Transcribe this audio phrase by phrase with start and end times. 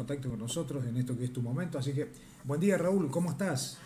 [0.00, 1.78] contacto con nosotros en esto que es tu momento.
[1.78, 2.08] Así que,
[2.44, 3.78] buen día Raúl, ¿cómo estás?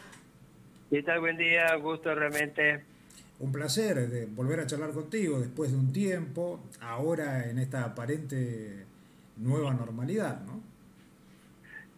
[0.89, 1.19] ¿Qué tal?
[1.19, 2.85] Buen día, gusto realmente.
[3.41, 8.85] Un placer de volver a charlar contigo después de un tiempo, ahora en esta aparente
[9.39, 10.63] nueva normalidad, ¿no?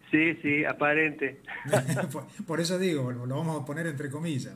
[0.09, 1.41] Sí, sí, aparente.
[2.47, 4.55] por, eso digo, lo vamos a poner entre comillas.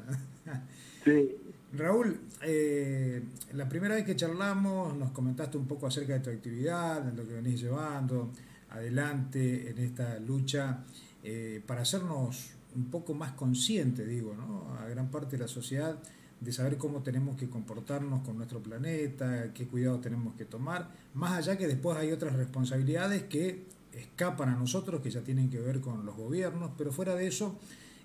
[1.06, 1.36] sí.
[1.74, 3.22] Raúl, eh,
[3.54, 7.28] la primera vez que charlamos nos comentaste un poco acerca de tu actividad, de lo
[7.28, 8.32] que venís llevando
[8.72, 10.84] adelante en esta lucha
[11.24, 14.74] eh, para hacernos un poco más conscientes, digo, ¿no?
[14.80, 15.98] a gran parte de la sociedad
[16.40, 21.34] de saber cómo tenemos que comportarnos con nuestro planeta, qué cuidados tenemos que tomar, más
[21.34, 25.82] allá que después hay otras responsabilidades que escapan a nosotros, que ya tienen que ver
[25.82, 27.60] con los gobiernos, pero fuera de eso,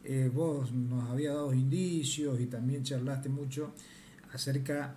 [0.05, 3.73] eh, vos nos había dado indicios y también charlaste mucho
[4.33, 4.97] acerca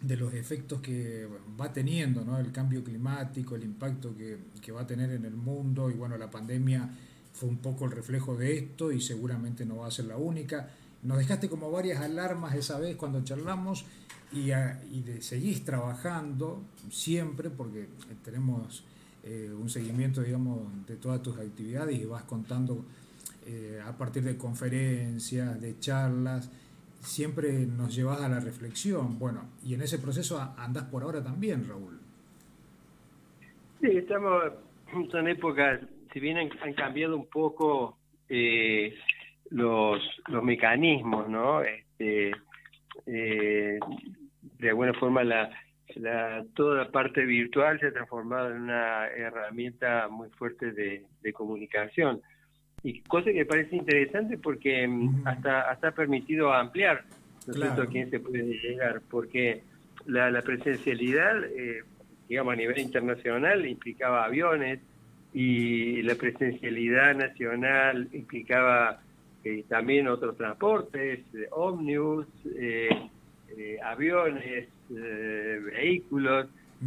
[0.00, 1.26] de los efectos que
[1.60, 5.90] va teniendo el cambio climático, el impacto que, que, va a tener en el mundo
[5.90, 6.90] y bueno, la pandemia
[7.32, 10.70] fue un poco el reflejo de esto y seguramente no va a ser la única.
[11.02, 13.84] Nos dejaste como varias alarmas esa vez cuando charlamos
[14.32, 17.88] y, y de, seguís trabajando siempre porque
[18.24, 18.84] tenemos
[19.22, 22.84] eh, un seguimiento digamos de todas tus actividades y vas contando
[23.46, 26.48] eh, a partir de conferencias, de charlas,
[27.04, 29.18] siempre nos llevas a la reflexión.
[29.18, 31.98] Bueno, y en ese proceso andás por ahora también, Raúl.
[33.80, 34.52] Sí, estamos,
[34.92, 35.80] en épocas,
[36.12, 38.94] si bien han, cambiado un poco eh,
[39.50, 41.62] los, los mecanismos, ¿no?
[41.62, 42.32] Este,
[43.06, 43.78] eh,
[44.58, 45.50] de alguna forma la,
[45.96, 52.22] la, toda la parte virtual se ha transformado en una herramienta muy fuerte de comunicación
[52.84, 57.04] y cosa que parece interesante porque mm, hasta hasta ha permitido ampliar
[57.46, 59.62] ¿no a quién se puede llegar, porque
[60.06, 61.82] la, la presencialidad, eh,
[62.28, 64.80] digamos, a nivel internacional implicaba aviones
[65.32, 69.00] y la presencialidad nacional implicaba
[69.42, 72.26] eh, también otros transportes, eh, ómnibus,
[73.84, 76.46] aviones, vehículos,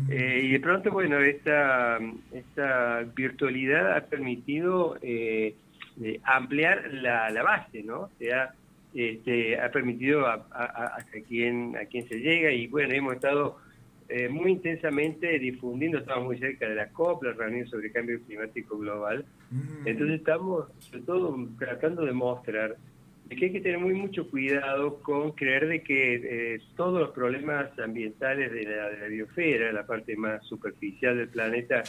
[0.10, 2.00] y de pronto, bueno, esta,
[2.32, 4.98] esta virtualidad ha permitido
[6.24, 8.02] ampliar la, la, base, ¿no?
[8.02, 8.54] O sea,
[8.94, 13.58] este, ha permitido a, a, a, quien, a quien se llega y bueno, hemos estado
[14.10, 18.78] eh, muy intensamente difundiendo, estamos muy cerca de la COP, la reunión sobre cambio climático
[18.78, 19.88] global, mm.
[19.88, 22.78] entonces estamos sobre todo tratando de mostrar
[23.36, 27.78] que hay que tener muy mucho cuidado con creer de que eh, todos los problemas
[27.80, 31.84] ambientales de la, de la biosfera, la parte más superficial del planeta,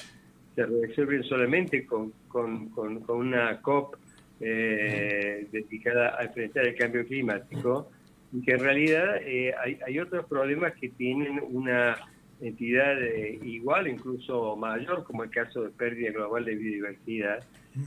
[0.58, 3.94] se resuelven solamente con, con, con, una COP
[4.40, 7.90] eh, dedicada a enfrentar el cambio climático,
[8.32, 11.96] y que en realidad eh, hay, hay, otros problemas que tienen una
[12.40, 17.44] entidad eh, igual, incluso mayor, como el caso de pérdida global de biodiversidad,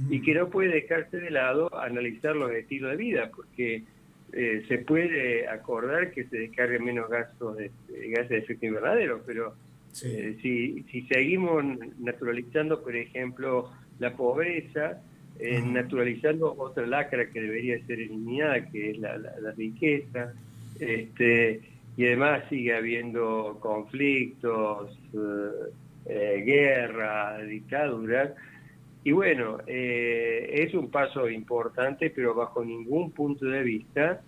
[0.10, 3.84] y que no puede dejarse de lado analizar los estilos de vida, porque
[4.32, 9.56] se puede acordar que se descarguen menos gases de, gases de efecto invernadero, pero
[10.04, 11.64] eh, si, si seguimos
[12.00, 15.02] naturalizando, por ejemplo, la pobreza,
[15.40, 20.34] eh, naturalizando otra lacra que debería ser eliminada, que es la, la, riqueza,
[20.80, 21.62] este,
[21.98, 24.98] y además sigue habiendo conflictos,
[26.08, 28.32] eh, guerra, dictaduras,
[29.04, 34.22] y bueno, es un paso importante, pero bajo ningún punto de vista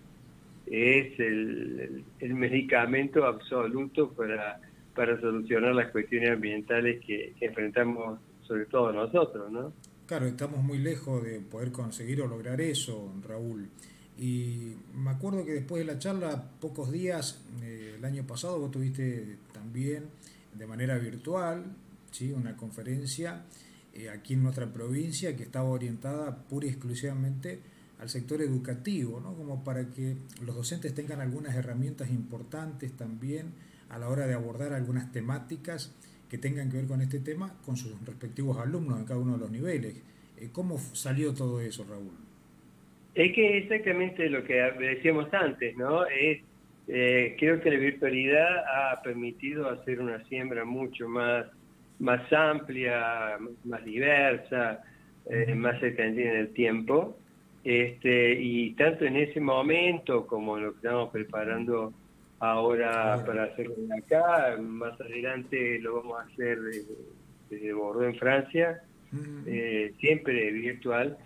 [0.66, 4.58] es el, el medicamento absoluto para
[4.94, 9.72] para solucionar las cuestiones ambientales que, enfrentamos sobre todo nosotros, ¿no?
[10.06, 13.68] Claro, estamos muy lejos de poder conseguir o lograr eso, Raúl.
[14.18, 18.70] Y me acuerdo que después de la charla, pocos días, eh, el año pasado, vos
[18.70, 20.04] tuviste también
[20.52, 21.64] de manera virtual
[22.10, 22.32] ¿sí?
[22.32, 23.44] una conferencia
[23.94, 27.60] eh, aquí en nuestra provincia que estaba orientada pura y exclusivamente
[27.98, 29.34] al sector educativo, ¿no?
[29.34, 33.52] como para que los docentes tengan algunas herramientas importantes también
[33.94, 35.94] a la hora de abordar algunas temáticas
[36.28, 39.38] que tengan que ver con este tema con sus respectivos alumnos en cada uno de
[39.38, 39.94] los niveles.
[40.36, 42.10] Eh, ¿Cómo salió todo eso, Raúl?
[43.14, 46.04] Es que exactamente lo que decíamos antes, ¿no?
[46.06, 46.40] Es,
[46.88, 51.46] eh, creo que la virtualidad ha permitido hacer una siembra mucho más,
[52.00, 54.82] más amplia, más diversa,
[55.30, 57.16] eh, más cercana en el tiempo.
[57.62, 61.94] Este, y tanto en ese momento como lo que estamos preparando
[62.40, 66.58] ahora para hacerlo acá, más adelante lo vamos a hacer
[67.50, 68.82] desde, Bordeaux en Francia,
[69.46, 71.16] eh, siempre virtual.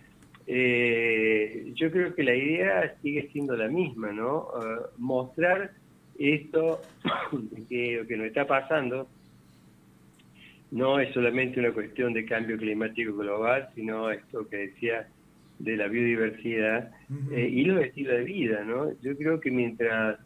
[0.47, 4.49] Eh, yo creo que la idea sigue siendo la misma, ¿no?
[4.49, 5.73] Uh, mostrar
[6.19, 6.81] esto
[7.69, 9.09] que, que nos está pasando
[10.71, 15.09] no es solamente una cuestión de cambio climático global, sino esto que decía
[15.59, 16.91] de la biodiversidad
[17.33, 18.93] eh, y los estilos de vida, ¿no?
[19.01, 20.19] Yo creo que mientras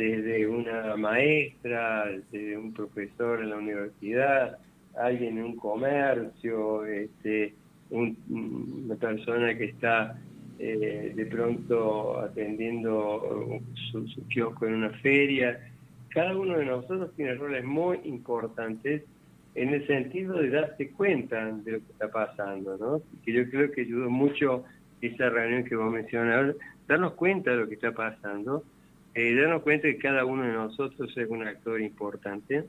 [0.00, 4.58] desde una maestra, desde un profesor en la universidad,
[4.96, 7.54] alguien en un comercio, este,
[7.90, 10.18] una persona que está
[10.58, 13.60] eh, de pronto atendiendo
[13.90, 15.60] su, su kiosco en una feria,
[16.08, 19.02] cada uno de nosotros tiene roles muy importantes
[19.54, 23.02] en el sentido de darse cuenta de lo que está pasando, ¿no?
[23.24, 24.64] Que yo creo que ayudó mucho
[25.02, 26.56] esa reunión que vos mencionabas,
[26.88, 28.64] darnos cuenta de lo que está pasando,
[29.14, 32.64] eh, darnos cuenta que cada uno de nosotros es un actor importante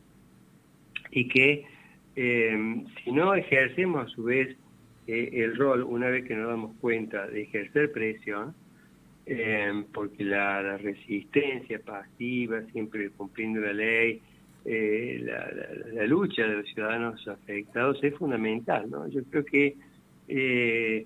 [1.12, 1.66] y que
[2.16, 4.56] eh, si no ejercemos a su vez
[5.08, 8.56] eh, el rol, una vez que nos damos cuenta de ejercer presión,
[9.94, 14.22] porque la resistencia pasiva, siempre cumpliendo la ley,
[14.64, 15.20] eh,
[15.94, 18.90] la, lucha de los ciudadanos afectados es fundamental.
[18.90, 19.08] ¿no?
[19.08, 19.76] Yo creo que
[20.28, 21.06] eh,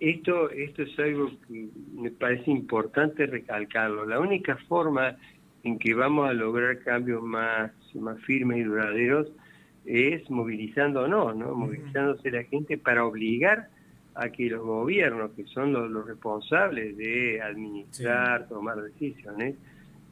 [0.00, 4.06] esto, esto es algo que me parece importante recalcarlo.
[4.06, 5.16] La única forma
[5.62, 9.28] en que vamos a lograr cambios más, más firmes y duraderos
[9.86, 11.54] es movilizándonos, ¿no?
[11.54, 13.68] movilizándose la gente para obligar
[14.14, 19.56] a que los gobiernos, que son los, responsables de administrar, tomar decisiones,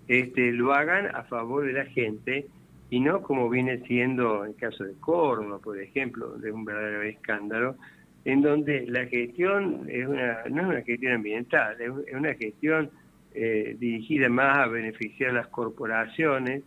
[0.08, 2.49] este, lo hagan a favor de la gente
[2.90, 7.76] y no como viene siendo el caso de Córdoba, por ejemplo, de un verdadero escándalo,
[8.24, 12.90] en donde la gestión es una, no es una gestión ambiental, es una gestión
[13.34, 16.62] eh, dirigida más a beneficiar a las corporaciones,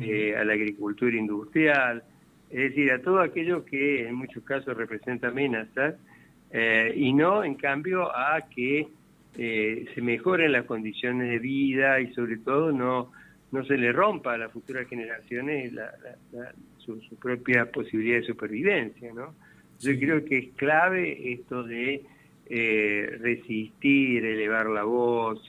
[0.00, 2.02] eh, a la agricultura industrial,
[2.50, 5.94] es decir, a todo aquello que en muchos casos representa amenazas,
[6.50, 8.88] eh, y no, en cambio, a que
[9.36, 13.12] se mejoren las condiciones de vida y sobre todo no
[13.50, 15.90] no se le rompa a las futuras generaciones la,
[16.78, 19.34] su, propia posibilidad de supervivencia, ¿no?
[19.80, 22.02] Yo creo que es clave esto de
[22.46, 25.40] eh, resistir, elevar la voz,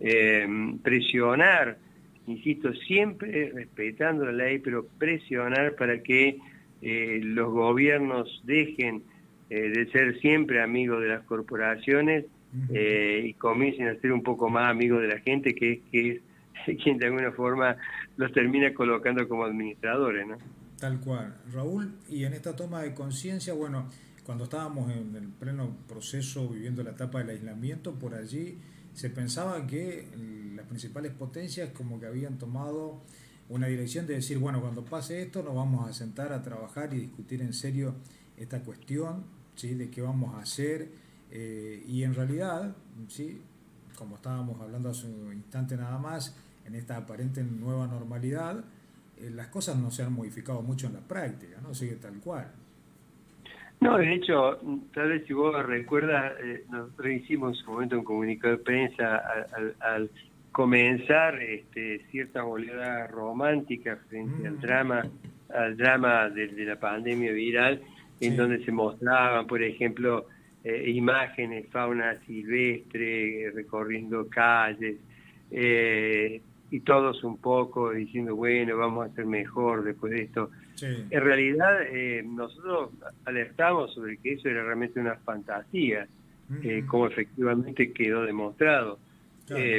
[0.00, 0.46] eh,
[0.82, 1.78] presionar,
[2.26, 6.38] insisto, siempre respetando la ley, pero presionar para que
[6.82, 9.02] eh, los gobiernos dejen
[9.48, 12.24] de ser siempre amigos de las corporaciones
[12.70, 16.22] y comiencen a ser un poco más amigos de la gente, que, que es
[16.82, 17.76] quien de alguna forma
[18.16, 20.38] los termina colocando como administradores, ¿no?
[20.82, 21.32] Tal cual.
[21.52, 23.88] Raúl, y en esta toma de conciencia, bueno,
[24.24, 28.58] cuando estábamos en el pleno proceso viviendo la etapa del aislamiento, por allí
[28.92, 30.08] se pensaba que
[30.56, 33.00] las principales potencias como que habían tomado
[33.48, 36.98] una dirección de decir, bueno, cuando pase esto nos vamos a sentar a trabajar y
[36.98, 37.94] discutir en serio
[38.36, 39.22] esta cuestión,
[39.54, 39.76] ¿sí?
[39.76, 40.90] De qué vamos a hacer.
[41.30, 42.74] Eh, y en realidad,
[43.06, 43.40] ¿sí?
[43.96, 48.64] como estábamos hablando hace un instante nada más, en esta aparente nueva normalidad,
[49.30, 51.74] las cosas no se han modificado mucho en la práctica, ¿no?
[51.74, 52.50] Sigue tal cual.
[53.80, 54.58] No, de hecho,
[54.94, 59.22] tal vez si vos recuerdas, eh, nosotros hicimos en su momento un comunicado de prensa
[59.80, 60.10] al,
[60.52, 64.60] comenzar este, cierta oleada romántica frente al mm.
[64.60, 65.02] drama
[65.54, 67.82] al drama de, la pandemia viral,
[68.20, 70.26] en donde se mostraban, por ejemplo,
[70.64, 74.96] eh, imágenes, fauna silvestre, recorriendo calles,
[75.50, 76.40] eh,
[76.72, 80.50] y todos un poco diciendo, bueno, vamos a ser mejor después de esto.
[80.80, 82.90] En realidad, eh, nosotros
[83.24, 86.08] alertamos sobre que eso era realmente una fantasía,
[86.88, 88.98] como efectivamente quedó demostrado.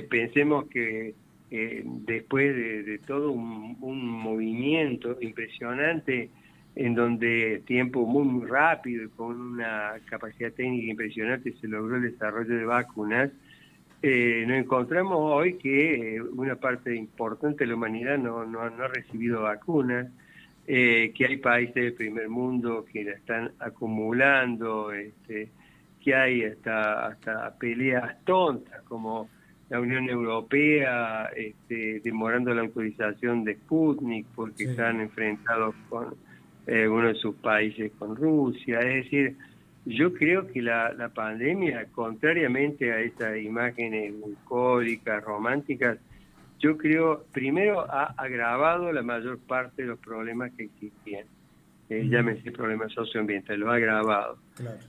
[0.10, 1.14] pensemos que
[1.50, 6.30] después de, todo un movimiento impresionante,
[6.76, 12.56] en donde tiempo muy, rápido y con una capacidad técnica impresionante se logró el desarrollo
[12.56, 13.32] de vacunas,
[14.04, 18.88] eh, nos encontramos hoy que eh, una parte importante de la humanidad no, no, ha
[18.90, 20.12] recibido vacunas,
[20.68, 25.50] eh, que hay países del primer mundo que la están acumulando, este,
[26.04, 29.30] que hay hasta, hasta peleas tontas como
[29.70, 36.14] la Unión Europea este, demorando la autorización de Sputnik porque están enfrentados con
[36.68, 38.80] eh, uno de sus países con Rusia.
[38.80, 39.38] Es decir,
[39.86, 45.98] yo creo que la, la pandemia, contrariamente a estas imágenes bucólicas, románticas,
[46.60, 51.26] yo creo, primero ha agravado la mayor parte de los problemas que existían.
[51.90, 54.38] Eh, llámese problemas socioambientales, lo ha agravado.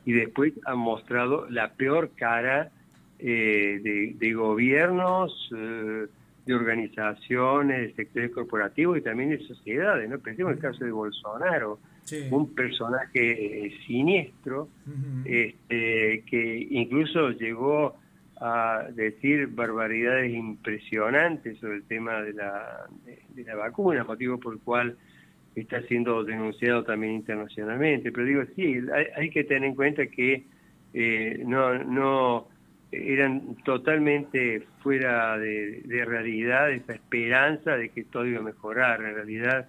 [0.05, 2.71] Y después ha mostrado la peor cara
[3.19, 6.07] eh, de, de, gobiernos, eh,
[6.47, 10.09] de organizaciones, de sectores corporativos y también de sociedades.
[10.09, 10.21] ¿no?
[10.21, 11.81] Pensemos en el caso de Bolsonaro,
[12.31, 14.69] un personaje eh, siniestro
[15.25, 17.97] este, que incluso llegó
[18.41, 22.87] a decir barbaridades impresionantes sobre el tema de la,
[23.35, 24.97] de, la vacuna, motivo por el cual
[25.55, 28.13] está siendo denunciado también internacionalmente.
[28.13, 28.81] Pero digo, sí,
[29.17, 30.45] hay, que tener en cuenta que
[30.93, 32.49] eh, no, no
[32.91, 39.03] eran totalmente fuera de, realidad esa esperanza de que todo iba a mejorar.
[39.03, 39.69] En realidad,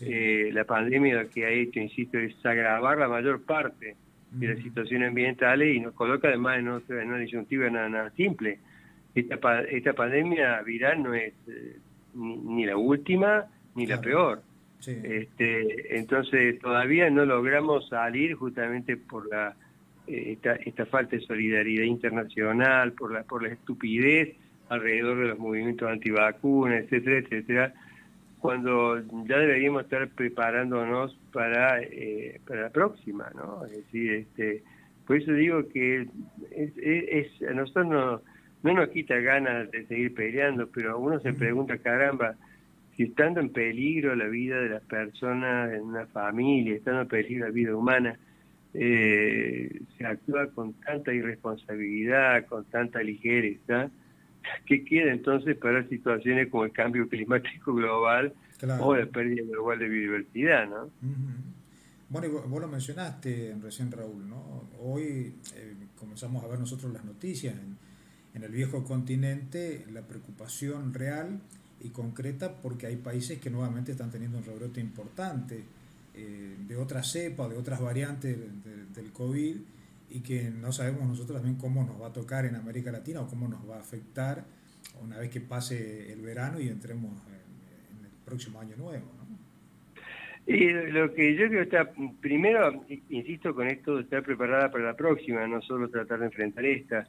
[0.00, 3.96] eh, la pandemia lo que ha hecho, insisto, es agravar la mayor parte
[4.30, 8.58] de las situaciones ambientales y nos coloca además en, otra, en una disyuntiva nada, simple.
[9.14, 11.76] Esta, esta pandemia viral no es eh,
[12.14, 13.44] ni, la última
[13.74, 14.42] ni la peor.
[14.84, 19.54] Este, entonces todavía no logramos salir justamente por la
[20.06, 24.34] eh, esta, esta, falta de solidaridad internacional, por la, por la estupidez
[24.68, 27.74] alrededor de los movimientos antivacunas, etcétera, etcétera,
[28.42, 33.64] cuando ya deberíamos estar preparándonos para, eh, para la próxima, ¿no?
[33.64, 34.64] Es decir, este,
[35.06, 36.08] por eso digo que
[36.50, 38.20] es, es, a nosotros no,
[38.64, 42.34] no nos quita ganas de seguir peleando, pero uno se pregunta, caramba,
[42.96, 47.46] si estando en peligro la vida de las personas en una familia, estando en peligro
[47.46, 48.18] la vida humana,
[48.74, 53.88] eh, se actúa con tanta irresponsabilidad, con tanta ligereza,
[54.66, 58.32] ¿qué queda entonces para situaciones como el cambio climático global
[58.80, 60.68] o la pérdida global de biodiversidad?
[60.68, 60.90] ¿no?
[62.08, 64.68] Bueno, vos lo mencionaste recién, Raúl, ¿no?
[64.80, 67.76] Hoy eh, comenzamos a ver nosotros las noticias en,
[68.34, 71.40] en el viejo continente, la preocupación real
[71.80, 75.64] y concreta porque hay países que nuevamente están teniendo un rebrote importante
[76.14, 78.36] eh, de otra cepa, de otras variantes
[78.94, 79.56] del COVID
[80.12, 83.26] y que no sabemos nosotros también cómo nos va a tocar en América Latina o
[83.26, 84.44] cómo nos va a afectar
[85.02, 89.06] una vez que pase el verano y entremos en, el próximo año nuevo.
[90.44, 94.96] Y lo que yo creo está, primero, insisto con esto, de estar preparada para la
[94.96, 97.06] próxima, no solo tratar de enfrentar esta.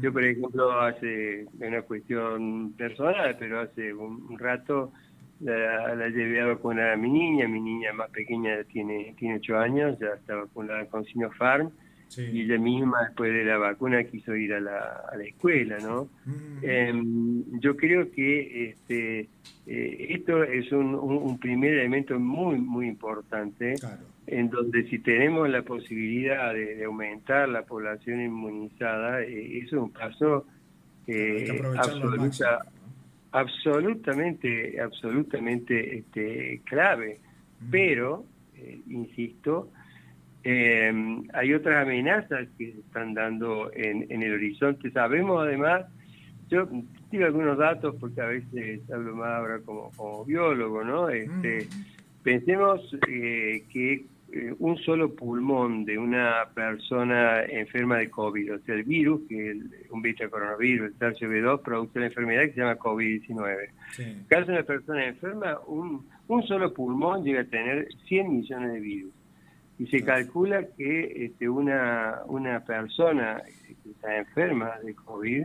[0.00, 4.92] Yo, por ejemplo, hace una cuestión personal, pero hace un rato
[5.42, 9.58] la, la llevé a vacunar a mi niña, mi niña más pequeña tiene tiene ocho
[9.58, 11.70] años, ya está vacunada con Sinopharm,
[12.18, 16.08] y ella misma después de la vacuna quiso ir a la, a la escuela, ¿no?
[16.24, 16.58] Mm.
[16.62, 19.28] Em, yo creo que este
[19.66, 23.76] eh, esto es un, un, primer elemento muy, muy importante,
[24.26, 29.90] en donde si tenemos la posibilidad de, aumentar la población inmunizada, eh, eso es un
[29.90, 30.46] paso
[31.06, 32.64] eh, absoluta,
[33.30, 37.20] absolutamente, absolutamente este, clave.
[37.70, 38.24] Pero,
[38.56, 39.70] eh, insisto,
[40.44, 40.92] eh,
[41.32, 44.90] hay otras amenazas que se están dando en, en el horizonte.
[44.90, 45.86] Sabemos además,
[46.48, 46.68] yo
[47.10, 51.08] digo algunos datos porque a veces hablo más ahora como, como biólogo, ¿no?
[51.08, 51.68] Este,
[52.22, 58.76] Pensemos eh, que eh, un solo pulmón de una persona enferma de COVID, o sea,
[58.76, 59.56] el virus, que es
[59.90, 63.68] un beta coronavirus, el SARS-CoV-2, produce una enfermedad que se llama COVID-19.
[63.98, 68.72] En caso de una persona enferma, un, un solo pulmón llega a tener 100 millones
[68.72, 69.12] de virus.
[69.82, 75.44] Y se calcula que este, una, una persona que está enferma de COVID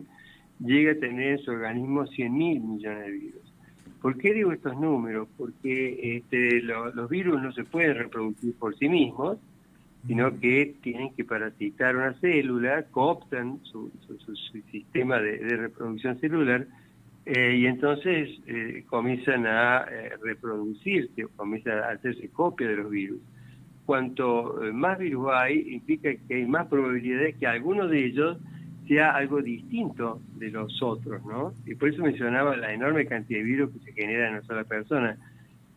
[0.60, 3.54] llega a tener en su organismo 100 mil millones de virus.
[4.00, 5.28] ¿Por qué digo estos números?
[5.40, 9.40] Porque este, los virus no se pueden reproducir por sí mismos,
[10.06, 13.92] sino que tienen que parasitar una célula, cooptan su,
[14.72, 16.68] sistema de, reproducción celular
[17.26, 22.92] eh, y entonces eh, comienzan a eh, reproducirse o comienzan a hacerse copia de los
[22.92, 23.20] virus.
[23.88, 28.38] Cuanto más virus hay, implica que hay más probabilidades que algunos de ellos
[28.86, 31.54] sea algo distinto de los otros, ¿no?
[31.66, 34.66] Y por eso mencionaba la enorme cantidad de virus que se genera en una sola
[34.66, 35.18] persona.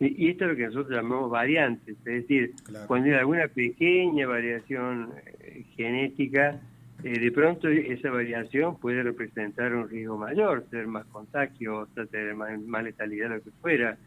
[0.01, 2.53] Y, esto es lo que nosotros llamamos variantes, es decir,
[2.87, 6.59] cuando hay alguna pequeña variación eh, genética,
[7.03, 12.83] eh, de pronto esa variación puede representar un riesgo mayor, ser más contagiosa, tener más,
[12.83, 13.97] letalidad, lo que fuera.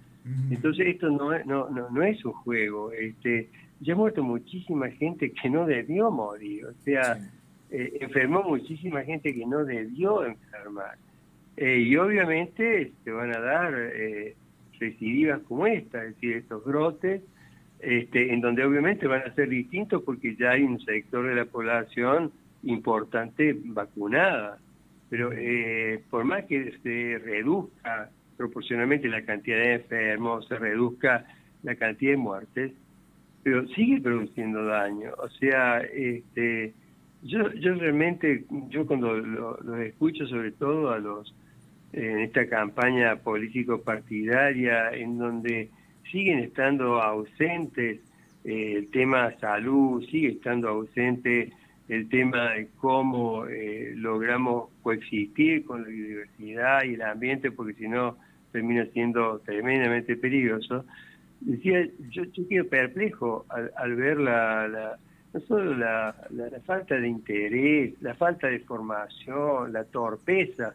[0.51, 2.91] Entonces esto no, no, no, no, es un juego.
[2.93, 3.51] Este,
[3.85, 6.67] ya ha muerto muchísima gente que no debió morir.
[6.67, 7.19] O sea,
[7.71, 10.97] eh, enfermó muchísima gente que no debió enfermar.
[11.57, 14.35] Eh, y obviamente se van a dar eh,
[14.81, 17.23] recidivas como esta, es decir, estos brotes,
[17.81, 21.45] este, en donde obviamente van a ser distintos porque ya hay un sector de la
[21.45, 24.59] población importante vacunada.
[25.11, 31.27] Pero eh, por más que se reduzca proporcionalmente la cantidad de enfermos, se reduzca
[31.63, 32.73] la cantidad de muertes,
[33.45, 35.13] pero sigue produciendo daño.
[35.19, 36.73] O sea, este,
[37.23, 41.33] yo, yo realmente, yo cuando los escucho sobre todo a los
[41.93, 45.71] en esta campaña político-partidaria en donde
[46.11, 48.01] siguen estando ausentes
[48.45, 51.53] eh, el tema salud, sigue estando ausente
[51.89, 57.89] el tema de cómo eh, logramos coexistir con la biodiversidad y el ambiente, porque si
[57.89, 58.17] no
[58.53, 60.85] termina siendo tremendamente peligroso.
[61.45, 64.99] Decía, yo, yo quedo perplejo al, ver la,
[65.33, 66.15] no solo la,
[66.65, 70.75] falta de interés, la falta de formación, la torpeza.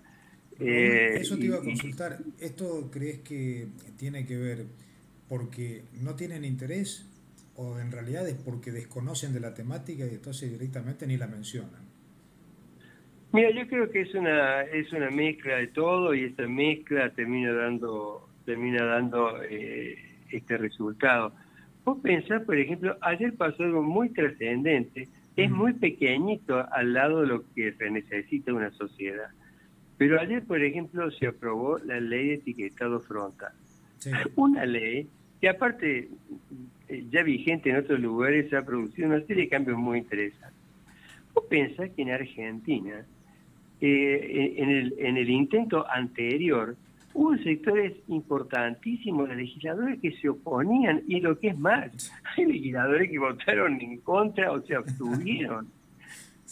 [0.59, 2.17] Eh, Eso te iba a consultar.
[2.39, 4.65] ¿Esto crees que tiene que ver
[5.27, 7.05] porque no tienen interés
[7.55, 11.89] o en realidad es porque desconocen de la temática y entonces directamente ni la mencionan?
[13.31, 17.53] Mira, yo creo que es una es una mezcla de todo y esta mezcla termina
[17.53, 21.33] dando termina dando eh, este resultado.
[21.85, 27.27] Vos pensás, por ejemplo, ayer pasó algo muy trascendente, es muy pequeñito al lado de
[27.27, 29.29] lo que se necesita una sociedad.
[29.97, 33.51] Pero ayer, por ejemplo, se aprobó la ley de etiquetado frontal.
[34.35, 35.07] Una ley
[35.41, 36.09] que aparte,
[36.87, 40.59] eh, ya vigente en otros lugares, ha producido una serie de cambios muy interesantes.
[41.33, 43.05] Vos pensás que en Argentina,
[43.81, 46.75] eh, en, el, en el intento anterior,
[47.13, 53.09] hubo sectores importantísimos de legisladores que se oponían y lo que es más, hay legisladores
[53.09, 55.67] que votaron en contra o se abstuvieron.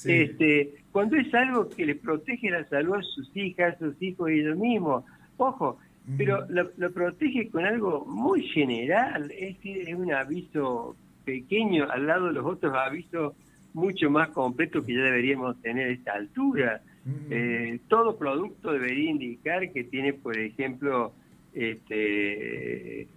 [0.05, 4.29] Este, cuando es algo que les protege la salud a sus hijas, a sus hijos
[4.29, 5.03] y ellos mismos,
[5.37, 5.79] ojo,
[6.15, 10.95] pero lo, protege con algo muy general, es decir, es un aviso
[11.25, 13.33] pequeño al lado de los otros avisos
[13.73, 16.81] mucho más completos que ya deberíamos tener a esta altura.
[17.29, 21.13] Eh, todo producto debería indicar que tiene, por ejemplo,
[21.53, 23.07] este,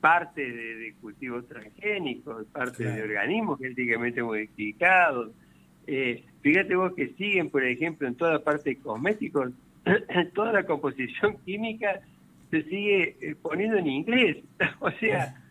[0.00, 5.30] parte de, cultivos transgénicos, parte de organismos genéticamente modificados.
[5.86, 9.50] Eh, fíjate vos que siguen, por ejemplo, en toda parte de cosméticos,
[10.34, 12.00] toda la composición química
[12.50, 14.38] se sigue eh, poniendo en inglés.
[14.80, 15.42] o sea,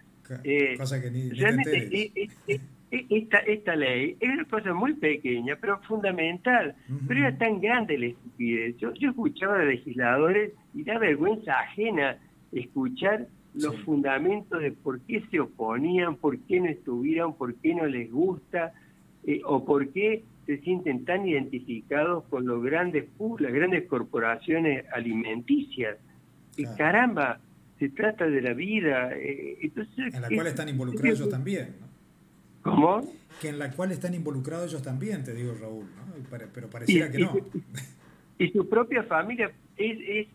[0.78, 2.30] cosa que ni, realmente
[2.92, 6.76] esta, esta ley es una cosa muy pequeña, pero fundamental.
[7.08, 8.78] Pero era tan grande la estupidez.
[8.78, 12.18] Yo, yo escuchaba a legisladores y da vergüenza ajena
[12.52, 17.86] escuchar los fundamentos de por qué se oponían, por qué no estuvieron, por qué no
[17.86, 18.74] les gusta,
[19.26, 23.06] eh, o por qué se sienten tan identificados con los grandes
[23.40, 25.98] las grandes corporaciones alimenticias.
[26.78, 27.40] Caramba,
[27.78, 29.12] se trata de la vida.
[29.16, 31.76] Eh, entonces, en la cual están involucrados ellos también.
[31.80, 31.89] ¿no?
[32.70, 33.14] ¿Cómo?
[33.42, 36.40] Que en la cual están involucrados ellos también, te digo Raúl, ¿no?
[36.54, 37.34] pero pareciera que no.
[38.38, 40.28] Y su propia familia, es,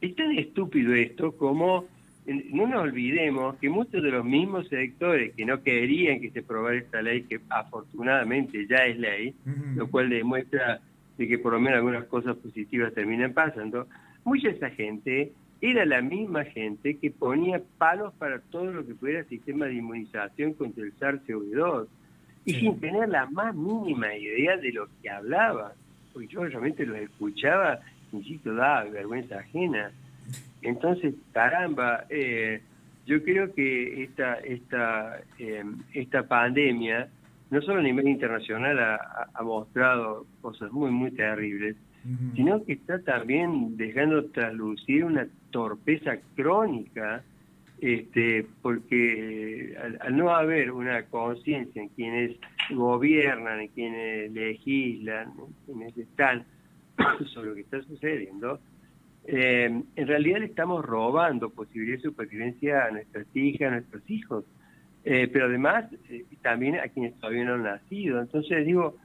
[0.00, 1.86] es, tan estúpido esto como,
[2.26, 6.76] no nos olvidemos que muchos de los mismos sectores que no querían que se aprobara
[6.76, 9.34] esta ley, que afortunadamente ya es ley,
[9.76, 10.80] lo cual demuestra
[11.18, 13.86] de que por lo menos algunas cosas positivas terminan pasando,
[14.24, 19.22] mucha esa gente era la misma gente que ponía palos para todo lo que fuera
[19.24, 21.86] sistema de inmunización contra el SARS-CoV-2
[22.44, 25.72] y sin tener la más mínima idea de lo que hablaba,
[26.12, 27.78] porque yo realmente los escuchaba,
[28.10, 29.92] insisto, da vergüenza ajena.
[30.62, 32.60] Entonces, caramba, eh,
[33.06, 37.08] yo creo que esta, esta, eh, esta pandemia,
[37.52, 41.76] no solo a nivel internacional, ha mostrado cosas muy, muy terribles,
[42.34, 47.22] sino que está también dejando traslucir una torpeza crónica,
[47.78, 52.36] este, porque al, no haber una conciencia en quienes
[52.70, 56.44] gobiernan, en quienes legislan, en quienes están
[57.34, 58.60] sobre lo que está sucediendo,
[59.26, 64.44] eh, en realidad le estamos robando posibilidad de supervivencia a nuestras hijas, a nuestros hijos,
[65.04, 68.20] eh, pero además eh, también a quienes todavía no han nacido.
[68.20, 68.96] Entonces digo,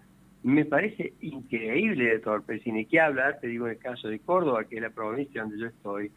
[0.43, 4.19] me parece increíble de torpe, sin ni qué hablar, te digo en el caso de
[4.19, 6.12] Córdoba, que es la provincia donde yo estoy,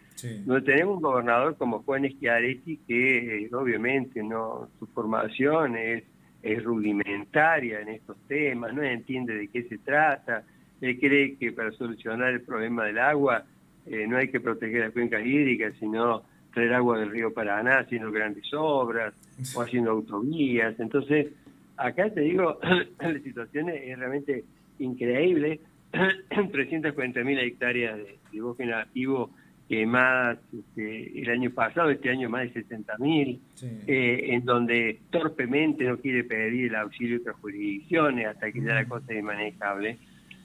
[0.45, 6.05] donde tenemos un gobernador como Juan Schiaretti que eh, obviamente no su formación es,
[6.43, 10.45] es rudimentaria en estos temas, no entiende de qué se trata,
[10.81, 13.45] él cree que para solucionar el problema del agua
[13.87, 18.11] eh, no hay que proteger las cuencas hídricas, sino traer agua del río Paraná haciendo
[18.11, 19.15] grandes obras
[19.55, 21.29] o haciendo autovías, entonces
[21.77, 22.59] acá te digo,
[23.01, 24.45] la situación es realmente
[24.79, 25.61] increíble.
[25.93, 29.31] 340.000 hectáreas de, bosque nativo
[29.69, 33.39] quemadas este, el año pasado, este año más de 60.000,
[33.87, 38.75] eh, en donde torpemente no quiere pedir el auxilio de otras jurisdicciones hasta que ya
[38.75, 39.99] la cosa es inmanejable.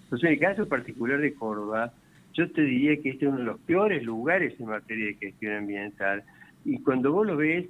[0.04, 1.92] Entonces, en el caso particular de Córdoba,
[2.36, 5.54] yo te diría que este es uno de los peores lugares en materia de gestión
[5.54, 6.24] ambiental.
[6.66, 7.68] Y cuando vos lo ves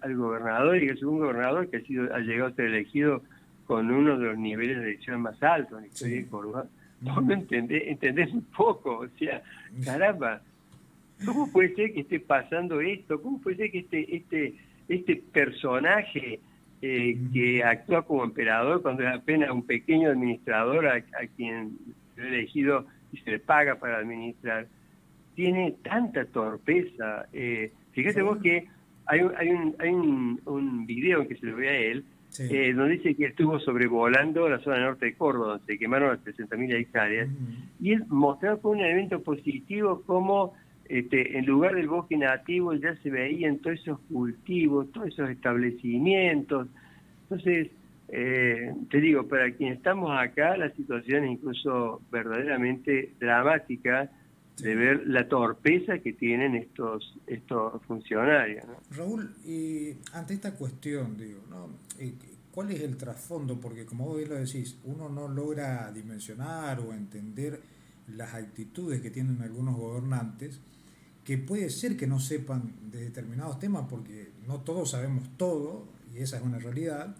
[0.00, 3.22] al gobernador y al un gobernador que ha, sido, ha llegado a ser elegido
[3.66, 6.66] con uno de los niveles de elección más altos en la de Córdoba,
[7.00, 8.98] vos no entendés, entendés un poco.
[8.98, 9.42] O sea,
[9.84, 10.40] caramba,
[11.24, 13.20] ¿cómo puede ser que esté pasando esto?
[13.20, 14.54] ¿Cómo puede ser que este, este,
[14.88, 16.38] este personaje
[16.80, 21.76] eh, que actúa como emperador cuando es apenas un pequeño administrador a, a quien
[22.18, 22.86] ha elegido
[23.16, 24.66] y se le paga para administrar,
[25.34, 27.26] tiene tanta torpeza?
[27.32, 28.68] Eh, Fíjate vos que
[29.06, 32.04] hay, hay, un, hay un, un video que se lo ve a él,
[32.38, 36.22] eh, donde dice que estuvo sobrevolando la zona norte de Córdoba, donde se quemaron las
[36.24, 37.28] 60.000 hectáreas,
[37.80, 40.52] y él mostraba con un elemento positivo como
[40.88, 46.68] este, en lugar del bosque nativo ya se veían todos esos cultivos, todos esos establecimientos.
[47.22, 47.70] Entonces,
[48.08, 54.10] eh, te digo, para quienes estamos acá, la situación es incluso verdaderamente dramática
[54.58, 58.64] de ver la torpeza que tienen estos estos funcionarios.
[58.90, 59.34] Raúl,
[60.12, 61.68] ante esta cuestión, digo, ¿no?
[61.98, 62.14] Eh,
[62.50, 63.60] ¿cuál es el trasfondo?
[63.60, 67.60] Porque como vos bien lo decís, uno no logra dimensionar o entender
[68.08, 70.60] las actitudes que tienen algunos gobernantes,
[71.24, 76.20] que puede ser que no sepan de determinados temas, porque no todos sabemos todo, y
[76.20, 77.16] esa es una realidad,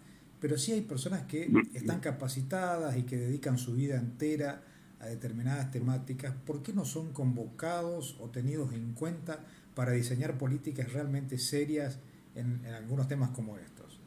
[0.46, 4.62] pero sí hay personas que están capacitadas y que dedican su vida entera
[5.00, 9.40] a determinadas temáticas, ¿por qué no son convocados o tenidos en cuenta
[9.74, 12.00] para diseñar políticas realmente serias
[12.36, 14.00] en, algunos temas como estos?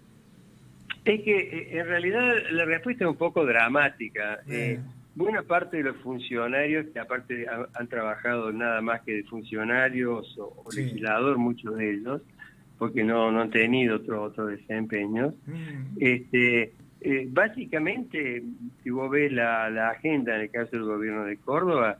[1.04, 4.40] Es que eh, en realidad la respuesta es un poco dramática.
[4.48, 4.80] Eh,
[5.16, 10.64] buena parte de los funcionarios, que aparte han, trabajado nada más que de funcionarios o,
[10.74, 12.22] legislador, muchos de ellos,
[12.80, 15.98] porque no, no han tenido otro, otro desempeño, mm.
[16.00, 18.42] este, eh, básicamente,
[18.82, 21.98] si vos ves la, la, agenda en el caso del gobierno de Córdoba,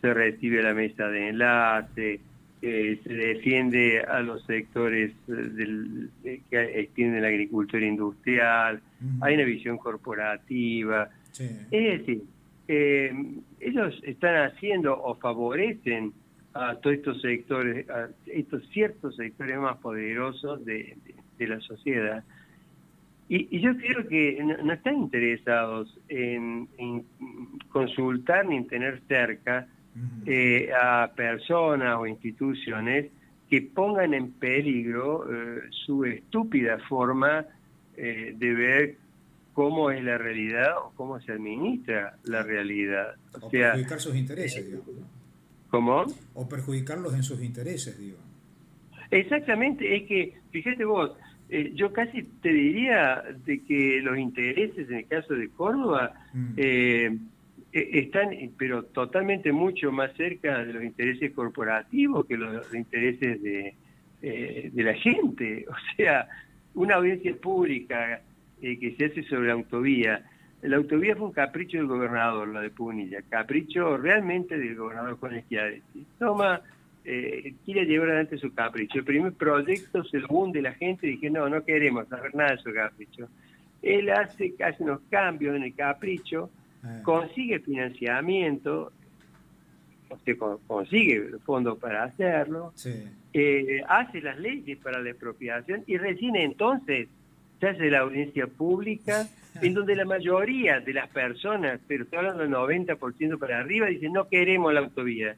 [0.00, 2.20] se recibe la mesa de enlace,
[2.62, 8.80] eh, se defiende a los sectores eh, del, que extienden la agricultura industrial,
[9.20, 11.08] hay una visión corporativa.
[11.70, 12.22] Es decir,
[12.68, 16.12] ellos están haciendo o favorecen
[16.54, 20.96] a todos estos sectores, a estos ciertos sectores más poderosos de
[21.38, 22.24] la sociedad
[23.34, 26.68] y, yo creo que no, están interesados en,
[27.70, 29.66] consultar ni en tener cerca
[30.26, 33.06] eh, a personas o instituciones
[33.48, 37.46] que pongan en peligro eh, su estúpida forma
[37.96, 38.96] eh, de ver
[39.54, 43.14] cómo es la realidad o cómo se administra la realidad.
[43.40, 44.84] O, perjudicar sus intereses, digo.
[45.72, 46.04] ¿Cómo?
[46.34, 48.18] O perjudicarlos en sus intereses, digo.
[49.10, 51.12] Exactamente, es que, fíjate vos,
[51.48, 56.52] eh, yo casi te diría de que los intereses en el caso de Córdoba mm.
[56.58, 57.16] eh,
[57.72, 63.74] e, están, pero totalmente mucho más cerca de los intereses corporativos que los, intereses de,
[64.20, 65.64] eh, de la gente.
[65.70, 66.28] O sea,
[66.74, 68.20] una audiencia pública
[68.60, 70.22] que se hace sobre la autovía.
[70.62, 75.42] La autovía fue un capricho del gobernador, la de Punilla, capricho realmente del gobernador Juan
[75.42, 76.06] Schiaretti.
[76.18, 76.60] Toma
[77.04, 78.98] eh, quiere llevar adelante su capricho.
[78.98, 82.52] El primer proyecto se lo hunde la gente y dije, no, no queremos saber nada
[82.52, 83.28] de su capricho.
[83.82, 86.48] Él hace, hace unos cambios en el capricho,
[86.84, 87.00] ah.
[87.02, 88.92] consigue financiamiento,
[90.68, 92.72] consigue fondos para hacerlo,
[93.32, 97.08] eh, hace las leyes para la expropiación y recién entonces
[97.58, 99.26] se hace la audiencia pública
[99.62, 104.12] en donde la mayoría de las personas, pero estoy hablando del 90% para arriba, dicen
[104.12, 105.36] no queremos la autovía.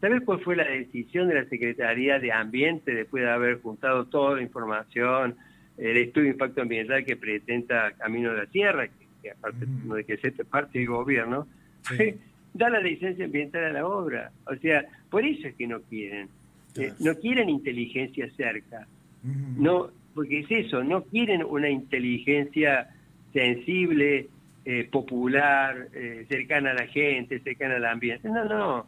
[0.00, 4.36] ¿Sabes cuál fue la decisión de la Secretaría de Ambiente después de haber juntado toda
[4.36, 5.34] la información,
[5.78, 8.88] el estudio de impacto ambiental que presenta Camino de la Tierra,
[9.22, 11.46] que, aparte de que es parte del gobierno,
[12.54, 14.30] da la licencia ambiental a la obra?
[14.46, 16.28] O sea, por eso es que no quieren.
[16.76, 18.86] Eh, no quieren inteligencia cerca.
[19.22, 22.93] no Porque es eso, no quieren una inteligencia
[23.34, 24.30] sensible,
[24.64, 28.30] eh, popular, eh, cercana a la gente, cercana al ambiente.
[28.30, 28.86] No, no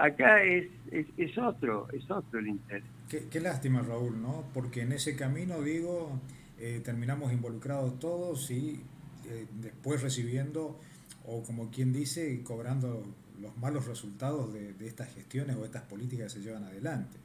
[0.00, 2.84] acá es, es, otro, es otro el interés.
[3.08, 4.44] Qué, lástima, Raúl, ¿no?
[4.54, 6.20] Porque en ese camino, digo,
[6.58, 8.80] eh, terminamos involucrados todos y
[9.28, 10.78] eh, después recibiendo,
[11.26, 13.02] o como quien dice, cobrando
[13.40, 17.18] los malos resultados de, estas gestiones o estas políticas que se llevan adelante.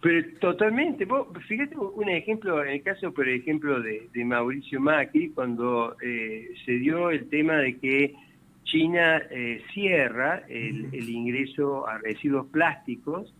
[0.00, 1.06] Pero totalmente,
[1.48, 7.10] fíjate un ejemplo, en el caso, por ejemplo, de, Mauricio Macri, cuando eh, se dio
[7.10, 8.14] el tema de que
[8.62, 13.34] China eh, cierra el, ingreso a residuos plásticos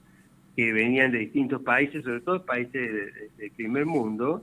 [0.57, 4.43] que venían de distintos países, sobre todo países del primer mundo.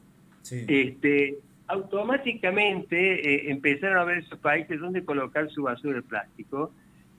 [0.49, 6.71] Este, automáticamente eh, empezaron a ver esos países donde colocar su basura de plástico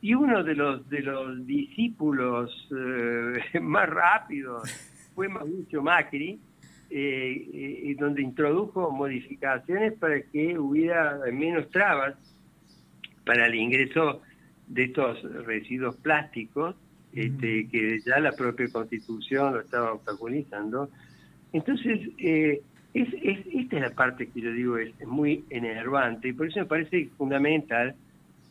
[0.07, 4.63] y uno de los de los discípulos eh, más rápidos
[5.17, 6.39] fue Mauricio Macri,
[7.99, 12.15] donde introdujo modificaciones para que hubiera menos trabas
[13.25, 14.23] para el ingreso
[14.69, 16.77] de estos residuos plásticos,
[17.13, 20.89] este, que ya la propia Constitución lo estaba obstaculizando.
[21.53, 22.63] Entonces, eh,
[22.95, 26.67] es, esta es la parte que yo digo es, muy enervante y por eso me
[26.67, 27.97] parece fundamental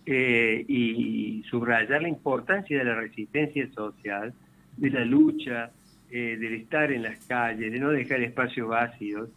[0.06, 4.34] eh, y subrayar la importancia de la resistencia social,
[4.78, 5.72] de la lucha,
[6.12, 9.28] eh, del estar en las calles, de no dejar espacios vacíos,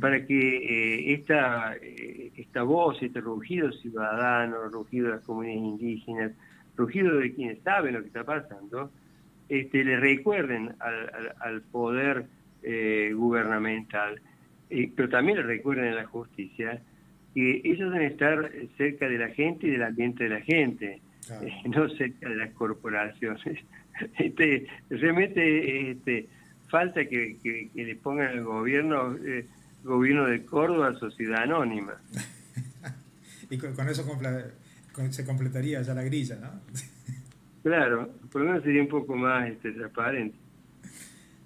[0.00, 6.32] para que eh, esta, eh, esta voz, este rugido ciudadano, rugido de las comunidades indígenas,
[6.76, 8.90] rugido de quienes saben lo que está pasando,
[9.48, 12.26] este, le recuerden al, poder
[13.12, 14.20] gubernamental,
[14.96, 16.80] pero también le recuerden a la justicia
[17.34, 21.00] que ellos deben estar cerca de la gente y del ambiente de la gente,
[21.66, 23.42] no cerca de las corporaciones.
[24.18, 26.28] Este, realmente este,
[26.68, 29.46] falta que, le pongan al gobierno, eh,
[29.84, 31.94] gobierno de Córdoba, sociedad anónima.
[33.50, 34.04] y con, eso
[35.10, 36.60] se completaría ya la grilla, ¿no?
[37.62, 40.36] claro, por lo menos sería un poco más este, transparente.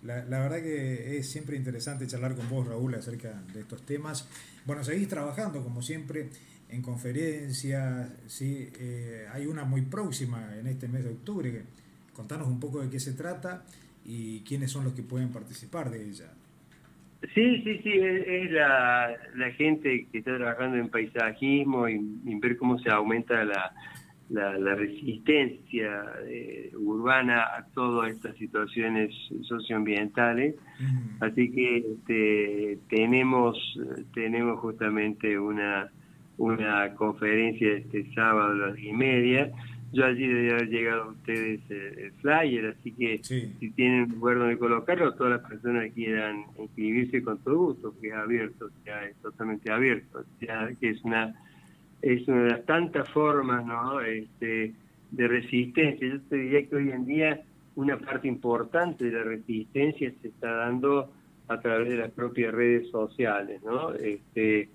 [0.09, 4.27] La, la, verdad que es siempre interesante charlar con vos, Raúl, acerca de estos temas.
[4.64, 6.31] Bueno, seguís trabajando, como siempre,
[6.71, 8.71] en conferencias, ¿sí?
[8.81, 11.62] Eh, hay una muy próxima en este mes de octubre.
[12.14, 13.66] Contanos un poco de qué se trata
[14.03, 16.33] y quiénes son los que pueden participar de ella.
[17.35, 21.99] Sí, sí, sí, es, la, la, gente que está trabajando en paisajismo y,
[22.40, 23.75] ver cómo se aumenta la,
[24.31, 30.55] la, resistencia eh, urbana a todas estas situaciones socioambientales.
[31.21, 33.57] Así que este, tenemos,
[34.14, 35.91] tenemos justamente una,
[36.37, 39.51] una conferencia este sábado a las diez y media.
[39.91, 44.59] Yo allí debe haber llegado a ustedes el flyer, así que si tienen lugar donde
[44.59, 49.17] colocarlo, todas las personas que quieran inscribirse con todo gusto, que es abierto, ya es
[49.17, 51.35] totalmente abierto, ya que es una
[52.03, 54.01] es una de las tantas formas ¿no?
[54.01, 54.73] este,
[55.11, 56.09] de resistencia.
[56.09, 57.43] Yo te diría que hoy en día
[57.77, 61.13] una parte importante de la resistencia se está dando
[61.49, 63.95] a través de las propias redes sociales, ¿no?
[63.95, 64.69] Este,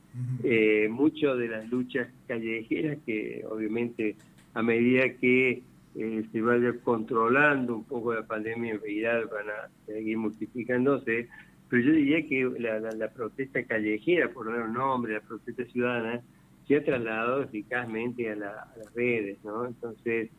[0.44, 4.16] eh, mucho de las luchas callejeras que obviamente
[4.54, 5.62] a medida que
[5.96, 11.30] eh, se vaya controlando un poco la pandemia, en realidad van a seguir multiplicándose.
[11.70, 16.22] Pero yo diría que la, protesta callejera, por dar un nombre, la protesta ciudadana,
[16.68, 19.66] se ha trasladado eficazmente a, las redes, ¿no?
[19.66, 20.30] Entonces,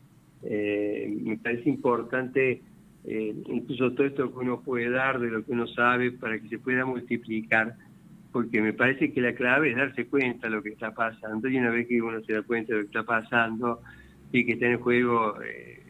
[0.43, 2.61] eh, me parece importante
[3.03, 6.49] eh, incluso todo esto que uno puede dar de lo que uno sabe para que
[6.49, 7.75] se pueda multiplicar,
[8.31, 11.57] porque me parece que la clave es darse cuenta de lo que está pasando y
[11.57, 13.81] una vez que uno se da cuenta de lo que está pasando,
[14.31, 15.81] y que está en juego eh,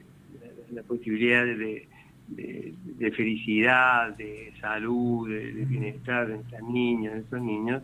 [0.71, 1.87] la, posibilidad de,
[2.27, 7.81] de, felicidad, de salud, de, bienestar de estas niñas, de esos niños.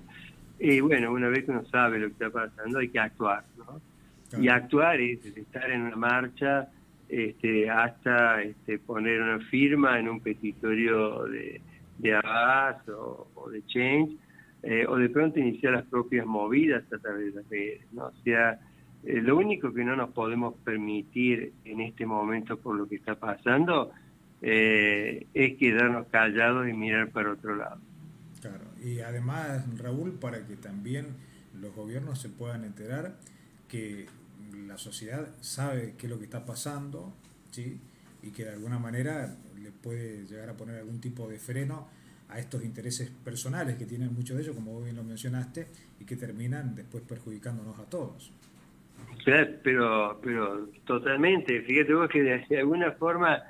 [0.63, 3.82] Y bueno, una vez que uno sabe lo que está pasando, hay que actuar, ¿no?
[4.39, 6.69] Y actuar es estar en una marcha
[7.10, 11.60] este, hasta este, poner una firma en un petitorio de,
[11.97, 14.15] de o, de Change,
[14.62, 18.06] eh, o de pronto iniciar las propias movidas a través de las redes, ¿no?
[18.06, 18.60] O sea,
[19.04, 23.15] eh, lo único que no nos podemos permitir en este momento por lo que está
[23.15, 23.91] pasando
[24.43, 27.82] eh, es quedarnos callados y mirar para otro lado.
[28.82, 31.08] Y además, Raúl, para que también
[31.60, 33.17] los gobiernos se puedan enterar
[33.67, 34.08] que
[34.67, 37.13] la sociedad sabe qué es lo que está pasando,
[37.52, 37.80] ¿sí?
[38.24, 41.88] y que de alguna manera le puede llegar a poner algún tipo de freno
[42.30, 45.67] a estos intereses personales que tienen muchos de ellos, como vos bien lo mencionaste,
[46.00, 48.32] y que terminan después perjudicándonos a todos
[49.63, 51.62] pero, pero totalmente.
[51.62, 53.44] Fíjate vos que de alguna forma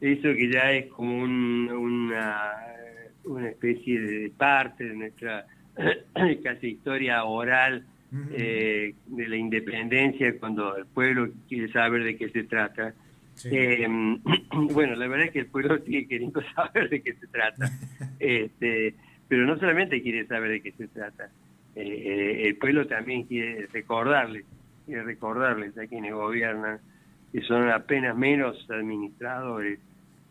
[0.00, 2.52] eso que ya es como una,
[3.24, 5.46] una especie de parte de nuestra
[6.42, 7.84] casi historia oral
[8.32, 12.94] eh, de la independencia cuando el pueblo quiere saber de qué se trata.
[13.44, 13.88] Eh,
[14.72, 17.70] bueno, la verdad es que el pueblo sigue queriendo saber de qué se trata,
[18.18, 18.94] este,
[19.28, 21.30] pero no solamente quiere saber de qué se trata,
[21.74, 24.44] eh, el pueblo también quiere recordarle
[24.86, 26.80] y recordarles a quienes gobiernan
[27.32, 29.78] que son apenas menos administradores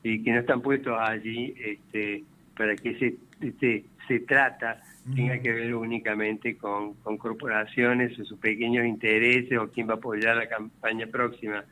[0.03, 2.23] y que no están puestos allí este,
[2.57, 4.81] para que ese, este, se trata
[5.15, 9.97] tenga que ver únicamente con, con corporaciones o sus pequeños intereses o quién va a
[9.97, 11.63] apoyar la campaña próxima,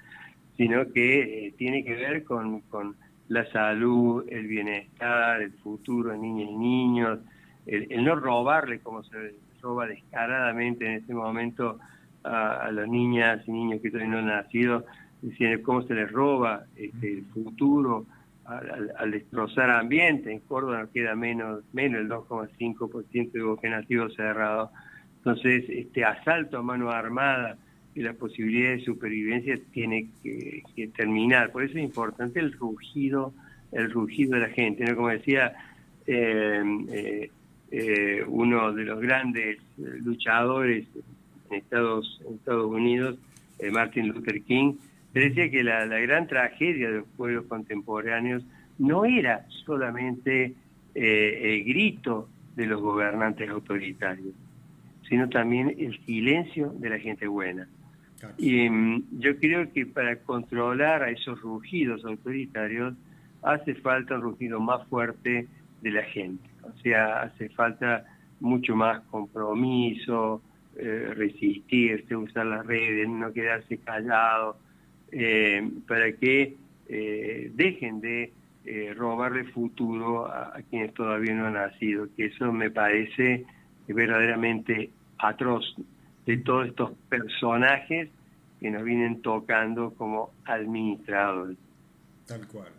[0.58, 2.96] sino que eh, tiene que ver con, con
[3.28, 7.20] la salud, el bienestar, el futuro de niñas y niños,
[7.68, 11.80] el, el no robarle como se roba descaradamente en este momento
[12.24, 14.86] a, las niñas y niños que todavía no han nacido,
[15.22, 18.06] diciendo cómo se les roba este, el futuro
[18.50, 20.32] al, destrozar ambiente.
[20.32, 24.72] En Córdoba queda menos, menos el 2,5% de bosque nativo cerrado.
[25.18, 27.58] Entonces, este asalto a mano armada
[27.94, 30.64] y la posibilidad de supervivencia tiene que,
[30.96, 31.52] terminar.
[31.52, 33.34] Por eso es importante el rugido,
[33.72, 34.86] el rugido de la gente.
[34.86, 34.96] ¿no?
[34.96, 35.54] Como decía
[36.08, 37.32] eh, eh,
[37.72, 40.88] eh, uno de los grandes luchadores
[41.50, 43.18] en Estados, Estados Unidos,
[43.72, 44.76] Martin Luther King,
[45.14, 48.44] decía que la, gran tragedia de los pueblos contemporáneos
[48.78, 50.54] no era solamente
[50.96, 54.34] eh, el grito de los gobernantes autoritarios,
[55.08, 57.68] sino también el silencio de la gente buena.
[58.38, 62.94] Y mm, yo creo que para controlar a esos rugidos autoritarios
[63.42, 65.48] hace falta un rugido más fuerte
[65.82, 66.50] de la gente.
[66.64, 68.06] O sea, hace falta
[68.40, 70.42] mucho más compromiso,
[70.78, 74.58] eh, resistirse, usar las redes, no quedarse callado,
[75.12, 78.34] eh, para que eh, dejen de
[78.66, 83.46] eh, robarle futuro a, quienes todavía no han nacido, que eso me parece
[83.88, 85.76] verdaderamente atroz
[86.26, 88.10] de todos estos personajes
[88.60, 91.58] que nos vienen tocando como administradores.
[92.28, 92.70] Tal cual.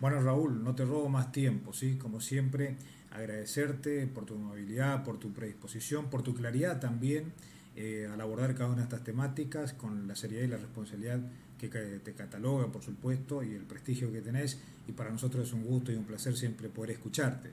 [0.00, 1.98] Bueno, Raúl, no te robo más tiempo, ¿sí?
[1.98, 2.76] Como siempre,
[3.10, 7.32] agradecerte por tu amabilidad, por tu predisposición, por tu claridad también
[7.80, 11.20] eh, al abordar cada una de estas temáticas con la seriedad y la responsabilidad
[11.58, 14.62] que te cataloga, por supuesto, y el prestigio que tenés.
[14.86, 17.50] Y para nosotros es un gusto y un placer siempre poder escucharte.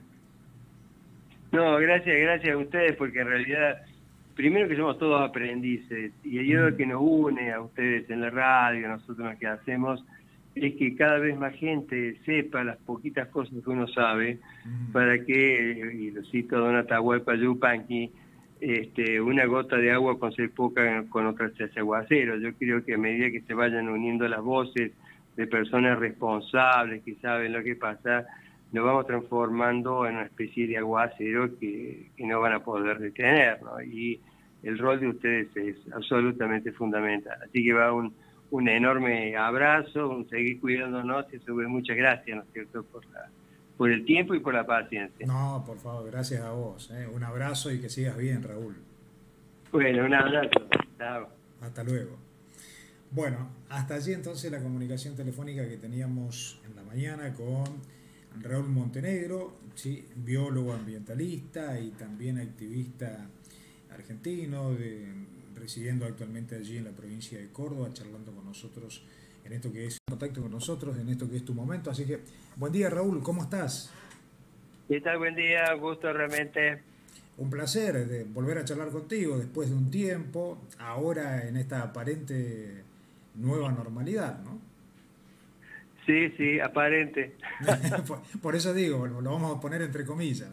[1.51, 3.81] No, gracias, gracias a ustedes, porque en realidad,
[4.35, 8.29] primero que somos todos aprendices, y el lo que nos une a ustedes en la
[8.29, 10.03] radio, nosotros lo que hacemos,
[10.55, 14.39] es que cada vez más gente sepa las poquitas cosas que uno sabe,
[14.93, 18.11] para que, y lo cito a Don Atahualpa Yupanqui,
[18.67, 22.35] este, una gota de agua con ser poca con otras se hace aguacero.
[22.37, 24.91] Yo creo que a medida que se vayan uniendo las voces
[25.35, 28.25] de personas responsables que saben lo que pasa,
[28.71, 33.59] nos vamos transformando en una especie de aguacero que, no van a poder detener.
[33.85, 34.19] Y
[34.63, 37.37] el rol de ustedes es absolutamente fundamental.
[37.43, 38.15] Así que va un,
[38.49, 43.29] un enorme abrazo, un seguir cuidándonos y muchas gracias, ¿no es cierto?, por la
[43.77, 45.25] por el tiempo y por la paciencia.
[45.25, 46.89] No, por favor, gracias a vos.
[46.91, 47.07] ¿eh?
[47.11, 48.75] Un abrazo y que sigas bien, Raúl.
[49.71, 50.67] Bueno, un abrazo.
[50.97, 51.27] Chao.
[51.61, 52.17] Hasta luego.
[53.11, 57.63] Bueno, hasta allí entonces la comunicación telefónica que teníamos en la mañana con
[58.41, 60.05] Raúl Montenegro, ¿sí?
[60.15, 63.29] biólogo ambientalista y también activista
[63.93, 65.07] argentino, de,
[65.55, 69.03] residiendo actualmente allí en la provincia de Córdoba, charlando con nosotros
[69.45, 71.91] en esto que es contacto con nosotros, en esto que es tu momento.
[71.91, 72.19] Así que,
[72.55, 73.91] buen día Raúl, ¿cómo estás?
[74.87, 75.19] ¿Qué tal?
[75.19, 76.81] Buen día, gusto realmente.
[77.37, 82.83] Un placer de volver a charlar contigo después de un tiempo, ahora en esta aparente
[83.35, 84.59] nueva normalidad, ¿no?
[86.05, 87.35] Sí, sí, aparente.
[88.41, 90.49] por, eso digo, lo vamos a poner entre comillas.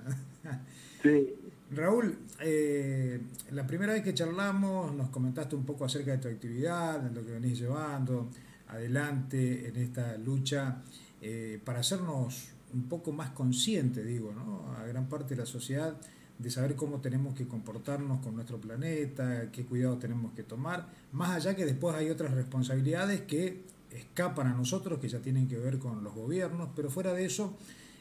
[1.02, 1.35] sí.
[1.74, 3.18] Raúl, eh,
[3.52, 7.26] la primera vez que charlamos nos comentaste un poco acerca de tu actividad, de lo
[7.26, 8.28] que venís llevando,
[8.73, 10.83] adelante en esta lucha
[11.21, 14.75] eh, para hacernos un poco más conscientes, digo, ¿no?
[14.77, 15.95] a gran parte de la sociedad,
[16.39, 21.31] de saber cómo tenemos que comportarnos con nuestro planeta, qué cuidado tenemos que tomar, más
[21.31, 25.79] allá que después hay otras responsabilidades que escapan a nosotros, que ya tienen que ver
[25.79, 27.57] con los gobiernos, pero fuera de eso,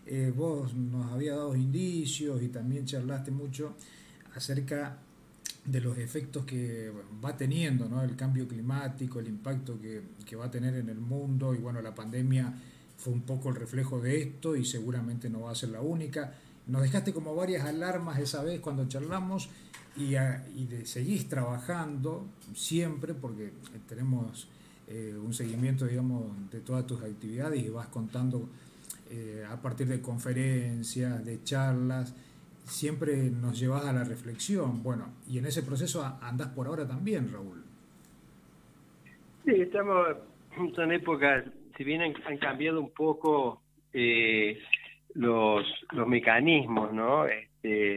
[0.08, 3.76] eh, vos nos había dado indicios y también charlaste mucho
[4.34, 4.98] acerca
[5.65, 6.91] de los efectos que
[7.24, 8.02] va teniendo ¿no?
[8.04, 11.82] el cambio climático, el impacto que, que, va a tener en el mundo y bueno,
[11.82, 12.54] la pandemia
[12.97, 16.34] fue un poco el reflejo de esto y seguramente no va a ser la única.
[16.67, 19.50] Nos dejaste como varias alarmas esa vez cuando charlamos
[19.97, 23.52] y, de, seguís trabajando siempre porque
[23.89, 24.47] tenemos
[24.88, 28.47] eh, un seguimiento digamos de todas tus actividades y vas contando
[29.10, 32.13] eh, a partir de conferencias, de charlas
[32.72, 34.82] siempre nos llevas a la reflexión.
[34.82, 37.64] Bueno, y en ese proceso andás por ahora también, Raúl.
[39.46, 40.18] Sí, estamos,
[40.78, 41.46] en épocas,
[41.78, 43.62] si bien han, cambiado un poco
[43.94, 44.60] eh,
[45.16, 47.26] los, los mecanismos, ¿no?
[47.26, 47.96] Este,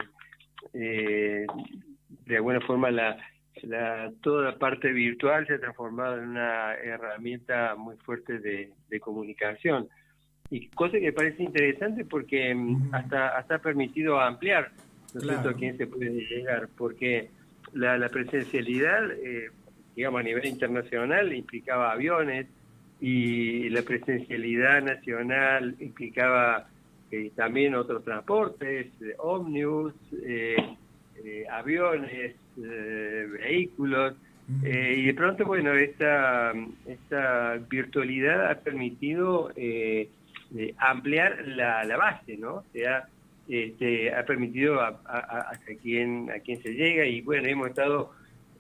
[0.72, 1.46] eh,
[2.26, 3.16] de alguna forma la,
[3.62, 9.88] la, toda la parte virtual se ha transformado en una herramienta muy fuerte de comunicación
[10.54, 14.70] y cosa que me parece interesante porque mm, hasta hasta ha permitido ampliar
[15.14, 17.28] ¿no a quién se puede llegar, porque
[17.72, 19.50] la, la presencialidad, eh,
[19.96, 22.46] digamos, a nivel internacional implicaba aviones
[23.00, 26.68] y la presencialidad nacional implicaba
[27.10, 29.94] eh, también otros transportes, eh, ómnibus,
[31.50, 34.14] aviones, vehículos,
[34.62, 36.52] y de pronto, bueno, esta,
[36.86, 39.50] esta virtualidad ha permitido
[40.78, 42.54] ampliar la, la, base, ¿no?
[42.54, 43.08] O sea,
[43.48, 48.12] este, ha permitido a, a, a, quien, a quien se llega y bueno, hemos estado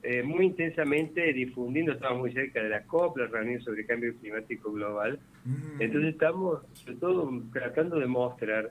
[0.02, 4.14] eh, muy intensamente difundiendo, estamos muy cerca de la COP, la reunión sobre el cambio
[4.20, 5.80] climático global, mm.
[5.80, 8.70] entonces estamos sobre todo tratando de mostrar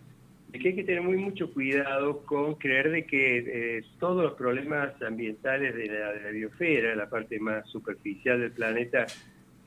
[0.60, 5.02] que hay que tener muy mucho cuidado con creer de que eh, todos los problemas
[5.02, 9.08] ambientales de la, de la biosfera, la parte más superficial del planeta,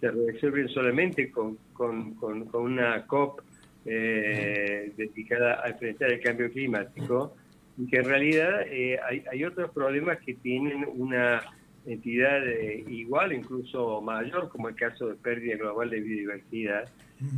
[0.00, 3.40] se resuelven solamente con, con, con, una COP
[3.84, 7.34] eh, dedicada a enfrentar el cambio climático,
[7.78, 11.42] y que en realidad eh, hay, hay, otros problemas que tienen una
[11.86, 16.88] entidad eh, igual, incluso mayor, como el caso de pérdida global de biodiversidad,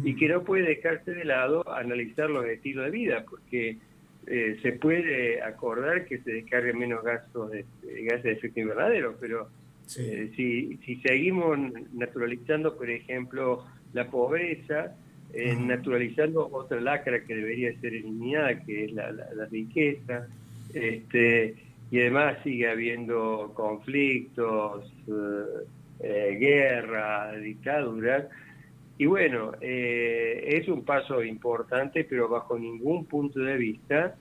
[0.03, 3.77] y que no puede dejarse de lado analizar los estilos de vida, porque
[4.27, 7.65] eh, se puede acordar que se descarguen menos gases de,
[8.05, 9.49] gases de efecto invernadero, pero
[9.97, 11.59] eh, si, si seguimos
[11.93, 14.97] naturalizando, por ejemplo, la pobreza,
[15.33, 20.27] eh, naturalizando otra lacra que debería ser eliminada, que es la, la, riqueza,
[20.75, 21.55] este,
[21.91, 24.93] y además sigue habiendo conflictos,
[26.01, 28.27] guerras, dictaduras,
[28.99, 34.17] y bueno, eh, es un paso importante, pero bajo ningún punto de vista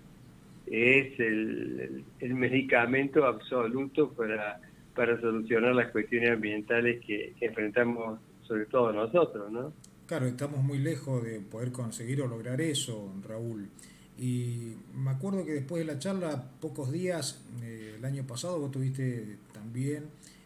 [0.68, 4.60] es el, medicamento absoluto para,
[4.98, 9.72] para solucionar las cuestiones ambientales que, enfrentamos sobre todo nosotros, ¿no?
[10.08, 13.70] Claro, estamos muy lejos de poder conseguir o lograr eso, Raúl.
[14.18, 18.72] Y me acuerdo que después de la charla, pocos días, eh, el año pasado, vos
[18.72, 20.06] tuviste también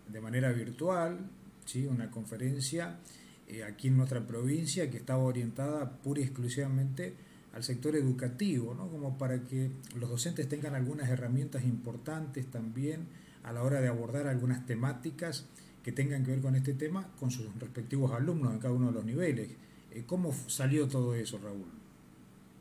[0.10, 1.20] de manera virtual
[1.66, 1.86] ¿sí?
[1.86, 2.98] una conferencia
[3.48, 7.14] eh, aquí en nuestra provincia que estaba orientada pura y exclusivamente
[7.54, 8.90] al sector educativo, ¿no?
[8.90, 13.08] como para que los docentes tengan algunas herramientas importantes también
[13.44, 15.50] a la hora de abordar algunas temáticas
[15.84, 18.94] que tengan que ver con este tema con sus respectivos alumnos en cada uno de
[18.94, 19.50] los niveles.
[19.92, 21.66] Eh, ¿Cómo salió todo eso, Raúl?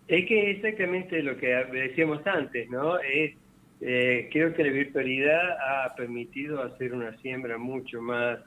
[0.09, 2.99] Es que exactamente lo que decíamos antes, ¿no?
[2.99, 3.35] Es,
[3.81, 8.41] eh, creo que la virtualidad ha permitido hacer una siembra mucho más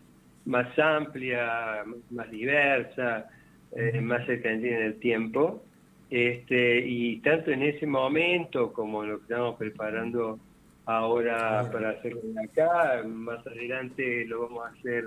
[0.45, 3.29] más amplia, más diversa,
[3.75, 5.63] eh, más extendida en el tiempo.
[6.09, 10.39] Este, y tanto en ese momento como lo que estamos preparando
[10.85, 15.05] ahora para hacerlo acá, más adelante lo vamos a hacer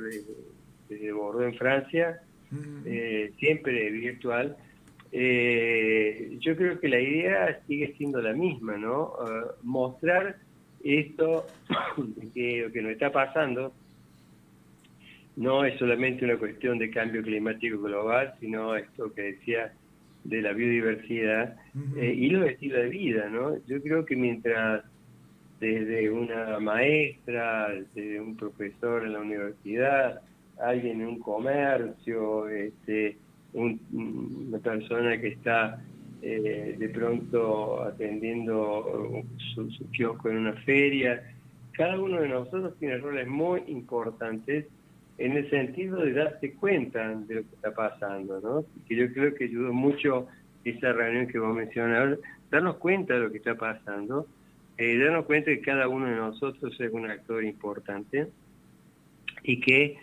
[0.88, 2.20] desde, Bordeaux en Francia,
[2.84, 4.56] eh, siempre virtual.
[5.12, 9.12] Eh, yo creo que la idea sigue siendo la misma, ¿no?
[9.62, 10.36] mostrar
[10.82, 11.46] esto
[12.34, 13.72] que lo que nos está pasando
[15.36, 19.72] no es solamente una cuestión de cambio climático global, sino esto que decía
[20.24, 21.56] de la biodiversidad
[21.96, 23.56] eh, y los estilos de vida, ¿no?
[23.66, 24.82] Yo creo que mientras
[25.60, 30.20] desde una maestra, desde un profesor en la universidad,
[30.58, 33.16] alguien en un comercio, este,
[33.52, 35.82] una persona que está
[36.22, 39.22] eh, de pronto atendiendo
[39.54, 41.22] su, kiosco en una feria,
[41.72, 44.66] cada uno de nosotros tiene roles muy importantes
[45.18, 48.64] en el sentido de darse cuenta de lo que está pasando, ¿no?
[48.86, 50.26] Que yo creo que ayudó mucho
[50.64, 52.18] esa reunión que vos mencionabas,
[52.50, 54.26] darnos cuenta de lo que está pasando,
[54.78, 58.28] eh, darnos cuenta que cada uno de nosotros es un actor importante
[59.42, 59.98] y que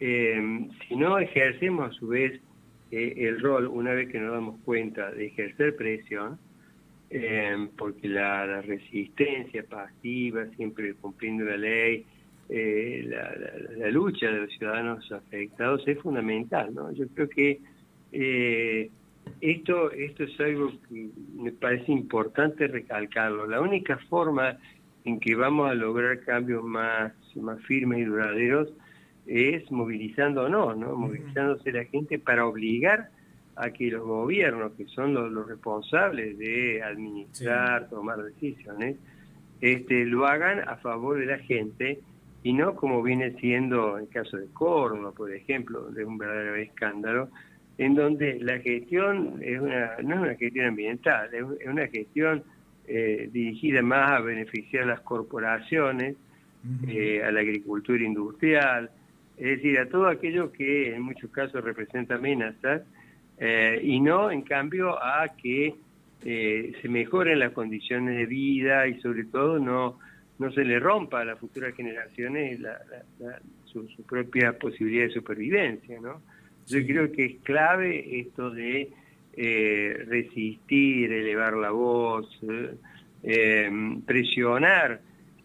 [0.00, 2.40] eh, si no ejercemos a su vez
[2.90, 6.38] eh, el rol, una vez que nos damos cuenta de ejercer presión,
[7.78, 12.04] porque la resistencia pasiva, siempre cumpliendo la ley,
[12.50, 13.04] eh,
[13.76, 16.74] la, lucha de los ciudadanos afectados es fundamental.
[16.74, 16.92] ¿no?
[16.92, 17.60] Yo creo que
[18.12, 18.90] eh,
[19.40, 23.46] esto, esto es algo que me parece importante recalcarlo.
[23.46, 24.58] La única forma
[25.04, 28.68] en que vamos a lograr cambios más, más firmes y duraderos
[29.26, 30.96] es movilizándonos, ¿no?
[30.96, 33.10] movilizándose la gente para obligar
[33.56, 38.96] a que los gobiernos, que son los, los responsables de administrar, tomar decisiones,
[39.60, 42.00] este, lo hagan a favor de la gente
[42.42, 47.28] y no como viene siendo el caso de Córdoba, por ejemplo, es un verdadero escándalo,
[47.78, 52.42] en donde la gestión es una, no es una gestión ambiental, es una gestión
[52.86, 56.16] eh, dirigida más a beneficiar a las corporaciones,
[56.88, 58.90] eh, a la agricultura industrial,
[59.36, 62.82] es decir, a todo aquello que en muchos casos representa amenazas,
[63.38, 65.74] eh, y no, en cambio, a que
[66.20, 69.98] se mejoren las condiciones de vida y sobre todo no
[70.38, 72.78] no se le rompa a las futuras generaciones la,
[73.64, 76.22] su, propia posibilidad de supervivencia, ¿no?
[76.68, 78.90] Yo creo que es clave esto de
[79.34, 82.28] eh, resistir, elevar la voz,
[83.22, 83.70] eh,
[84.04, 85.00] presionar,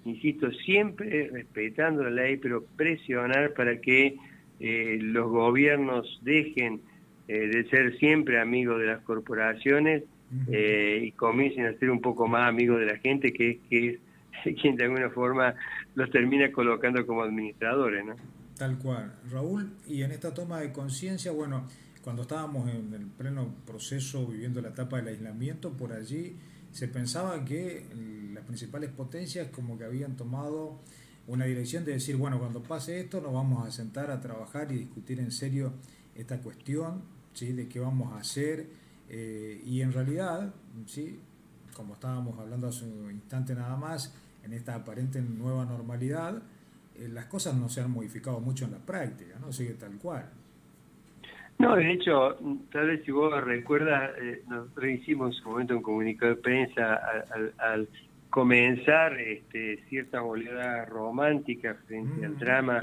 [0.05, 4.17] insisto, siempre respetando la ley, pero presionar para que
[4.59, 6.81] eh, los gobiernos dejen
[7.25, 10.03] de ser siempre amigos de las corporaciones
[10.49, 13.99] y comiencen a ser un poco más amigos de la gente, que es que es
[14.61, 15.55] quien de alguna forma
[15.95, 18.15] los termina colocando como administradores, ¿no?
[18.63, 19.13] Tal cual.
[19.29, 21.67] Raúl, y en esta toma de conciencia, bueno,
[22.01, 26.37] cuando estábamos en el pleno proceso viviendo la etapa del aislamiento, por allí
[26.71, 27.85] se pensaba que
[28.33, 30.79] las principales potencias como que habían tomado
[31.27, 34.75] una dirección de decir, bueno, cuando pase esto nos vamos a sentar a trabajar y
[34.75, 35.73] discutir en serio
[36.15, 37.01] esta cuestión,
[37.33, 37.51] ¿sí?
[37.51, 38.69] de qué vamos a hacer
[39.09, 40.53] y en realidad,
[40.85, 41.19] ¿sí?
[41.75, 46.41] como estábamos hablando hace un instante nada más, en esta aparente nueva normalidad,
[47.09, 49.51] las cosas no se han modificado mucho en la práctica, ¿no?
[49.51, 50.29] Sigue tal cual.
[51.59, 52.37] No, de hecho,
[52.71, 56.99] tal vez si vos recuerdas, eh, nosotros hicimos en su momento un comunicado de prensa
[57.57, 57.87] al,
[58.29, 62.39] comenzar este, cierta oleada romántica frente al mm.
[62.39, 62.81] drama,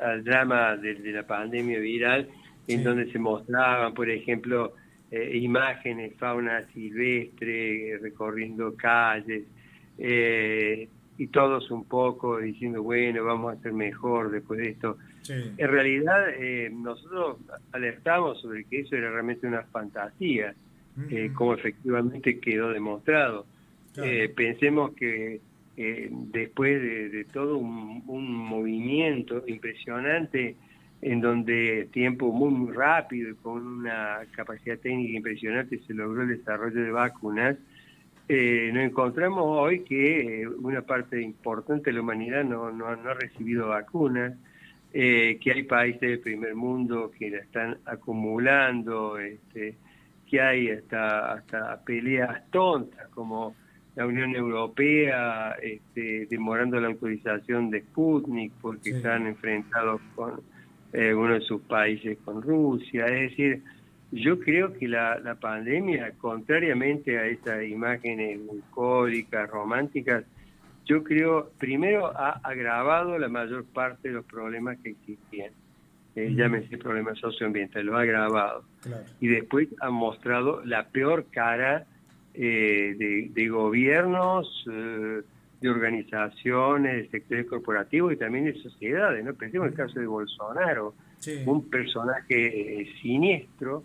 [0.00, 2.28] al drama de, la pandemia viral,
[2.68, 4.74] en donde se mostraban, por ejemplo,
[5.10, 9.42] eh, imágenes, fauna silvestre, recorriendo calles,
[9.98, 10.88] eh,
[11.22, 14.98] y todos un poco diciendo, bueno, vamos a hacer mejor después de esto.
[15.28, 17.36] En realidad, eh, nosotros
[17.70, 20.52] alertamos sobre que eso era realmente una fantasía,
[21.08, 23.46] eh, como efectivamente quedó demostrado.
[23.98, 25.40] Eh, pensemos que
[25.76, 30.56] después de, todo un, movimiento impresionante,
[31.02, 36.82] en donde tiempo muy, rápido y con una capacidad técnica impresionante se logró el desarrollo
[36.82, 37.56] de vacunas,
[38.72, 44.34] nos encontramos hoy que una parte importante de la humanidad no, no ha recibido vacunas,
[44.94, 49.76] eh, que hay países del primer mundo que la están acumulando, este,
[50.28, 53.54] que hay hasta, hasta peleas tontas como
[53.96, 60.40] la Unión Europea este, demorando la autorización de Sputnik porque están enfrentados con
[60.92, 63.06] eh, uno de sus países con Rusia.
[63.06, 63.62] Es decir,
[64.12, 70.24] yo creo que la, la pandemia, contrariamente a esas imágenes bucólicas, románticas,
[70.84, 75.52] yo creo, primero ha agravado la mayor parte de los problemas que existían.
[76.14, 78.64] Eh, llámese problemas socioambientales, lo ha agravado.
[79.20, 81.86] Y después ha mostrado la peor cara
[82.34, 85.22] eh, de, gobiernos, eh,
[85.60, 89.24] de organizaciones, de sectores corporativos y también de sociedades.
[89.24, 89.32] ¿no?
[89.34, 90.94] Pensemos en el caso de Bolsonaro,
[91.46, 93.84] un personaje eh, siniestro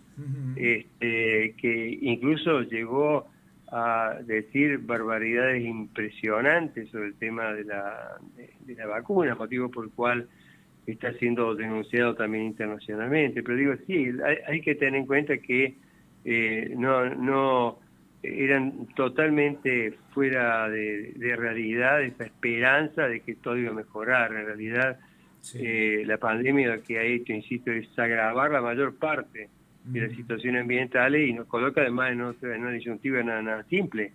[0.56, 3.28] este, que incluso llegó
[3.70, 8.18] a decir barbaridades impresionantes sobre el tema de la,
[8.66, 10.28] de, la vacuna, motivo por el cual
[10.86, 13.42] está siendo denunciado también internacionalmente.
[13.42, 14.10] Pero digo, sí,
[14.46, 15.76] hay, que tener en cuenta que
[16.24, 17.78] eh, no, no
[18.22, 24.32] eran totalmente fuera de, realidad esa esperanza de que todo iba a mejorar.
[24.32, 24.98] En realidad,
[25.54, 29.48] eh, la pandemia lo que ha hecho, insisto, es agravar la mayor parte
[29.84, 34.12] de las situaciones ambientales y nos coloca además en, en una disyuntiva nada, simple.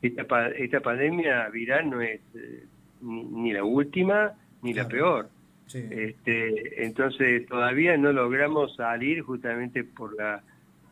[0.00, 2.64] Esta, esta pandemia viral no es eh,
[3.02, 5.28] ni, la última ni la peor.
[5.72, 10.42] Este, entonces todavía no logramos salir justamente por la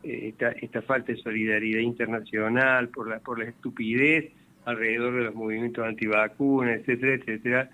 [0.01, 4.31] eh, esta, esta falta de solidaridad internacional, por la, por la estupidez
[4.65, 7.69] alrededor de los movimientos antivacunas, etcétera, etcétera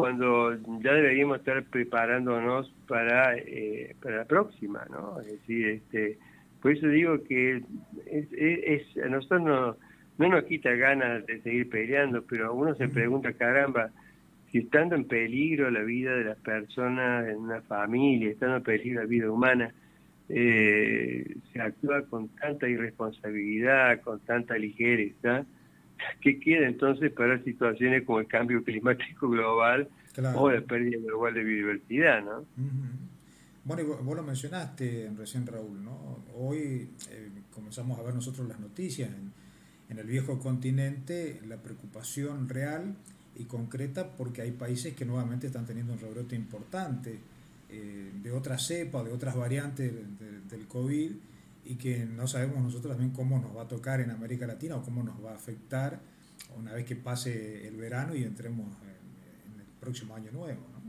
[0.00, 5.20] cuando ya deberíamos estar preparándonos para, eh, para la próxima, ¿no?
[5.20, 6.18] Es decir, este,
[6.60, 7.62] por eso digo que
[8.06, 9.76] es, a nosotros no,
[10.18, 13.90] no nos quita ganas de seguir peleando, pero uno se pregunta, caramba,
[14.50, 19.00] si estando en peligro la vida de las personas en una familia, estando en peligro
[19.00, 19.72] la vida humana,
[20.28, 25.44] eh, se actúa con tanta irresponsabilidad, con tanta ligereza,
[26.20, 29.88] ¿Qué queda entonces para situaciones como el cambio climático global
[30.34, 32.22] o la pérdida global de biodiversidad?
[32.22, 32.46] ¿no?
[33.64, 36.24] Bueno, vos lo mencionaste recién, Raúl, ¿no?
[36.34, 39.32] Hoy eh, comenzamos a ver nosotros las noticias en,
[39.90, 42.96] en, el viejo continente, la preocupación real
[43.36, 47.18] y concreta porque hay países que nuevamente están teniendo un rebrote importante
[47.68, 49.92] eh, de otras cepas, de otras variantes
[50.50, 51.12] del COVID
[51.64, 54.82] y que no sabemos nosotros también cómo nos va a tocar en América Latina o
[54.82, 56.00] cómo nos va a afectar
[56.56, 60.60] una vez que pase el verano y entremos en, el próximo año nuevo.
[60.72, 60.80] ¿no?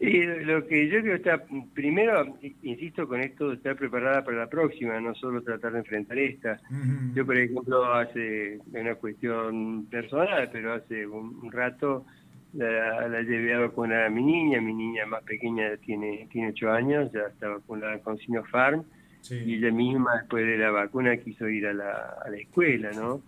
[0.00, 1.44] Y lo que yo creo está,
[1.74, 6.18] primero, insisto con esto de estar preparada para la próxima, no solo tratar de enfrentar
[6.18, 6.60] esta.
[7.14, 12.06] Yo, por ejemplo, hace una cuestión personal, pero hace un, rato
[12.52, 16.70] la, la, llevé a vacunar a mi niña, mi niña más pequeña tiene, tiene 8
[16.70, 18.84] años, ya está vacunada con Sinopharm
[19.30, 23.22] y ella misma después de la vacuna quiso ir a la, a la escuela, ¿no?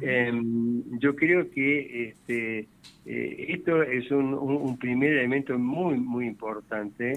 [0.00, 2.68] Em, yo creo que este
[3.06, 7.12] eh, esto es un, un, primer elemento muy, muy importante,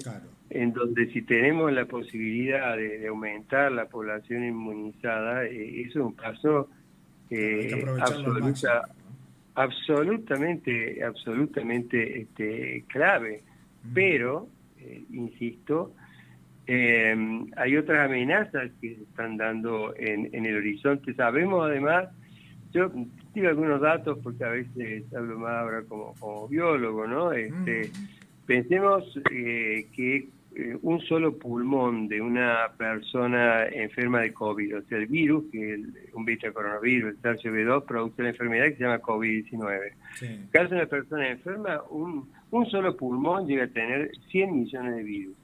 [0.50, 6.14] en donde si tenemos la posibilidad de, aumentar la población inmunizada, eh, eso es un
[6.14, 6.68] paso
[7.30, 7.86] eh,
[9.54, 13.42] absolutamente, absolutamente este, clave.
[13.94, 14.48] Pero,
[15.10, 15.94] insisto,
[16.70, 17.16] eh,
[17.56, 21.14] hay otras amenazas que se están dando en, el horizonte.
[21.14, 22.10] Sabemos además,
[22.72, 22.92] yo
[23.32, 27.32] digo algunos datos porque a veces hablo más ahora como, biólogo, ¿no?
[27.32, 27.90] Este,
[28.44, 34.98] Pensemos eh, que eh, un solo pulmón de una persona enferma de COVID, o sea,
[34.98, 35.80] el virus, que es
[36.14, 39.92] un bicho coronavirus, el SARS-CoV-2, produce la enfermedad que se llama COVID-19.
[40.22, 44.96] En caso de una persona enferma, un, un solo pulmón llega a tener 100 millones
[44.96, 45.36] de virus.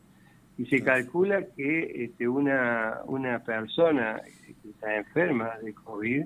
[0.57, 6.25] Y se calcula que este, una, una persona que está enferma de COVID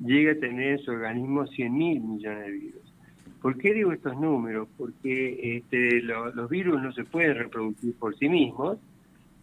[0.00, 2.94] llega a tener en su organismo 100 mil millones de virus.
[3.40, 4.68] ¿Por qué digo estos números?
[4.76, 8.78] Porque este, los virus no se pueden reproducir por sí mismos,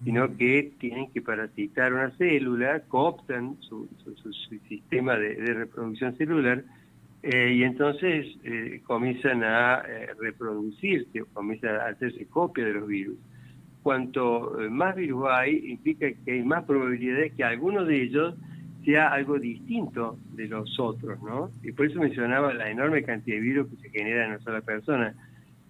[0.03, 3.89] sino que tienen que parasitar una célula, cooptan su,
[4.69, 6.63] sistema de, reproducción celular
[7.23, 13.17] eh, y entonces eh, comienzan a eh, reproducirse, comienzan a hacerse copia de los virus.
[13.87, 18.35] Cuanto más virus hay, implica que hay más probabilidades que alguno de ellos
[18.83, 21.51] sea algo distinto de los otros, ¿no?
[21.63, 24.59] Y por eso mencionaba la enorme cantidad de virus que se genera en una sola
[24.59, 25.15] persona.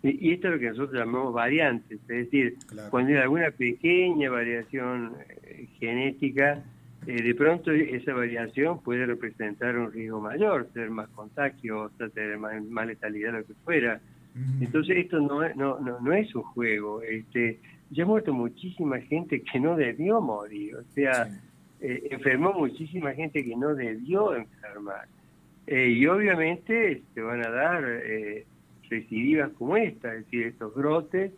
[0.01, 2.55] Y, esto es lo que nosotros llamamos variantes, es decir,
[2.89, 5.13] cuando hay alguna pequeña variación
[5.43, 6.63] eh, genética,
[7.05, 12.88] eh, de pronto esa variación puede representar un riesgo mayor, ser más contagiosa, tener más,
[12.88, 14.01] letalidad, lo que fuera.
[14.59, 17.03] Entonces esto no, no, no, es un juego.
[17.03, 17.59] Este,
[17.89, 20.75] ya ha muerto muchísima gente que no debió morir.
[20.75, 21.27] O sea,
[21.79, 25.07] eh, enfermó muchísima gente que no debió enfermar.
[25.67, 28.45] Eh, y obviamente se van a dar eh,
[28.89, 31.33] recidivas como esta, es decir, estos brotes,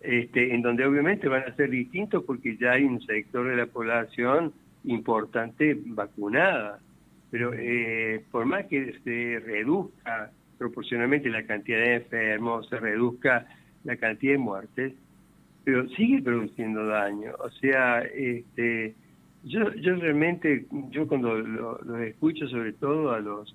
[0.00, 3.66] este, en donde obviamente van a ser distintos porque ya hay un sector de la
[3.66, 4.52] población
[4.84, 6.80] importante vacunada.
[7.30, 13.46] Pero eh, por más que se reduzca proporcionalmente la cantidad de enfermos, se reduzca
[13.84, 14.92] la cantidad de muertes,
[15.68, 17.32] pero sigue produciendo daño.
[17.40, 18.94] O sea, este,
[19.44, 23.54] yo, yo realmente, yo cuando los escucho sobre todo a los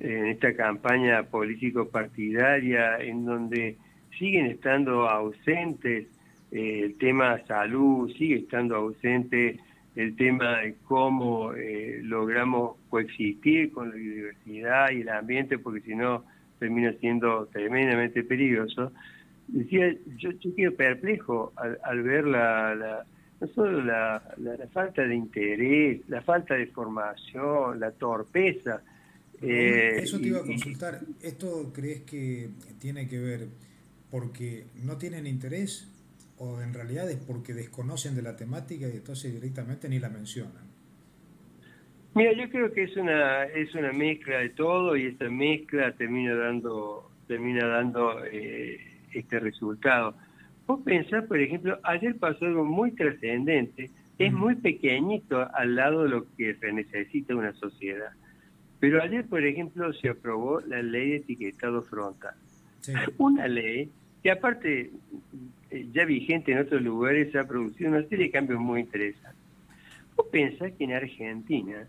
[0.00, 3.76] en esta campaña político-partidaria en donde
[4.18, 6.08] siguen estando ausentes
[6.50, 9.60] eh, el tema salud, sigue estando ausente
[9.94, 15.94] el tema de cómo eh, logramos coexistir con la biodiversidad y el ambiente, porque si
[15.94, 16.24] no
[16.58, 18.90] termina siendo tremendamente peligroso.
[19.48, 23.04] Decía, yo, yo quedo perplejo al, al ver la
[23.40, 24.22] no solo la,
[24.72, 28.82] falta de interés, la falta de formación, la torpeza.
[29.42, 31.00] Eh, Eso te iba a consultar.
[31.22, 33.48] ¿Esto crees que tiene que ver
[34.10, 35.90] porque no tienen interés
[36.38, 40.72] o en realidad es porque desconocen de la temática y entonces directamente ni la mencionan?
[42.14, 46.34] Mira, yo creo que es una es una mezcla de todo y esta mezcla termina
[46.36, 50.14] dando termina dando eh, este resultado.
[50.66, 56.08] Vos pensás, por ejemplo, ayer pasó algo muy trascendente, es muy pequeñito al lado de
[56.08, 58.12] lo que se necesita una sociedad.
[58.80, 62.34] Pero ayer, por ejemplo, se aprobó la ley de etiquetado frontal.
[63.18, 63.90] Una ley
[64.22, 64.90] que aparte,
[65.70, 69.42] eh, ya vigente en otros lugares, ha producido una serie de cambios muy interesantes.
[70.16, 71.86] Vos pensás que en Argentina,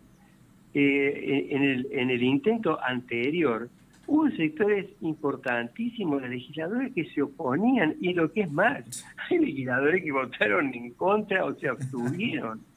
[0.73, 3.69] eh, en, el, en el intento anterior,
[4.07, 10.03] hubo sectores importantísimos de legisladores que se oponían y lo que es más, hay legisladores
[10.03, 12.61] que votaron en contra o se abstuvieron.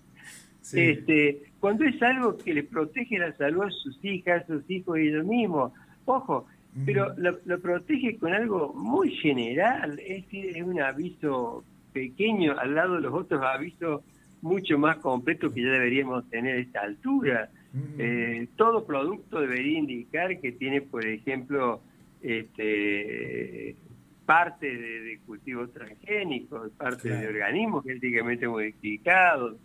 [0.70, 4.98] Este, cuando es algo que les protege la salud a sus hijas, a sus hijos
[4.98, 5.72] y ellos mismos,
[6.04, 6.46] ojo,
[6.84, 11.64] pero lo, protege con algo muy general, es, es un aviso
[11.94, 14.02] pequeño al lado de los otros avisos
[14.42, 17.50] mucho más completos que ya deberíamos tener a esta altura.
[17.98, 21.80] Eh, todo producto debería indicar que tiene, por ejemplo,
[22.22, 23.76] este,
[24.24, 29.56] parte de, cultivos transgénicos, parte de organismos genéticamente modificados.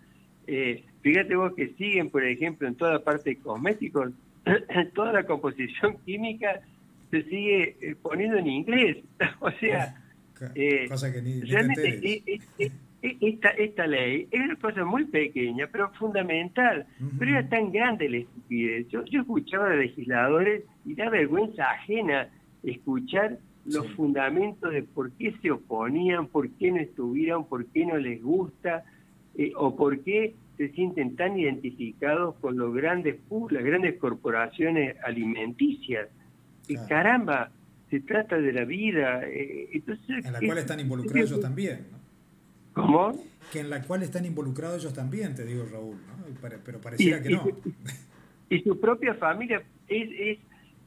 [0.47, 4.11] Eh, fíjate vos que siguen, por ejemplo, en toda parte de cosméticos,
[4.93, 6.61] toda la composición química
[7.11, 8.97] se sigue eh, poniendo en inglés.
[9.39, 10.01] o sea,
[10.89, 11.41] cosa que ni,
[13.03, 16.87] esta, esta ley es una cosa muy pequeña, pero fundamental.
[17.19, 18.87] Pero era tan grande la estupidez.
[18.87, 22.29] Yo, yo escuchaba a legisladores y da vergüenza ajena
[22.63, 27.97] escuchar los fundamentos de por qué se oponían, por qué no estuvieron, por qué no
[27.97, 28.85] les gusta,
[29.35, 33.17] eh, o por qué se sienten tan identificados con los grandes
[33.49, 36.07] las grandes corporaciones alimenticias.
[36.69, 37.51] Y caramba,
[37.89, 39.23] se trata de la vida.
[39.25, 41.87] Eh, entonces, en la cual están involucrados ellos también.
[41.91, 42.02] ¿no?
[42.73, 43.23] ¿Cómo?
[43.51, 46.49] Que en la cual están involucrados ellos también, te digo Raúl, ¿no?
[46.63, 47.45] Pero pareciera que no.
[48.49, 50.39] Y, su propia familia, es, es,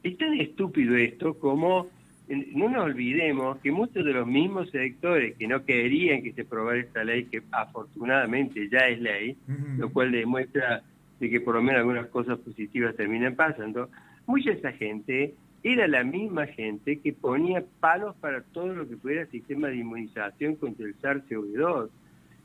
[0.03, 1.89] es tan estúpido esto como
[2.27, 6.79] no nos olvidemos que muchos de los mismos sectores que no querían que se aprobara
[6.79, 9.37] esta ley, que afortunadamente ya es ley,
[9.77, 10.83] lo cual demuestra
[11.19, 13.89] de que por lo menos algunas cosas positivas terminan pasando,
[14.25, 15.35] mucha de esa gente
[15.73, 20.55] era la misma gente que ponía palos para todo lo que fuera sistema de inmunización
[20.55, 21.89] contra el SARS-CoV-2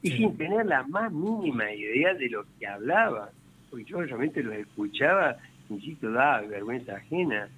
[0.03, 3.31] y sin tener la más mínima idea de lo que hablaba,
[3.71, 5.37] porque yo realmente lo escuchaba,
[5.71, 7.49] insisto, da vergüenza ajena.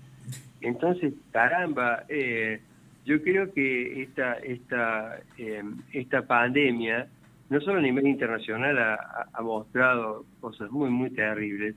[0.61, 2.61] Entonces, caramba, eh,
[3.05, 7.09] yo creo que esta, esta, em, esta pandemia,
[7.49, 11.75] no solo a nivel internacional, ha, mostrado cosas muy, muy terribles,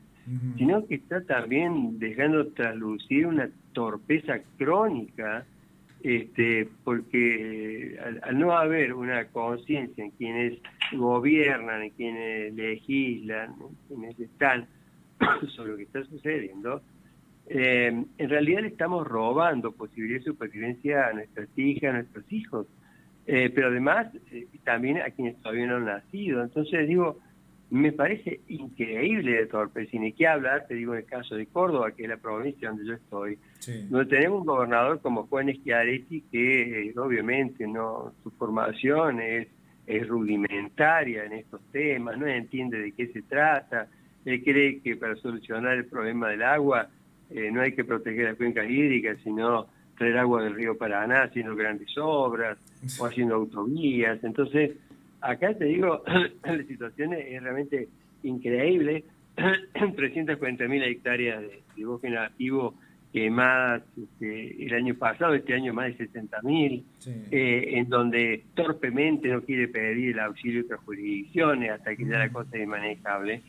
[0.57, 5.45] sino que está también dejando traslucir una torpeza crónica,
[6.01, 10.59] este, porque al, no haber una conciencia en quienes
[10.93, 14.65] gobiernan, en quienes legislan, en quienes están
[15.55, 16.81] sobre lo que está sucediendo,
[17.45, 22.65] eh, en realidad le estamos robando posibilidad de supervivencia a nuestras hijas, a nuestros hijos,
[23.27, 26.41] eh, pero además eh, también a quienes todavía no han nacido.
[26.41, 27.19] Entonces digo,
[27.69, 31.91] me parece increíble de sin ni qué hablar, te digo en el caso de Córdoba,
[31.91, 33.37] que es la provincia donde yo estoy,
[33.89, 39.47] donde tenemos un gobernador como Juan Schiaretti que obviamente no su formación es,
[39.85, 43.87] es rudimentaria en estos temas, no entiende de qué se trata,
[44.23, 46.89] él cree que para solucionar el problema del agua
[47.29, 51.55] eh, no hay que proteger las cuencas hídricas, sino traer agua del río Paraná haciendo
[51.55, 52.57] grandes obras
[52.99, 54.23] o haciendo autovías.
[54.23, 54.71] Entonces,
[55.21, 56.03] acá te digo,
[56.43, 57.87] la situación es realmente
[58.23, 59.03] increíble.
[59.37, 62.73] 340.000 hectáreas de, bosque nativo
[63.13, 66.83] quemadas este, el año pasado, este año más de 60.000,
[67.31, 72.19] eh, en donde torpemente no quiere pedir el auxilio de otras jurisdicciones hasta que ya
[72.19, 73.41] la cosa es manejable.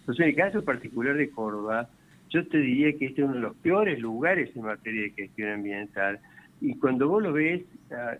[0.00, 1.88] Entonces, en el caso particular de Córdoba,
[2.30, 5.50] yo te diría que este es uno de los peores lugares en materia de gestión
[5.50, 6.18] ambiental.
[6.60, 7.62] Y cuando vos lo ves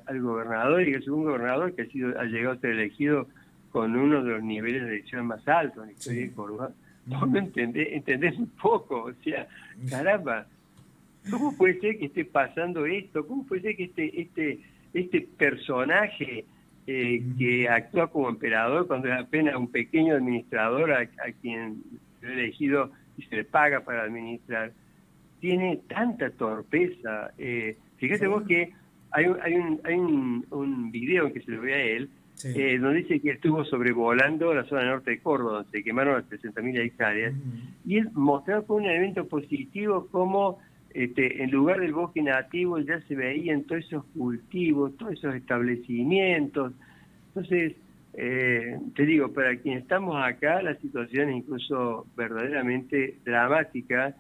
[0.07, 3.29] al gobernador, y es un gobernador que ha, sido, ha llegado a ser elegido
[3.71, 6.71] con uno de los niveles de elección más altos en la historia de Córdoba,
[7.07, 9.49] vos no entendés, un poco, o sea,
[9.89, 10.47] caramba,
[11.31, 13.27] ¿cómo puede ser que esté pasando esto?
[13.27, 14.61] ¿Cómo puede ser que este, este,
[14.93, 16.45] este personaje
[16.87, 21.83] eh, que actúa como emperador cuando es apenas un pequeño administrador a, a quien
[22.23, 24.73] ha elegido y se le paga para administrar,
[25.41, 27.33] tiene tanta torpeza.
[27.39, 28.73] Eh, fíjate vos que
[29.11, 32.11] hay, hay, un, hay un, un video que se lo ve a él,
[32.43, 36.43] eh, donde dice que estuvo sobrevolando la zona norte de Córdoba, donde se quemaron las
[36.43, 37.35] 60.000 hectáreas,
[37.87, 40.59] y él mostraba con un elemento positivo como
[40.95, 46.73] este, en lugar del bosque nativo ya se veían todos esos cultivos, todos esos establecimientos.
[47.29, 47.75] Entonces,
[48.15, 54.15] eh, te digo, para quienes estamos acá, la situación es incluso verdaderamente dramática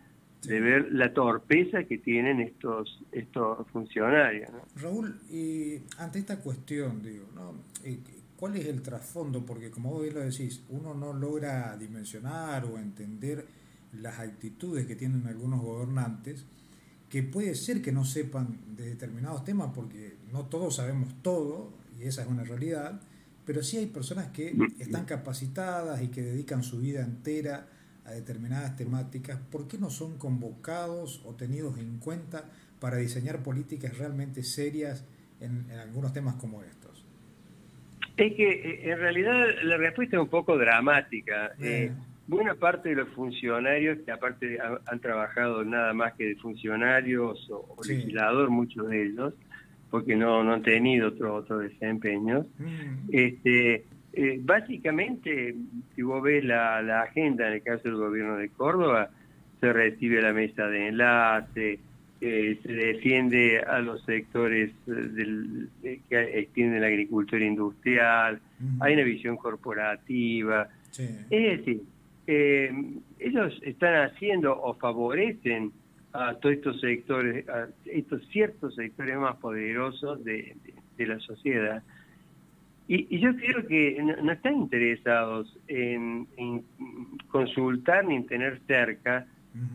[0.46, 4.50] de ver la torpeza que tienen estos estos funcionarios.
[4.76, 7.54] Raúl, y ante esta cuestión, digo, ¿no?
[7.84, 7.98] Eh,
[8.36, 9.44] ¿cuál es el trasfondo?
[9.44, 13.46] Porque como vos lo decís, uno no logra dimensionar o entender
[13.92, 16.44] las actitudes que tienen algunos gobernantes,
[17.08, 22.04] que puede ser que no sepan de determinados temas, porque no todos sabemos todo, y
[22.04, 23.00] esa es una realidad,
[23.46, 27.68] pero sí hay personas que están capacitadas y que dedican su vida entera
[28.04, 29.38] a determinadas temáticas.
[29.50, 32.50] ¿Por qué no son convocados o tenidos en cuenta
[32.80, 35.06] para diseñar políticas realmente serias
[35.40, 37.04] en, algunos temas como estos?
[38.16, 41.52] Es que eh, en realidad la respuesta es un poco dramática.
[41.60, 41.92] Eh,
[42.26, 47.76] buena parte de los funcionarios, que aparte han, trabajado nada más que de funcionarios o,
[47.86, 49.34] legislador, muchos de ellos,
[49.90, 52.46] porque no, no han tenido otro, otro desempeño.
[52.58, 53.08] Mm.
[53.10, 53.84] Este,
[54.16, 55.54] eh, básicamente,
[55.94, 59.10] si vos ves la, la agenda en el caso del gobierno de Córdoba,
[59.60, 61.78] se recibe la mesa de enlace,
[62.20, 65.68] eh, se defiende a los sectores eh, del,
[66.08, 68.40] que extienden la agricultura industrial,
[68.80, 70.68] hay una visión corporativa.
[70.96, 71.82] Es decir,
[72.26, 75.72] ellos están haciendo o favorecen
[76.14, 80.56] a todos estos sectores, a estos ciertos sectores más poderosos de,
[80.96, 81.82] la sociedad.
[82.86, 86.26] Y, yo creo que no, están interesados en,
[87.28, 89.26] consultar ni en tener cerca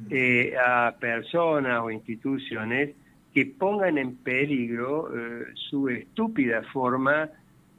[0.09, 2.91] eh, a personas o instituciones
[3.33, 7.29] que pongan en peligro eh, su estúpida forma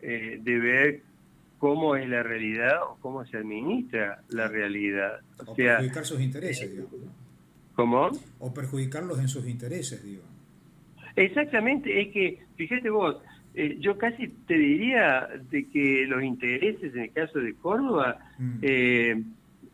[0.00, 1.02] eh, de ver
[1.58, 5.20] cómo es la realidad o cómo se administra la realidad.
[5.46, 6.94] O, sea, sus intereses, digamos.
[7.74, 8.10] ¿Cómo?
[8.38, 10.22] O perjudicarlos en sus intereses, digo.
[11.16, 13.16] Exactamente, es que, fíjate vos,
[13.62, 18.58] eh, yo casi te diría de que los intereses, en el caso de Córdoba, mm.
[18.62, 19.22] eh,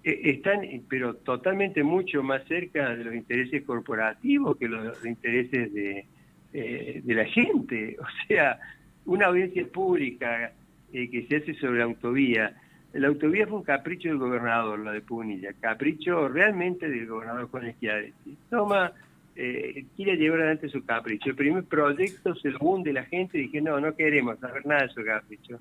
[0.02, 6.04] e, están, pero totalmente mucho más cerca de los intereses corporativos que los intereses de,
[6.52, 7.96] eh, de la gente.
[8.00, 8.58] O sea,
[9.04, 10.52] una audiencia pública
[10.90, 12.56] que se hace sobre la autovía,
[12.92, 17.72] la autovía fue un capricho del gobernador, la de Punilla, capricho realmente del gobernador Juan
[17.74, 18.36] Schiaretti.
[18.50, 18.92] Toma
[19.36, 21.30] eh, quiere llevar adelante su capricho.
[21.30, 24.82] El primer proyecto se lo hunde la gente y dije, no, no queremos saber nada
[24.82, 25.60] de su capricho.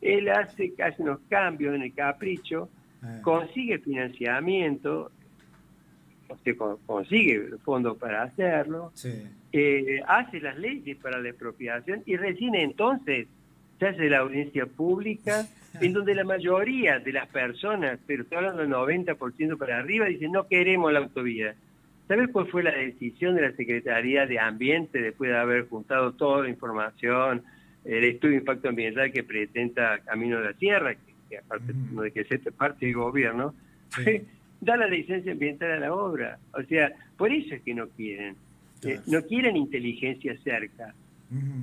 [0.00, 2.68] Él hace, hace unos cambios en el capricho,
[3.02, 3.20] ah.
[3.22, 5.10] consigue financiamiento,
[6.28, 6.56] usted
[6.86, 8.92] consigue fondos para hacerlo,
[9.52, 13.26] eh, hace las leyes para la expropiación y recién entonces
[13.78, 15.46] se hace la audiencia pública
[15.80, 20.32] en donde la mayoría de las personas, pero estoy hablando del 90% para arriba, dicen
[20.32, 21.54] no queremos la autovía.
[22.06, 26.42] ¿Sabes cuál fue la decisión de la Secretaría de Ambiente después de haber juntado toda
[26.42, 27.42] la información,
[27.84, 30.94] el estudio de impacto ambiental que presenta Camino de la Tierra,
[31.28, 33.54] que, aparte de que es parte del gobierno,
[34.60, 36.38] da la licencia ambiental a la obra?
[36.52, 38.36] O sea, por eso es que no quieren.
[38.82, 40.94] Eh, no quieren inteligencia cerca.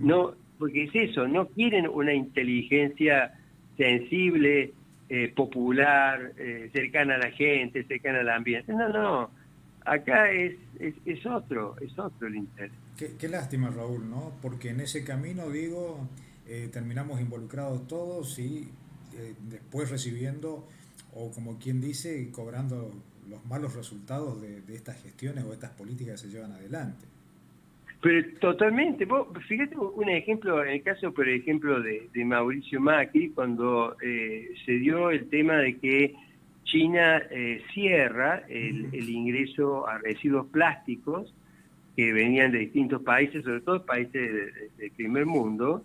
[0.02, 3.34] No, porque es eso, no quieren una inteligencia
[3.78, 4.74] sensible,
[5.14, 8.72] eh, popular, eh, cercana a la gente, cercana al ambiente.
[8.74, 9.30] No, no,
[9.86, 12.72] acá es, es, otro, es otro el interés.
[12.98, 14.34] Qué, lástima, Raúl, ¿no?
[14.42, 16.08] Porque en ese camino, digo,
[16.48, 18.70] eh, terminamos involucrados todos y
[19.50, 20.68] después recibiendo,
[21.14, 22.92] o como quien dice, cobrando
[23.30, 27.12] los malos resultados de, de estas gestiones o estas políticas que se llevan adelante.
[28.02, 33.96] Pero totalmente, vos, fíjate un ejemplo, en el caso, por ejemplo, de, Mauricio Macri, cuando
[34.04, 36.16] eh, se dio el tema de que
[36.64, 41.34] China eh, cierra el, ingreso a residuos plásticos
[41.96, 44.32] que venían de distintos países, sobre todo países
[44.78, 45.84] del primer mundo,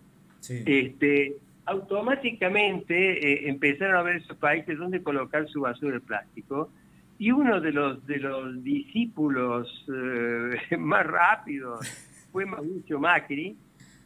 [0.48, 6.70] este, automáticamente eh, empezaron a ver esos países donde colocar su basura de plástico.
[7.18, 9.84] Y uno de los de los discípulos
[10.78, 11.80] más rápidos
[12.30, 13.56] fue Mauricio Macri,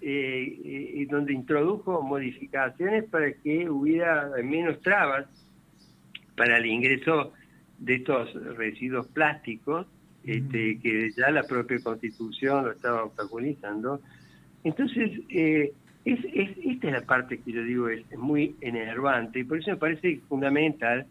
[0.00, 5.26] eh, eh, donde introdujo modificaciones para que hubiera menos trabas
[6.40, 7.34] para el ingreso
[7.78, 9.86] de estos residuos plásticos,
[10.24, 14.00] este, que ya la propia constitución lo estaba obstaculizando.
[14.64, 15.70] Entonces, eh,
[16.06, 16.18] es,
[16.64, 20.18] esta es la parte que yo digo es, muy enervante y por eso me parece
[20.30, 21.06] fundamental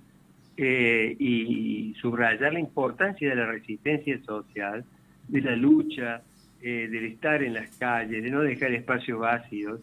[0.57, 4.83] y subrayar la importancia de la resistencia social,
[5.27, 6.23] de la lucha,
[6.59, 9.79] eh, del estar en las calles, de no dejar espacios vacíos,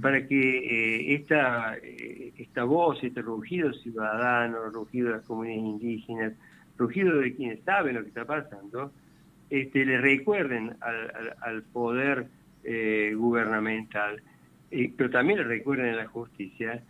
[0.00, 6.32] para que eh, esta, eh, esta voz, este rugido ciudadano, rugido de las comunidades indígenas,
[6.76, 8.92] rugido de quienes saben lo que está pasando,
[9.50, 12.28] este, le recuerden al, al, poder
[13.14, 14.20] gubernamental,
[14.68, 16.82] pero también le recuerden a la justicia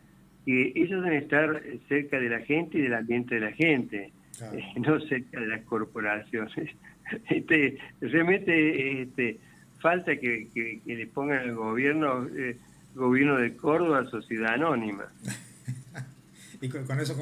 [0.44, 4.12] que ellos deben estar cerca de la gente y del ambiente de la gente,
[4.76, 6.52] no cerca de las corporaciones.
[7.30, 9.38] este, realmente este,
[9.78, 12.56] falta que, le pongan al gobierno eh,
[12.98, 15.06] gobierno de Córdoba sociedad anónima
[16.60, 17.16] y con, eso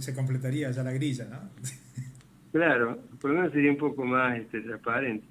[0.00, 1.40] se completaría ya la grilla ¿no?
[2.52, 5.26] claro por lo menos sería un poco más este, transparente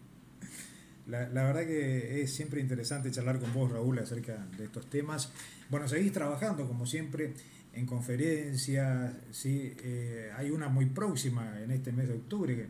[1.07, 5.31] la, la, verdad que es siempre interesante charlar con vos, Raúl, acerca de estos temas.
[5.69, 7.31] Bueno, seguís trabajando, como siempre,
[7.75, 9.73] en conferencias, ¿sí?
[9.83, 12.67] Eh, hay una muy próxima en este mes de octubre,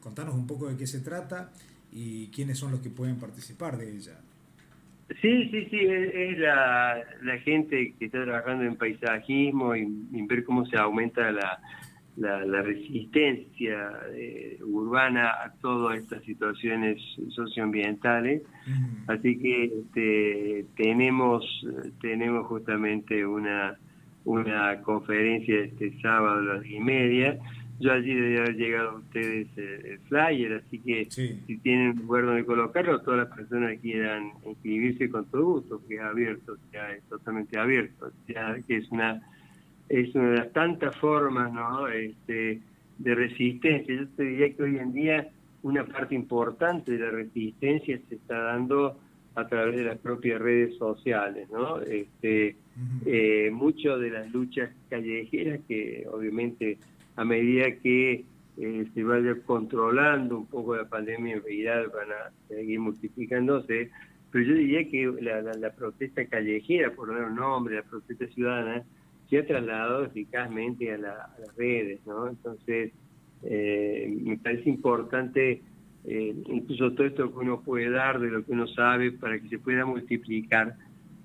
[0.00, 1.50] Contanos un poco de qué se trata
[1.92, 4.18] y quiénes son los que pueden participar de ella.
[5.22, 7.02] Sí, sí, sí, es, la,
[7.42, 9.86] gente que está trabajando en paisajismo y,
[10.28, 11.58] ver cómo se aumenta la,
[12.16, 17.00] la, resistencia eh, urbana a todas estas situaciones
[17.30, 18.42] socioambientales.
[19.06, 21.42] Así que este, tenemos,
[22.02, 23.78] tenemos justamente una,
[24.24, 27.38] una conferencia este sábado a las y media
[27.80, 32.44] yo allí debe haber llegado a ustedes el flyer, así que si tienen lugar donde
[32.44, 37.02] colocarlo, todas las personas que quieran inscribirse con todo gusto, que es abierto, sea, es
[37.04, 39.22] totalmente abierto, sea, que es una
[39.88, 41.88] es una de las tantas formas ¿no?
[41.88, 42.60] este,
[42.98, 43.94] de resistencia.
[43.94, 45.28] Yo te diría que hoy en día
[45.62, 48.98] una parte importante de la resistencia se está dando
[49.34, 51.80] a través de las propias redes sociales, ¿no?
[51.80, 52.56] Este,
[53.06, 56.78] eh, mucho de las luchas callejeras que obviamente
[57.18, 58.24] a medida que
[58.58, 63.90] eh, se vaya controlando un poco la pandemia, en realidad van a seguir multiplicándose,
[64.30, 68.84] pero yo diría que la, protesta callejera, por dar un nombre, la protesta ciudadana,
[69.28, 72.28] se ha trasladado eficazmente a, las redes, ¿no?
[72.28, 72.92] Entonces,
[73.42, 75.60] eh, me parece importante
[76.04, 79.48] eh, incluso todo esto que uno puede dar de lo que uno sabe para que
[79.48, 80.76] se pueda multiplicar,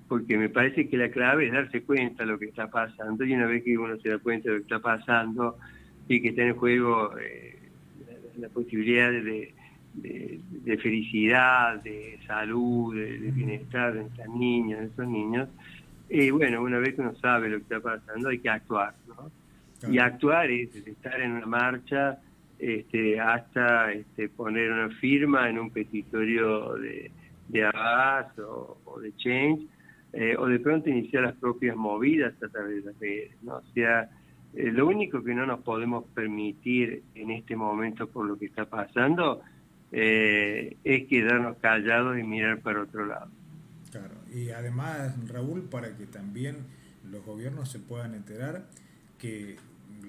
[0.08, 3.32] porque me parece que la clave es darse cuenta de lo que está pasando y
[3.32, 5.56] una vez que uno se da cuenta de lo que está pasando,
[6.08, 7.58] y que está en juego eh,
[8.38, 9.54] la, posibilidad de,
[9.94, 15.48] de, felicidad, de salud, de, bienestar de estas niñas, de esos niños.
[16.08, 19.30] Y bueno, una vez que uno sabe lo que está pasando, hay que actuar, ¿no?
[19.90, 22.18] Y actuar es estar en una marcha
[22.58, 27.10] este, hasta este, poner una firma en un petitorio de,
[27.48, 29.66] de o, de Change,
[30.12, 33.32] eh, o de pronto iniciar las propias movidas a través de las redes.
[33.42, 33.56] ¿no?
[33.56, 34.08] O sea,
[34.56, 38.66] eh, lo único que no nos podemos permitir en este momento por lo que está
[38.66, 39.42] pasando
[39.90, 43.30] eh, es quedarnos callados y mirar para otro lado.
[43.90, 46.66] Claro, y además, Raúl, para que también
[47.10, 48.68] los gobiernos se puedan enterar
[49.18, 49.56] que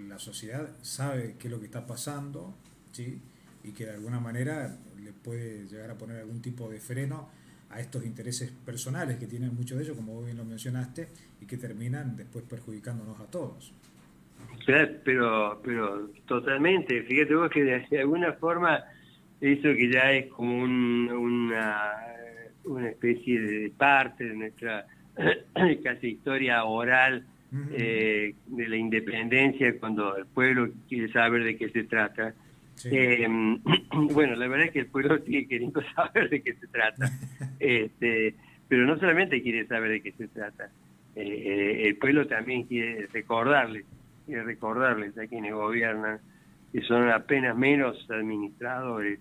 [0.08, 2.56] la sociedad sabe qué es lo que está pasando,
[2.91, 3.22] ¿sí?
[3.64, 7.30] y que de alguna manera le puede llegar a poner algún tipo de freno
[7.70, 11.10] a estos intereses personales que tienen muchos de ellos, como vos bien lo mencionaste,
[11.41, 13.74] y que terminan después perjudicándonos a todos.
[14.66, 17.03] Pero, pero totalmente.
[17.03, 18.84] Fíjate vos que de alguna forma
[19.41, 21.91] eso que ya es como una,
[22.66, 24.86] una especie de parte de nuestra
[25.84, 27.26] casi historia oral
[27.72, 32.34] eh, de la independencia, cuando el pueblo quiere saber de qué se trata.
[32.86, 33.28] Eh,
[34.11, 37.11] bueno, la verdad es que el pueblo sigue queriendo saber de qué se trata,
[37.59, 38.36] este,
[38.68, 40.70] pero no solamente quiere saber de qué se trata,
[41.16, 43.86] eh, el pueblo también quiere recordarles,
[44.26, 46.19] quiere recordarles a quienes gobiernan
[46.71, 49.19] que son apenas menos administradores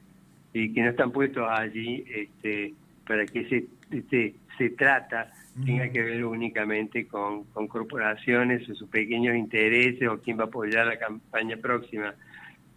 [0.52, 2.74] y que no están puestos allí este,
[3.06, 5.32] para que se, este, se trata
[5.64, 10.46] tenga que ver únicamente con, con corporaciones o sus pequeños intereses o quién va a
[10.46, 12.14] apoyar la campaña próxima,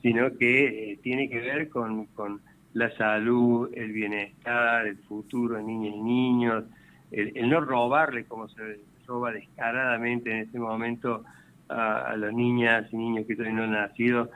[0.01, 2.39] sino que eh, tiene que ver con, con
[2.73, 6.65] la salud, el bienestar, el futuro de niñas y niños,
[7.11, 11.23] el, no robarle como se roba descaradamente en este momento
[11.70, 14.30] a, las niñas y niños que todavía no han nacido,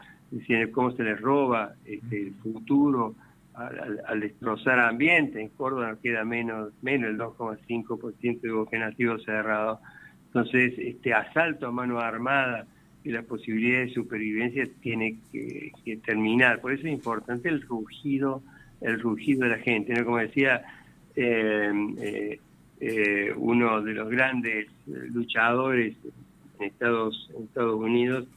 [0.72, 3.16] cómo se les roba este, el futuro,
[3.54, 5.42] al, destrozar ambiente.
[5.42, 9.80] En Córdoba queda menos, menos el 2,5% de bosque nativo cerrado.
[10.28, 12.66] Entonces, este asalto a mano armada
[13.04, 15.72] y la posibilidad de supervivencia tiene que,
[16.06, 16.62] terminar.
[16.62, 18.42] Por eso es importante el rugido,
[18.80, 20.04] el rugido de la gente.
[20.04, 20.62] Como decía
[21.16, 22.40] eh, eh,
[22.80, 25.96] eh, uno de los grandes luchadores
[26.62, 28.28] en Estados, en Estados Unidos,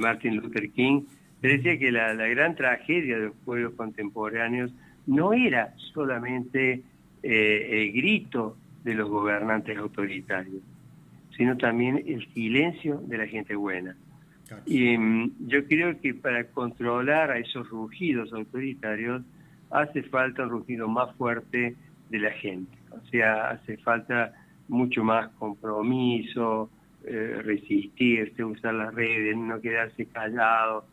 [0.00, 1.02] Martin Luther King,
[1.42, 4.70] decía que la, gran tragedia de los pueblos contemporáneos
[5.06, 6.82] no era solamente
[7.22, 10.62] eh, el grito de los gobernantes autoritarios,
[11.36, 13.96] sino también el silencio de la gente buena.
[14.66, 19.22] Y mm, yo creo que para controlar a esos rugidos autoritarios
[19.70, 21.76] hace falta un rugido más fuerte
[22.08, 22.76] de la gente.
[22.90, 24.32] O sea, hace falta
[24.68, 26.70] mucho más compromiso,
[27.12, 30.86] eh, resistirse, usar las redes, no quedarse callado,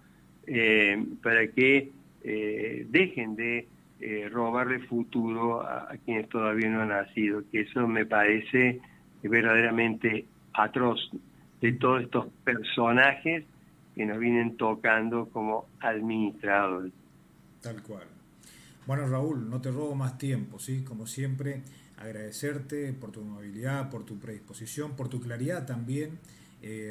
[0.47, 1.91] eh, para que
[2.23, 3.67] eh, dejen de
[4.31, 8.79] robarle futuro a, quienes todavía no han nacido, que eso me parece
[9.21, 10.99] verdaderamente atroz
[11.61, 13.43] de todos estos personajes
[13.95, 16.93] que nos vienen tocando como administradores.
[17.61, 18.07] Tal cual.
[18.87, 20.83] Bueno, Raúl, no te robo más tiempo, ¿sí?
[20.83, 21.61] Como siempre,
[21.97, 26.19] agradecerte por tu amabilidad, por tu predisposición, por tu claridad también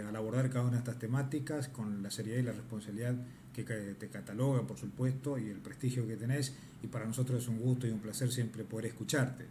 [0.07, 3.15] al abordar cada una de estas temáticas con la seriedad y la responsabilidad
[3.55, 6.57] que te cataloga, por supuesto, y el prestigio que tenés.
[6.83, 9.45] Y para nosotros es un gusto y un placer siempre poder escucharte.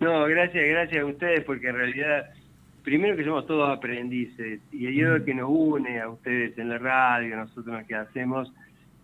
[0.00, 2.30] No, gracias, gracias a ustedes, porque en realidad,
[2.82, 6.78] primero que somos todos aprendices, y el lo que nos une a ustedes en la
[6.78, 8.52] radio, a nosotros que hacemos,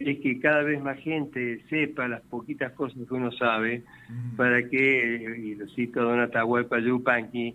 [0.06, 3.82] es que cada vez más gente sepa las poquitas cosas que uno sabe,
[4.36, 7.54] para que, y lo cito a Don Atahualpa Yupanqui,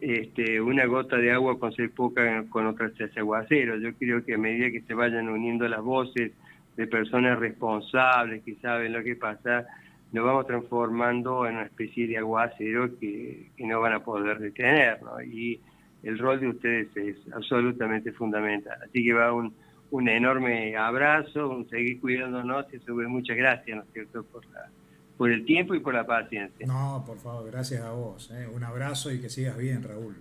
[0.00, 3.76] este, una gota de agua con ser poca con otras se hace aguacero.
[3.78, 6.32] Yo creo que a medida que se vayan uniendo las voces
[6.76, 9.66] de personas responsables que saben lo que pasa,
[10.12, 14.98] nos vamos transformando en una especie de aguacero que, no van a poder detener.
[15.26, 15.60] Y
[16.04, 18.78] el rol de ustedes es absolutamente fundamental.
[18.82, 19.52] Así que va un,
[19.90, 24.70] un enorme abrazo, un seguir cuidándonos y sobre muchas gracias, ¿no es cierto?, por la
[25.18, 26.64] por el tiempo y por la paciencia.
[26.64, 28.30] No, por favor, gracias a vos.
[28.32, 28.48] ¿eh?
[28.54, 30.16] Un abrazo y que sigas bien, Raúl.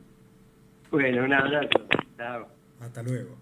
[0.89, 1.87] Bueno, un abrazo.
[2.79, 3.37] Hasta luego.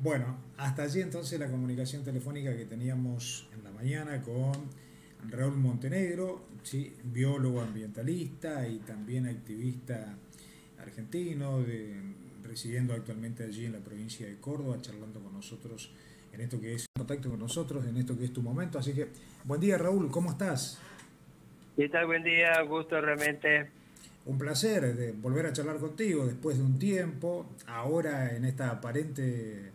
[0.00, 4.52] Bueno, hasta allí entonces la comunicación telefónica que teníamos en la mañana con
[5.30, 6.94] Raúl Montenegro, ¿sí?
[7.04, 10.16] biólogo ambientalista y también activista
[10.80, 11.62] argentino,
[12.46, 15.90] residiendo actualmente allí en la provincia de Córdoba, charlando con nosotros
[16.36, 18.78] en esto que es contacto con nosotros, en esto que es tu momento.
[18.78, 19.08] Así que,
[19.44, 20.80] buen día Raúl, ¿cómo estás?
[21.76, 22.06] ¿Qué tal?
[22.06, 23.70] Buen día, gusto realmente.
[24.26, 29.70] Un placer de volver a charlar contigo después de un tiempo, ahora en esta aparente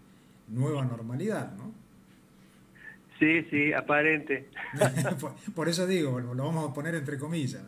[0.50, 1.74] nueva normalidad, ¿no?
[3.18, 4.50] Sí, sí, aparente.
[5.56, 7.64] por, eso digo, lo vamos a poner entre comillas.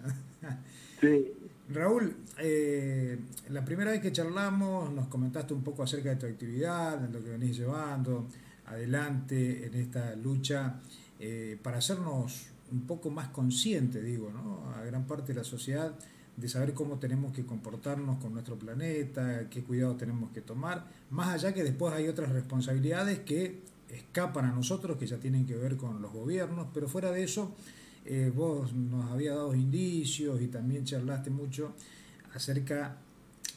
[1.00, 1.32] sí.
[1.70, 3.18] Raúl, eh,
[3.50, 7.24] la primera vez que charlamos nos comentaste un poco acerca de tu actividad, de lo
[7.24, 8.28] que venís llevando,
[8.66, 10.82] adelante en esta lucha
[11.20, 14.72] eh, para hacernos un poco más conscientes, digo, ¿no?
[14.76, 15.94] a gran parte de la sociedad
[16.36, 21.30] de saber cómo tenemos que comportarnos con nuestro planeta, qué cuidados tenemos que tomar, más
[21.30, 25.78] allá que después hay otras responsabilidades que escapan a nosotros, que ya tienen que ver
[25.78, 27.56] con los gobiernos, pero fuera de eso,
[28.06, 31.74] eh, vos nos había dado indicios y también charlaste mucho
[32.34, 32.98] acerca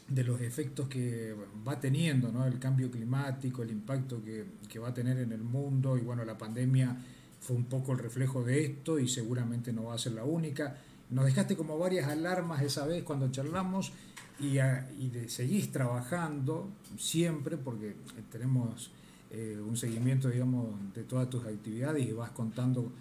[0.07, 1.35] de los efectos que
[1.67, 2.45] va teniendo ¿no?
[2.45, 6.23] el cambio climático, el impacto que, que, va a tener en el mundo y bueno,
[6.23, 6.95] la pandemia
[7.41, 10.77] fue un poco el reflejo de esto y seguramente no va a ser la única.
[11.09, 13.91] Nos dejaste como varias alarmas esa vez cuando charlamos
[14.39, 17.95] y, y seguís trabajando siempre porque
[18.31, 18.91] tenemos
[19.29, 22.91] eh, un seguimiento, digamos, de todas tus actividades y vas contando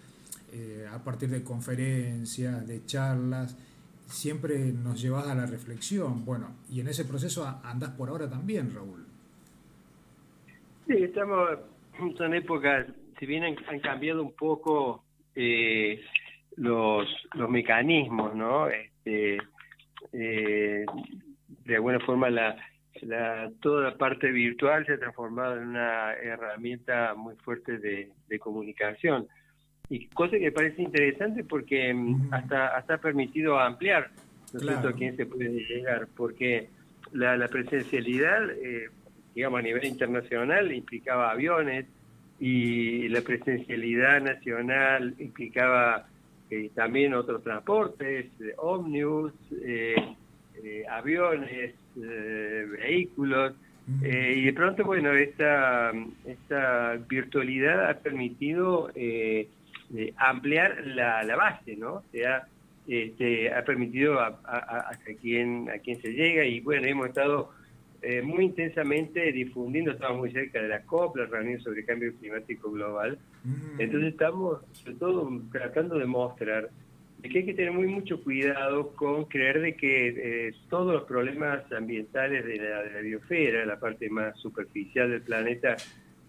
[0.57, 3.57] eh, a partir de conferencias, de charlas,
[4.07, 6.25] siempre nos llevas a la reflexión.
[6.25, 9.05] Bueno, y en ese proceso andas por ahora también, Raúl.
[10.87, 11.59] Sí, estamos,
[12.21, 12.87] en épocas,
[13.19, 15.05] si bien han, cambiado un poco
[15.35, 16.01] eh,
[16.57, 18.69] los, los mecanismos, ¿no?
[18.69, 19.39] Este,
[20.13, 22.57] de alguna forma la,
[23.61, 29.27] toda la parte virtual se ha transformado en una herramienta muy fuerte de, comunicación.
[29.89, 34.11] Y cosa que parece interesante porque mm, hasta, hasta ha permitido ampliar
[34.53, 36.69] ¿no a quién se puede llegar, porque
[37.13, 38.89] la, la presencialidad, eh,
[39.35, 41.87] digamos, a nivel internacional implicaba aviones
[42.41, 46.07] y la presencialidad nacional implicaba
[46.51, 49.33] eh, también otros transportes, eh, ómnibus,
[50.91, 53.55] aviones, eh, vehículos.
[54.03, 55.93] Eh, y de pronto, bueno, esta,
[56.27, 59.49] esta virtualidad ha permitido eh,
[60.17, 61.95] ampliar la, la, base, ¿no?
[61.95, 62.47] O sea,
[62.89, 67.51] este, ha permitido a, a, a, quien, a quien se llega y bueno, hemos estado
[68.23, 73.19] muy intensamente difundiendo, estamos muy cerca de la COP, la reunión sobre cambio climático global,
[73.79, 76.71] entonces estamos sobre todo tratando de mostrar
[77.29, 81.71] que hay que tener muy mucho cuidado con creer de que eh, todos los problemas
[81.73, 85.77] ambientales de la, de la biosfera, la parte más superficial del planeta,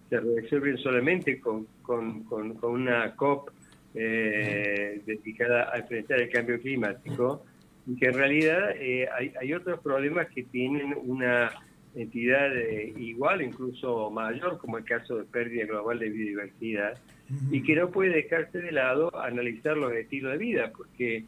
[0.08, 3.50] se resuelven solamente con, con, con, una COP
[3.94, 7.44] eh, dedicada a enfrentar el cambio climático,
[7.86, 11.50] y que en realidad eh, hay, hay otros problemas que tienen una
[11.94, 12.50] entidad
[12.96, 16.98] igual, incluso mayor, como el caso de pérdida global de biodiversidad,
[17.50, 21.24] y que no puede dejarse de lado analizar los estilos de vida, porque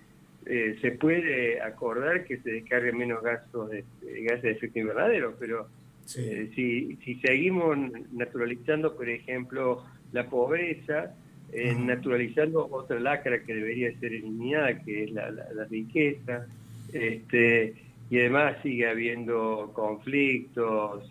[0.47, 5.69] eh, se puede acordar que se descarguen menos gases de, gases de efecto invernadero, pero
[6.17, 7.77] eh, si, si seguimos
[8.13, 11.15] naturalizando, por ejemplo, la pobreza,
[11.53, 16.47] eh, naturalizando otra lacra que debería ser eliminada, que es la, la, riqueza,
[16.93, 17.75] este,
[18.09, 21.11] y además sigue habiendo conflictos,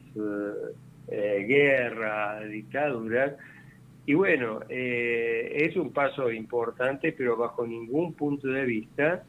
[1.08, 3.34] guerra, dictaduras,
[4.10, 9.24] y bueno, eh, es un paso importante, pero bajo ningún punto de vista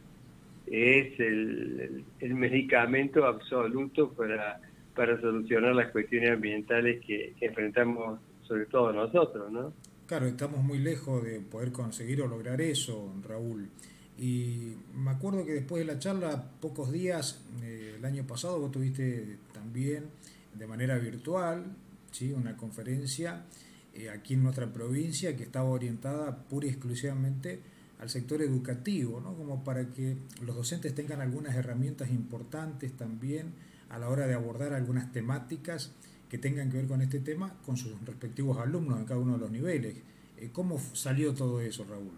[0.66, 4.58] es el, medicamento absoluto para,
[5.01, 9.72] para solucionar las cuestiones ambientales que, enfrentamos sobre todo nosotros, ¿no?
[10.05, 13.70] Claro, estamos muy lejos de poder conseguir o lograr eso, Raúl.
[14.18, 18.72] Y me acuerdo que después de la charla, pocos días, eh, el año pasado, vos
[18.72, 20.05] tuviste también
[20.53, 21.64] de manera virtual
[22.11, 22.34] ¿sí?
[22.34, 23.46] una conferencia
[23.94, 27.59] eh, aquí en nuestra provincia que estaba orientada pura y exclusivamente
[28.01, 29.32] al sector educativo, ¿no?
[29.32, 34.72] como para que los docentes tengan algunas herramientas importantes también a la hora de abordar
[34.72, 35.97] algunas temáticas
[36.30, 39.41] que tengan que ver con este tema con sus respectivos alumnos en cada uno de
[39.41, 40.03] los niveles.
[40.38, 42.12] Eh, ¿Cómo salió todo eso, Raúl?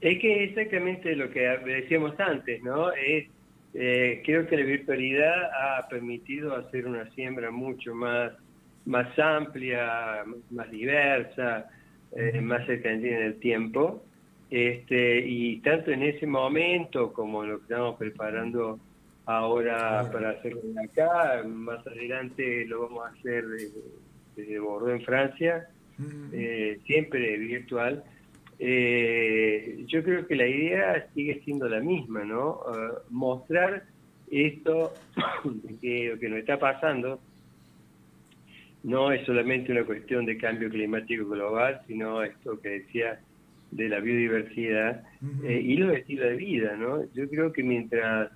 [0.00, 2.92] Es que exactamente lo que decíamos antes, ¿no?
[2.92, 3.26] Es,
[3.74, 8.32] eh, creo que la virtualidad ha permitido hacer una siembra mucho más
[8.86, 11.68] más amplia, más diversa,
[12.12, 14.02] eh, más cercana en el tiempo.
[14.48, 18.78] Este, y tanto en ese momento como lo que estamos preparando
[19.26, 23.44] ahora para hacerlo acá, más adelante lo vamos a hacer
[24.36, 25.68] desde, Bordeaux en Francia,
[26.32, 28.04] eh, siempre virtual.
[28.58, 32.60] Eh, yo creo que la idea sigue siendo la misma, ¿no?
[33.10, 33.84] mostrar
[34.30, 34.94] esto
[35.80, 37.20] que que nos está pasando
[38.86, 43.18] no es solamente una cuestión de cambio climático global, sino esto que decía
[43.72, 45.02] de la biodiversidad
[45.42, 47.02] eh, y los estilos de vida, ¿no?
[47.12, 48.30] Yo creo que mientras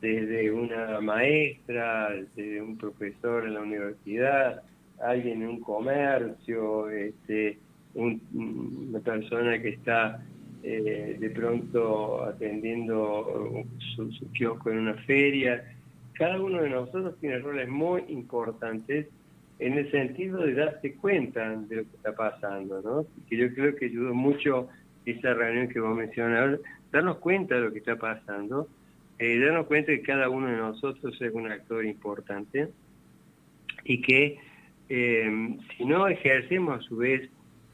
[0.00, 4.62] desde una maestra, desde un profesor en la universidad,
[5.00, 7.58] alguien en un comercio, este,
[7.94, 10.22] una persona que está
[10.62, 13.64] eh, de pronto atendiendo
[13.94, 15.64] su, su kiosco en una feria,
[16.14, 19.06] cada uno de nosotros tiene roles muy importantes
[19.58, 23.06] en el sentido de darse cuenta de lo que está pasando, ¿no?
[23.28, 24.68] Que yo creo que ayudó mucho
[25.04, 26.60] esa reunión que vos mencionabas,
[26.90, 28.68] darnos cuenta de lo que está pasando,
[29.20, 32.70] eh, darnos cuenta que cada uno de nosotros es un actor importante
[33.84, 34.38] y que
[34.88, 37.28] eh, si no ejercemos a su vez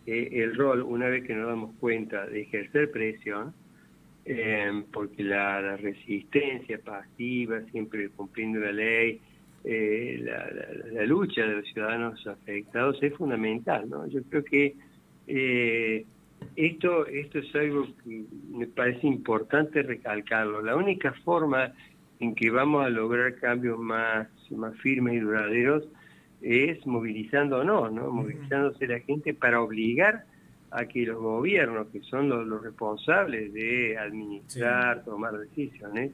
[0.06, 3.54] eh, el rol, una vez que nos damos cuenta de ejercer presión,
[4.24, 9.20] eh, porque la, resistencia pasiva, siempre cumpliendo la ley,
[9.62, 13.88] eh, la, lucha de los ciudadanos afectados es fundamental.
[13.88, 14.06] ¿no?
[14.08, 14.74] Yo creo que
[16.54, 20.62] esto, esto es algo que me parece importante recalcarlo.
[20.62, 21.72] La única forma
[22.20, 25.84] en que vamos a lograr cambios más, más firmes y duraderos
[26.42, 28.10] es movilizándonos, ¿no?
[28.10, 30.24] Movilizándose la gente para obligar
[30.70, 36.12] a que los gobiernos, que son los, responsables de administrar, tomar decisiones,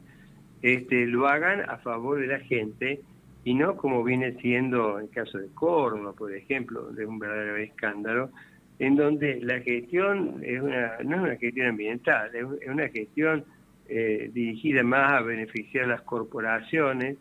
[0.63, 3.01] este, lo hagan a favor de la gente
[3.45, 8.31] y no como viene siendo el caso de Córdoba, por ejemplo, de un verdadero escándalo,
[8.79, 13.45] en donde la gestión es una, no es una gestión ambiental, es, una gestión
[13.89, 17.17] eh, dirigida más a beneficiar a las corporaciones,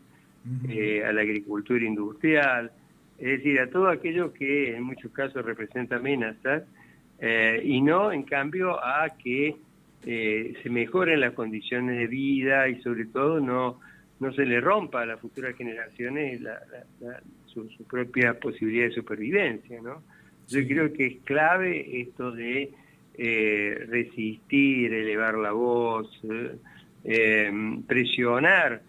[0.68, 2.72] eh, a la agricultura industrial,
[3.18, 6.64] es decir, a todo aquello que en muchos casos representa amenazas,
[7.20, 9.54] eh, y no, en cambio, a que
[10.04, 13.78] eh, se mejoren las condiciones de vida y sobre todo no,
[14.18, 16.40] no se le rompa a las futuras generaciones
[17.46, 19.80] su, propia posibilidad de supervivencia.
[19.80, 20.02] ¿no?
[20.48, 22.70] Yo creo que es clave esto de
[23.14, 26.08] eh, resistir, elevar la voz,
[27.86, 28.82] presionar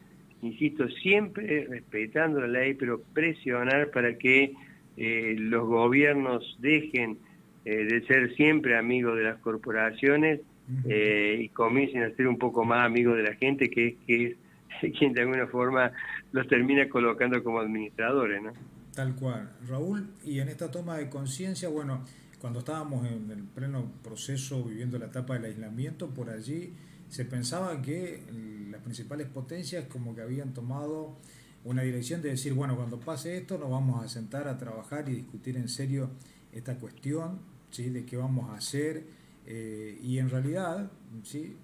[0.44, 4.54] insisto, siempre respetando la ley, pero presionar para que
[4.98, 7.18] eh, los gobiernos dejen
[7.66, 10.42] eh, de ser siempre amigos de las corporaciones
[10.86, 14.36] eh, y comiencen a ser un poco más amigos de la gente, que, que
[14.82, 15.92] es quien de alguna forma
[16.34, 18.42] los termina colocando como administradores.
[18.42, 18.52] ¿no?
[18.94, 19.52] Tal cual.
[19.68, 22.04] Raúl, y en esta toma de conciencia, bueno,
[22.40, 26.74] cuando estábamos en el pleno proceso viviendo la etapa del aislamiento, por allí
[27.10, 28.24] se pensaba que
[28.70, 31.16] las principales potencias como que habían tomado
[31.64, 35.14] una dirección de decir, bueno, cuando pase esto nos vamos a sentar a trabajar y
[35.16, 36.10] discutir en serio
[36.52, 37.40] esta cuestión,
[37.72, 37.90] ¿sí?
[37.90, 39.06] de qué vamos a hacer.
[39.46, 40.92] Eh, y en realidad,
[41.24, 41.56] ¿sí?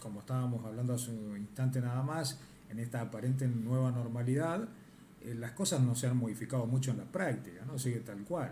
[0.00, 2.40] como estábamos hablando hace un instante nada más,
[2.70, 4.68] en esta aparente nueva normalidad,
[5.36, 7.78] las cosas no se han modificado mucho en la práctica, ¿no?
[7.78, 8.50] sigue tal cual.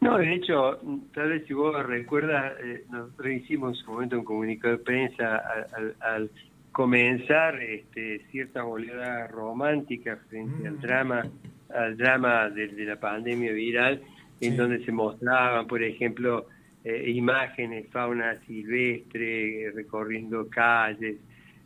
[0.00, 0.78] No, de hecho,
[1.12, 5.42] tal vez si vos recuerdas, eh, nosotros hicimos en su momento un comunicado de prensa
[6.00, 6.30] al,
[6.70, 10.80] comenzar este, cierta oleada romántica frente al mm.
[10.80, 11.22] drama
[11.74, 14.02] al drama de, la pandemia viral,
[14.40, 16.46] en donde se mostraban, por ejemplo,
[16.84, 21.16] eh, imágenes, fauna silvestre, recorriendo calles,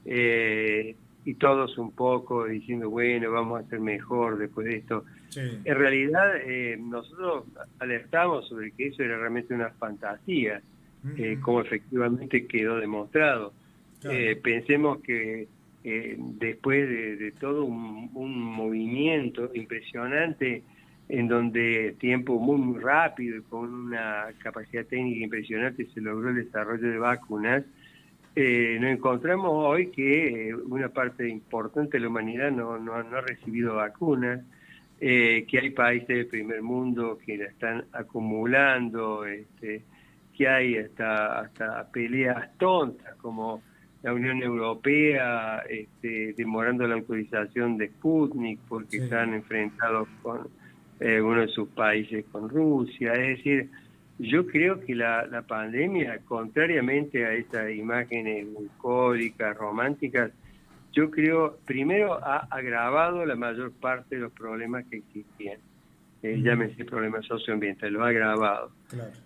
[0.05, 5.05] eh, y todos un poco diciendo, bueno, vamos a hacer mejor después de esto.
[5.37, 7.45] En realidad, eh, nosotros
[7.79, 10.61] alertamos sobre que eso era realmente una fantasía,
[11.17, 13.53] eh, como efectivamente quedó demostrado.
[14.05, 15.49] Eh, pensemos que
[15.83, 20.63] después de, todo un, movimiento impresionante,
[21.09, 26.37] en donde tiempo muy, muy rápido y con una capacidad técnica impresionante se logró el
[26.37, 27.65] desarrollo de vacunas,
[28.35, 33.77] nos encontramos hoy que una parte importante de la humanidad no, no, no ha recibido
[33.77, 34.41] vacunas
[35.05, 39.83] eh, que hay países del primer mundo que la están acumulando, este,
[40.33, 43.63] que hay hasta, hasta peleas tontas como
[44.05, 50.49] la Unión Europea este, demorando la autorización de Sputnik porque están enfrentados con
[51.01, 53.13] eh, uno de sus países con Rusia.
[53.15, 53.71] Es decir,
[54.23, 60.31] yo creo que la, la pandemia, contrariamente a estas imágenes bucólicas, románticas,
[60.93, 65.59] yo creo, primero ha agravado la mayor parte de los problemas que existían.
[66.23, 68.71] Eh, llámese problemas socioambientales, lo ha agravado.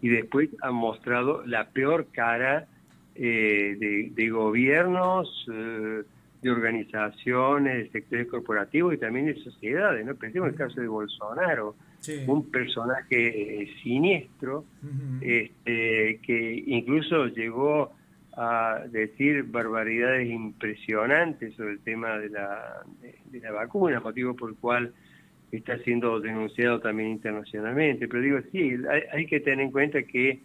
[0.00, 2.68] Y después ha mostrado la peor cara
[3.14, 6.04] eh, de, gobiernos, eh,
[6.40, 10.06] de organizaciones, de sectores corporativos y también de sociedades.
[10.06, 10.14] ¿no?
[10.14, 11.74] Pensemos en el caso de Bolsonaro,
[12.26, 14.64] un personaje eh, siniestro
[15.20, 17.92] este, que incluso llegó
[18.36, 22.82] a decir barbaridades impresionantes sobre el tema de la,
[23.30, 24.92] de, la vacuna, motivo por el cual
[25.50, 28.08] está siendo denunciado también internacionalmente.
[28.08, 28.76] Pero digo, sí,
[29.12, 30.40] hay, que tener en cuenta que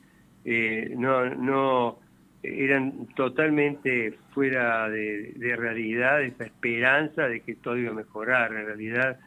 [0.45, 1.99] eh, no, no
[2.43, 8.53] eran totalmente fuera de, realidad esa esperanza de que todo iba a mejorar.
[8.53, 9.19] En realidad,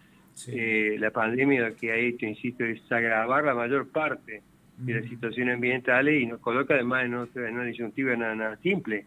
[0.49, 4.43] eh, la pandemia lo que ha hecho, insisto, es agravar la mayor parte
[4.79, 9.05] de las situaciones ambientales y nos coloca además en, otra, en una disyuntiva nada, simple.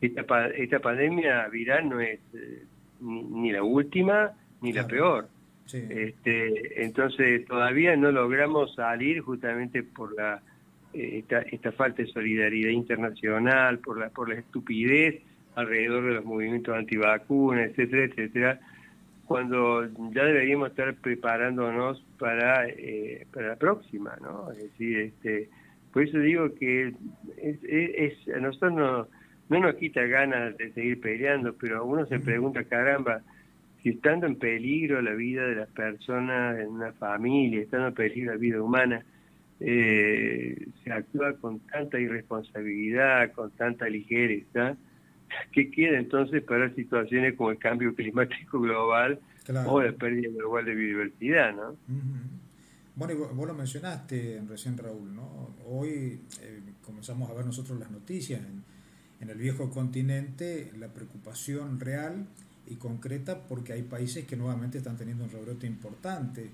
[0.00, 2.64] Esta, esta pandemia viral no es eh,
[3.00, 5.28] ni, la última ni la peor.
[5.72, 10.42] Este, entonces todavía no logramos salir justamente por la
[10.92, 15.22] eh, esta, falta de solidaridad internacional, por la, por la estupidez
[15.54, 18.60] alrededor de los movimientos antivacunas, etcétera, etcétera,
[19.26, 24.50] cuando ya deberíamos estar preparándonos para, eh, para la próxima, ¿no?
[24.52, 25.48] Es decir, este,
[25.92, 26.92] por eso digo que
[27.38, 29.08] es, a nosotros no,
[29.48, 33.22] no nos quita ganas de seguir peleando, pero uno se pregunta, caramba,
[33.82, 38.32] si estando en peligro la vida de las personas en una familia, estando en peligro
[38.32, 39.04] la vida humana,
[39.60, 44.76] eh, se actúa con tanta irresponsabilidad, con tanta ligereza,
[45.52, 49.20] ¿qué queda entonces para situaciones como el cambio climático global
[49.66, 51.54] o la pérdida global de biodiversidad?
[51.54, 51.76] ¿no?
[52.96, 55.54] Bueno, y vos, lo mencionaste recién, Raúl, ¿no?
[55.66, 58.62] Hoy eh, comenzamos a ver nosotros las noticias en,
[59.20, 62.26] en el viejo continente, la preocupación real
[62.66, 66.50] y concreta porque hay países que nuevamente están teniendo un rebrote importante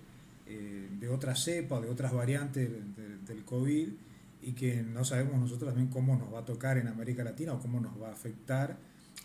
[0.46, 2.68] eh, de otras cepas, de otras variantes
[3.26, 3.88] del COVID
[4.42, 7.60] y que no sabemos nosotros también cómo nos va a tocar en América Latina o
[7.60, 8.76] cómo nos va a afectar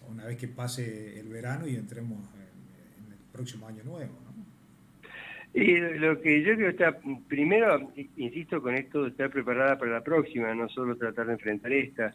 [0.10, 4.14] una vez que pase el verano y entremos en, el próximo año nuevo.
[5.54, 10.54] Y lo que yo creo está, primero, insisto con esto estar preparada para la próxima,
[10.54, 12.14] no solo tratar de enfrentar esta.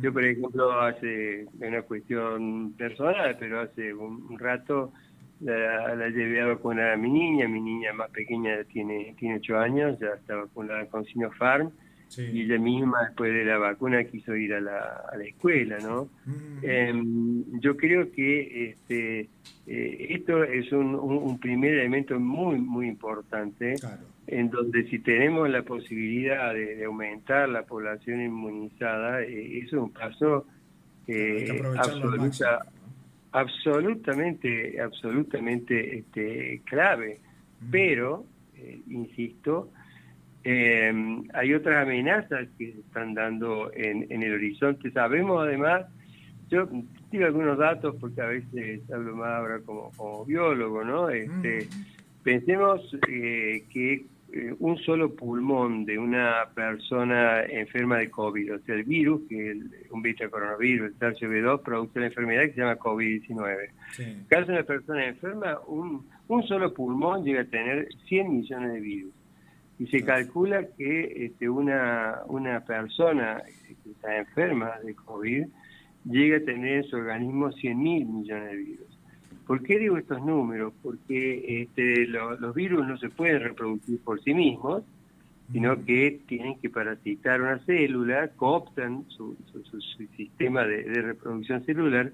[0.00, 4.90] Yo, por ejemplo, hace una cuestión personal, pero hace un rato
[5.40, 9.58] la, la llevé a vacunar a mi niña, mi niña más pequeña tiene tiene ocho
[9.58, 11.70] años, ya está vacunada con Sinopharm,
[12.16, 16.08] y ella misma después de la vacuna quiso ir a la, a la escuela, ¿no?
[16.24, 16.58] Mm.
[16.62, 19.28] Em, yo creo que este
[19.70, 23.74] eh, esto es un, un, primer elemento muy, muy importante,
[24.26, 29.90] en donde si tenemos la posibilidad de, aumentar la población inmunizada, eh, eso es un
[29.90, 30.46] paso
[31.76, 32.66] absoluta,
[33.32, 37.18] absolutamente, absolutamente este, clave.
[37.70, 38.24] Pero,
[38.56, 39.70] eh, insisto,
[40.44, 40.92] eh,
[41.34, 44.90] hay otras amenazas que se están dando en, en el horizonte.
[44.90, 45.86] Sabemos además,
[46.48, 46.68] yo
[47.10, 51.08] digo algunos datos porque a veces hablo más ahora como, como biólogo, ¿no?
[51.10, 51.68] Este,
[52.28, 58.74] Pensemos eh, que eh, un solo pulmón de una persona enferma de COVID, o sea,
[58.74, 59.56] el virus, que es
[59.90, 63.70] un beta coronavirus, el SARS-CoV-2, produce una enfermedad que se llama COVID-19.
[63.92, 64.04] Sí.
[64.28, 69.12] Caso una persona enferma, un, un solo pulmón llega a tener 100 millones de virus.
[69.78, 75.46] Y se calcula que este, una, una persona que está enferma de COVID
[76.04, 78.98] llega a tener en su organismo 100 mil millones de virus.
[79.46, 80.74] ¿Por qué digo estos números?
[80.82, 84.82] Porque este, los virus no se pueden reproducir por sí mismos,
[85.50, 89.36] sino que tienen que parasitar una célula, cooptan su,
[90.16, 92.12] sistema de, reproducción celular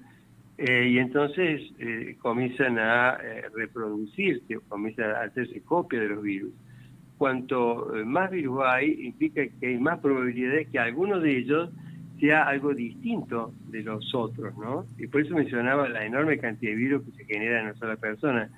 [0.57, 6.51] eh, y entonces eh, comienzan a eh, reproducirse, comienzan a hacerse copia de los virus.
[7.17, 11.69] Cuanto más virus hay, implica que hay más probabilidades que algunos de ellos
[12.19, 14.85] sea algo distinto de los otros, ¿no?
[14.97, 17.95] Y por eso mencionaba la enorme cantidad de virus que se genera en una sola
[17.97, 18.49] persona.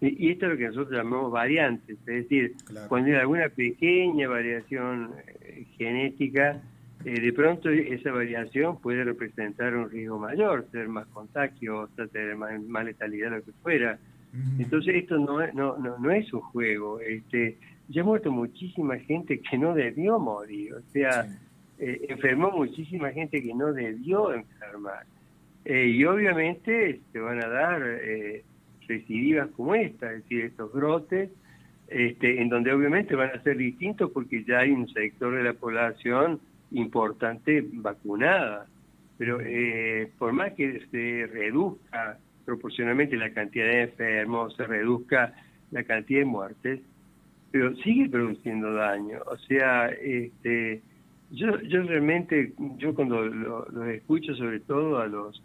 [0.00, 2.54] Y, esto es lo que nosotros llamamos variantes, es decir,
[2.88, 5.10] cuando hay alguna pequeña variación
[5.40, 6.60] eh, genética,
[7.04, 12.84] eh, de pronto esa variación puede representar un riesgo mayor, ser más contagiosa, tener más,
[12.84, 13.98] letalidad, lo que fuera.
[14.58, 17.00] Entonces esto no, no, no, no, es un juego.
[17.00, 17.56] Este,
[17.88, 21.26] ya ha muerto muchísima gente que no debió morir, o sea...
[21.80, 25.06] Eh, enfermó muchísima gente que no debió enfermar.
[25.64, 28.42] Eh, y obviamente se van a dar eh,
[28.88, 31.30] recidivas como esta, es decir, estos brotes,
[31.88, 35.52] este, en donde obviamente van a ser distintos porque ya hay un sector de la
[35.52, 36.40] población
[36.72, 38.66] importante vacunada.
[39.16, 45.34] Pero eh, por más que se reduzca proporcionalmente la cantidad de enfermos, se reduzca
[45.70, 46.80] la cantidad de muertes,
[47.50, 49.18] pero sigue produciendo daño.
[49.26, 50.82] O sea, este,
[51.30, 55.42] yo, yo realmente, yo cuando los lo escucho, sobre todo a los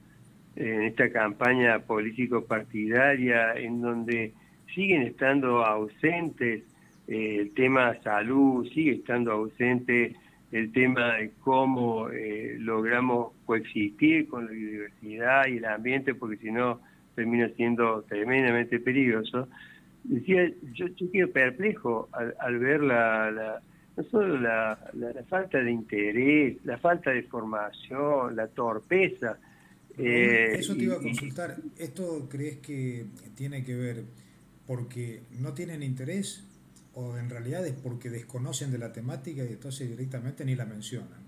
[0.56, 4.34] en esta campaña político-partidaria, en donde
[4.74, 6.64] siguen estando ausentes
[7.08, 10.16] eh, el tema salud, sigue estando ausente
[10.52, 16.52] el tema de cómo eh, logramos coexistir con la biodiversidad y el ambiente, porque si
[16.52, 16.80] no
[17.16, 19.48] termina siendo tremendamente peligroso.
[20.04, 23.62] Decía, yo, yo quedo perplejo al, al ver la
[23.96, 29.38] no solo la, la, falta de interés, la falta de formación, la torpeza.
[29.98, 31.58] Eh, Eso te iba a consultar.
[31.78, 33.06] ¿Esto crees que
[33.36, 34.04] tiene que ver
[34.66, 36.44] porque no tienen interés
[36.96, 41.22] o en realidad es porque desconocen de la temática y entonces directamente ni la mencionan?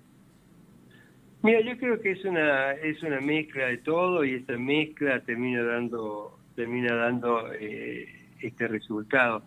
[1.43, 5.61] Mira, yo creo que es una es una mezcla de todo y esa mezcla termina
[5.61, 8.07] dando termina dando eh,
[8.41, 9.43] este resultado.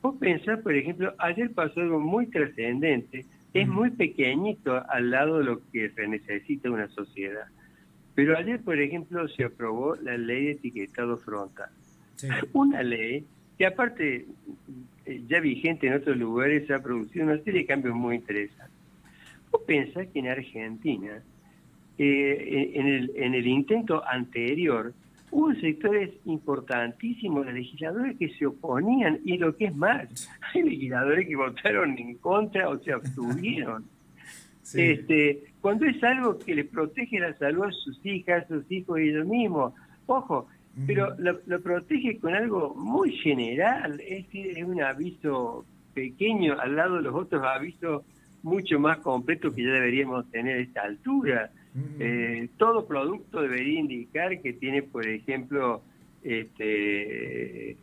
[0.00, 3.24] Vos pensás, por ejemplo, ayer pasó algo muy trascendente,
[3.54, 7.46] es muy pequeñito al lado de lo que se necesita una sociedad.
[8.14, 11.70] Pero ayer, por ejemplo, se aprobó la ley de etiquetado frontal.
[12.52, 13.24] Una ley
[13.56, 14.26] que aparte,
[15.06, 18.76] eh, ya vigente en otros lugares, ha producido una serie de cambios muy interesantes.
[19.50, 21.22] Vos pensás que en Argentina,
[21.98, 24.94] eh, en, el, en el intento anterior,
[25.32, 31.26] hubo sectores importantísimos de legisladores que se oponían, y lo que es más, hay legisladores
[31.26, 33.84] que votaron en contra o se abstuvieron.
[34.74, 39.00] Este, cuando es algo que le protege la salud a sus hijas, a sus hijos
[39.00, 39.74] y ellos mismos,
[40.06, 40.46] ojo,
[40.86, 47.02] pero lo, protege con algo muy general, es, es un aviso pequeño al lado de
[47.02, 48.02] los otros avisos
[48.42, 51.50] mucho más completos que ya deberíamos tener a esta altura.
[51.98, 55.82] Eh, todo producto debería indicar que tiene, por ejemplo,
[56.22, 57.76] este,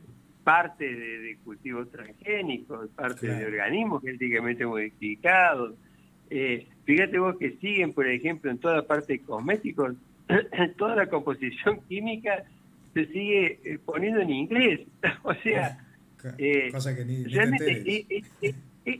[0.43, 5.73] parte de, cultivos transgénicos, parte de organismos genéticamente modificados.
[6.29, 9.95] Eh, fíjate vos que siguen, por ejemplo, en toda parte de cosméticos,
[10.77, 12.43] toda la composición química
[12.93, 14.81] se sigue eh, poniendo en inglés.
[15.23, 15.83] o sea,
[16.71, 17.83] cosa que ni, realmente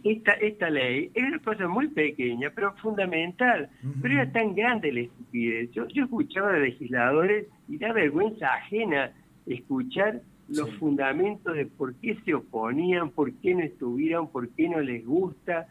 [0.03, 3.70] esta, esta ley es una cosa muy pequeña, pero fundamental.
[4.02, 5.72] Pero era tan grande la estupidez.
[5.72, 9.11] Yo, yo escuchaba a legisladores y da vergüenza ajena
[9.45, 14.82] escuchar los fundamentos de por qué se oponían, por qué no estuvieron, por qué no
[14.82, 15.68] les gusta,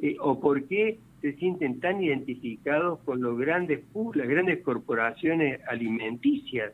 [0.00, 3.80] eh, o por qué se sienten tan identificados con los grandes
[4.14, 6.72] las grandes corporaciones alimenticias.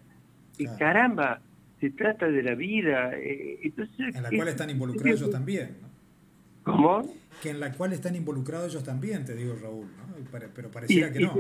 [0.58, 1.40] Y caramba,
[1.80, 3.12] se trata de la vida.
[3.16, 5.76] Eh, entonces, en la cual están involucrados ellos también.
[5.82, 5.85] ¿no?
[6.66, 7.08] ¿Cómo?
[7.40, 10.16] Que en la cual están involucrados ellos también, te digo Raúl, ¿no?
[10.52, 11.34] pero pareciera que no.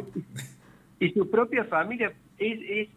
[1.00, 2.88] Y, su propia familia, es, es,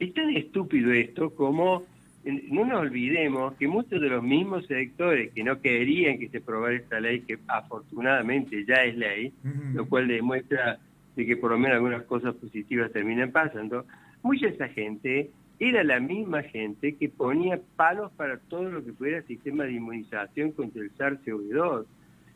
[0.00, 1.84] es tan estúpido esto como
[2.24, 6.74] no nos olvidemos que muchos de los mismos sectores que no querían que se aprobara
[6.74, 9.32] esta ley, que afortunadamente ya es ley,
[9.72, 10.80] lo cual demuestra
[11.14, 13.86] de que por lo menos algunas cosas positivas terminan pasando,
[14.22, 19.22] mucha esa gente era la misma gente que ponía palos para todo lo que fuera
[19.22, 21.86] sistema de inmunización contra el SARS-CoV-2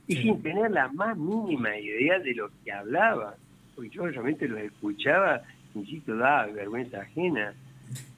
[0.06, 3.34] y sin tener la más mínima idea de lo que hablaba.
[3.74, 5.42] Porque yo realmente los escuchaba,
[5.74, 7.55] insisto, daba vergüenza ajena.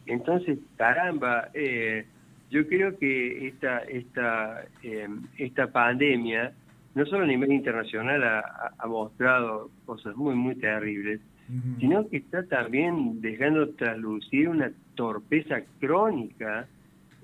[0.07, 2.07] Entonces, caramba, eh,
[2.51, 6.53] yo creo que esta, esta, eh, esta pandemia,
[6.95, 11.21] no solo a nivel internacional, ha mostrado cosas muy, muy terribles,
[11.79, 16.67] sino que está también dejando traslucir una torpeza crónica,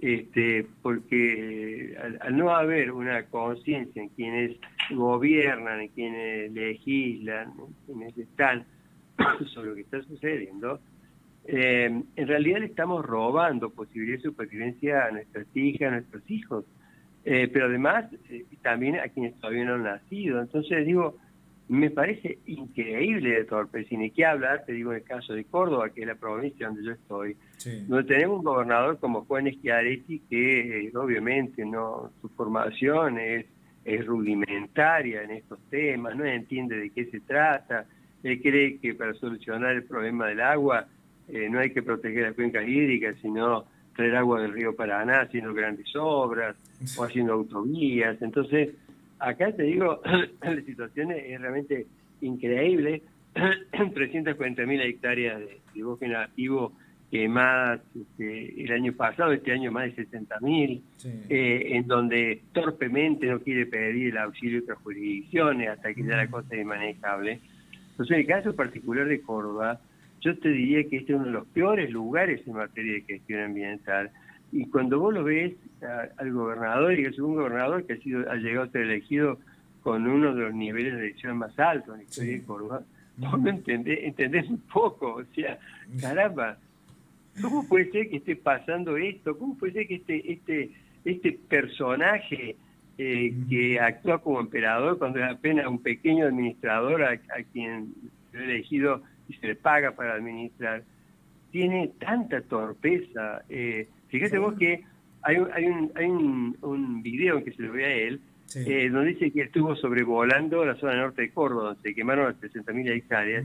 [0.01, 4.57] este, porque al, no haber una conciencia en quienes
[4.90, 8.65] gobiernan, en quienes legislan, en quienes están
[9.47, 10.81] sobre lo que está sucediendo,
[11.45, 16.65] eh, en realidad le estamos robando posibilidades de supervivencia a nuestras hijas, a nuestros hijos,
[17.24, 20.40] eh, pero además eh, también a quienes todavía no han nacido.
[20.40, 21.16] Entonces digo,
[21.69, 23.95] me parece increíble de torpeza.
[23.95, 26.66] Y ni qué hablar, te digo, en el caso de Córdoba, que es la provincia
[26.66, 27.36] donde yo estoy,
[27.86, 33.47] donde tenemos un gobernador como Juan Schiaretti que eh, obviamente no su formación es,
[33.85, 37.86] es rudimentaria en estos temas, no entiende de qué se trata,
[38.23, 40.86] él cree que para solucionar el problema del agua
[41.28, 45.53] eh, no hay que proteger las cuencas hídricas, sino traer agua del río Paraná haciendo
[45.53, 46.57] grandes obras
[46.97, 48.20] o haciendo autovías.
[48.23, 48.70] Entonces,
[49.19, 50.01] acá te digo,
[50.43, 51.86] la situación es realmente
[52.20, 53.03] increíble.
[53.35, 56.73] 340.000 hectáreas de, bosque nativo
[57.11, 60.82] quemadas este, el año pasado, este año más de 60.000,
[61.31, 66.16] eh, en donde torpemente no quiere pedir el auxilio de otras jurisdicciones hasta que ya
[66.16, 67.40] la cosa es manejable.
[67.93, 69.81] Entonces, en el caso particular de Córdoba,
[70.20, 73.40] yo te diría que este es uno de los peores lugares en materia de gestión
[73.43, 74.11] ambiental.
[74.52, 75.54] Y cuando vos lo ves
[76.16, 79.38] al gobernador y al segundo gobernador que ha sido ha llegado a ser elegido
[79.82, 82.82] con uno de los niveles de elección más altos en la historia de Córdoba,
[83.16, 85.58] vos no entendés, entendés un poco, o sea,
[86.00, 86.58] caramba,
[87.40, 89.38] ¿cómo puede ser que esté pasando esto?
[89.38, 90.70] ¿Cómo puede ser que este, este,
[91.04, 92.56] este personaje
[92.98, 97.94] eh, que actúa como emperador cuando es apenas un pequeño administrador a, a quien
[98.34, 100.82] ha elegido y se le paga para administrar,
[101.50, 103.42] tiene tanta torpeza?
[103.48, 104.85] Eh, Fíjate vos que
[105.22, 108.20] hay, un, hay, un, hay un, video que se lo ve a él,
[108.55, 112.40] eh, donde dice que estuvo sobrevolando la zona norte de Córdoba, donde se quemaron las
[112.40, 113.44] 60.000 hectáreas,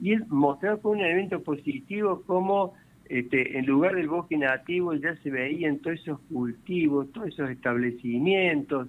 [0.00, 2.74] y él mostraba con un elemento positivo como
[3.12, 8.88] este, en lugar del bosque nativo ya se veían todos esos cultivos, todos esos establecimientos.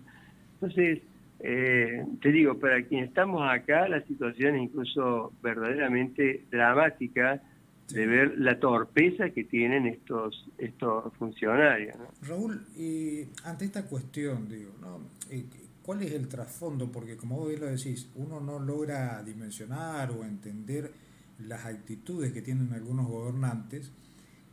[0.53, 1.01] Entonces,
[1.41, 7.41] eh, te digo, para quienes estamos acá, la situación es incluso verdaderamente dramática
[7.89, 11.95] de ver la torpeza que tienen estos estos funcionarios.
[12.21, 14.99] Raúl, y ante esta cuestión, digo, ¿no?
[15.29, 15.45] Eh,
[15.83, 16.91] ¿cuál es el trasfondo?
[16.91, 20.91] Porque como vos bien lo decís, uno no logra dimensionar o entender
[21.39, 23.91] las actitudes que tienen algunos gobernantes,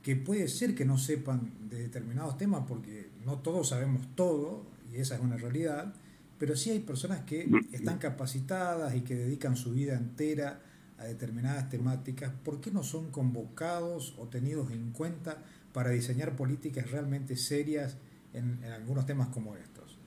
[0.02, 4.96] que puede ser que no sepan de determinados temas, porque no todos sabemos todo, y
[4.96, 5.94] esa es una realidad,
[6.38, 10.60] pero sí hay personas que están capacitadas y que dedican su vida entera
[11.00, 15.38] a determinadas temáticas, ¿por qué no son convocados o tenidos en cuenta
[15.72, 17.98] para diseñar políticas realmente serias
[18.34, 19.98] en, algunos temas como estos?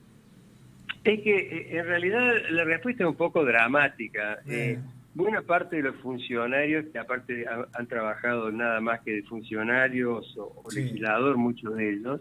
[1.02, 4.38] Es que eh, en realidad la respuesta es un poco dramática.
[4.46, 4.78] Eh,
[5.14, 10.62] buena parte de los funcionarios, que aparte han, trabajado nada más que de funcionarios o,
[10.74, 12.20] legislador, muchos de ellos,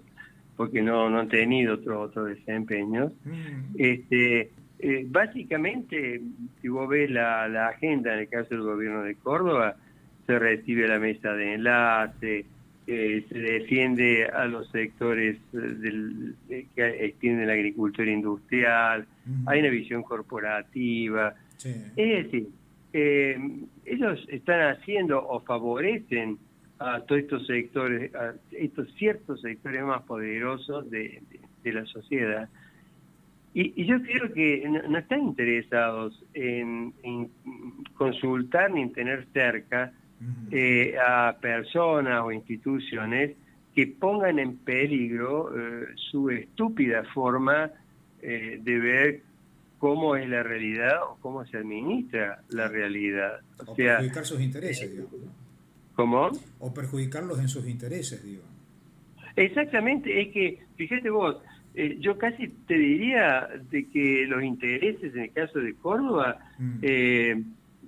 [0.58, 3.76] porque no, no han tenido otro, otro desempeño, mm.
[3.78, 4.52] este,
[4.86, 6.20] eh, básicamente,
[6.62, 9.78] si vos ves la, agenda en el caso del gobierno de Córdoba,
[10.28, 12.46] se recibe la mesa de enlace,
[12.86, 19.08] eh, se defiende a los sectores eh, del, que extienden la agricultura industrial,
[19.46, 21.34] hay una visión corporativa.
[21.64, 22.50] Es decir,
[22.92, 26.38] ellos están haciendo o favorecen
[26.80, 31.22] a todos estos sectores, a estos ciertos sectores más poderosos de
[31.64, 32.50] la sociedad
[33.54, 36.94] y, yo creo que no, están interesados en,
[37.96, 39.94] consultar ni en tener cerca
[40.52, 43.36] eh, a personas o instituciones
[43.76, 47.72] que pongan en peligro eh, su estúpida forma
[48.22, 49.22] eh, de ver
[49.80, 53.42] cómo es la realidad o cómo se administra la realidad.
[53.66, 55.10] O, perjudicar sus intereses, digo.
[55.96, 56.32] ¿Cómo?
[56.60, 58.44] O perjudicarlos en sus intereses, digo.
[59.36, 61.38] Exactamente, es que, fíjate vos,
[61.76, 66.78] eh, yo casi te diría de que los intereses en el caso de Córdoba mm.
[66.84, 67.42] eh,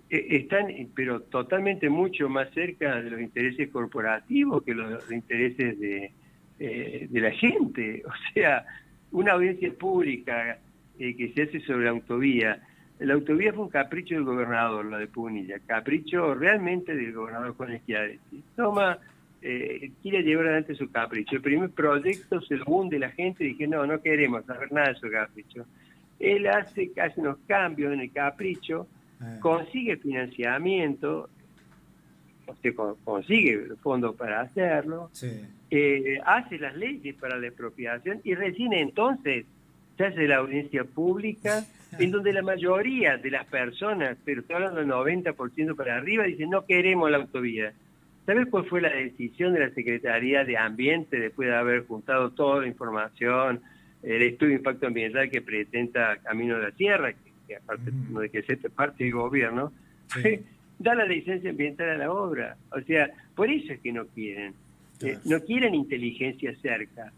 [0.09, 6.11] e, están, pero totalmente mucho más cerca de los intereses corporativos que los, intereses de,
[6.59, 8.03] eh, de la gente.
[8.07, 8.65] O sea,
[9.11, 10.57] una audiencia pública
[10.97, 12.61] que se hace sobre la autovía.
[12.99, 17.79] La autovía fue un capricho del gobernador, la de Punilla, capricho realmente del gobernador Juan
[17.79, 18.43] Schiaretti.
[18.55, 18.97] Toma
[19.47, 21.35] eh, quiere llevar adelante su capricho.
[21.35, 24.87] El primer proyecto se lo hunde la gente y dije, no, no queremos saber nada
[24.89, 25.67] de su capricho.
[26.19, 28.87] Él hace, hace unos cambios en el capricho,
[29.21, 29.37] ah.
[29.41, 31.29] consigue financiamiento,
[33.03, 35.11] consigue fondos para hacerlo,
[35.69, 39.45] eh, hace las leyes para la expropiación y recién entonces
[39.95, 41.63] se hace la audiencia pública
[41.99, 46.49] en donde la mayoría de las personas, pero estoy hablando del 90% para arriba, dicen
[46.49, 47.73] no queremos la autovía.
[48.25, 52.61] ¿Sabes cuál fue la decisión de la Secretaría de Ambiente después de haber juntado toda
[52.61, 53.61] la información,
[54.01, 57.13] el estudio de impacto ambiental que presenta Camino de la Tierra,
[57.47, 59.71] que, aparte de que es parte del gobierno,
[60.79, 62.57] da la licencia ambiental a la obra?
[62.71, 64.53] O sea, por eso es que no quieren.
[65.01, 67.11] Eh, no quieren inteligencia cerca.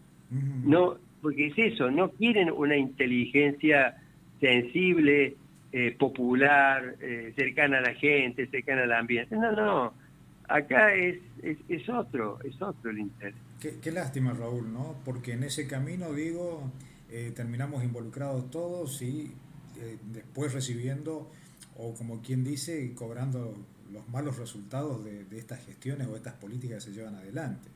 [0.65, 3.95] no Porque es eso, no quieren una inteligencia
[4.41, 5.35] sensible,
[5.71, 9.35] eh, popular, eh, cercana a la gente, cercana al ambiente.
[9.35, 10.06] No, no
[10.48, 13.36] acá es, es, otro, es otro el interés.
[13.60, 14.95] Qué, lástima, Raúl, ¿no?
[15.03, 16.72] Porque en ese camino, digo,
[17.11, 19.32] eh, terminamos involucrados todos y
[19.80, 21.30] eh, después recibiendo,
[21.78, 23.53] o como quien dice, cobrando
[23.91, 27.69] los malos resultados de, estas gestiones o estas políticas que se llevan adelante.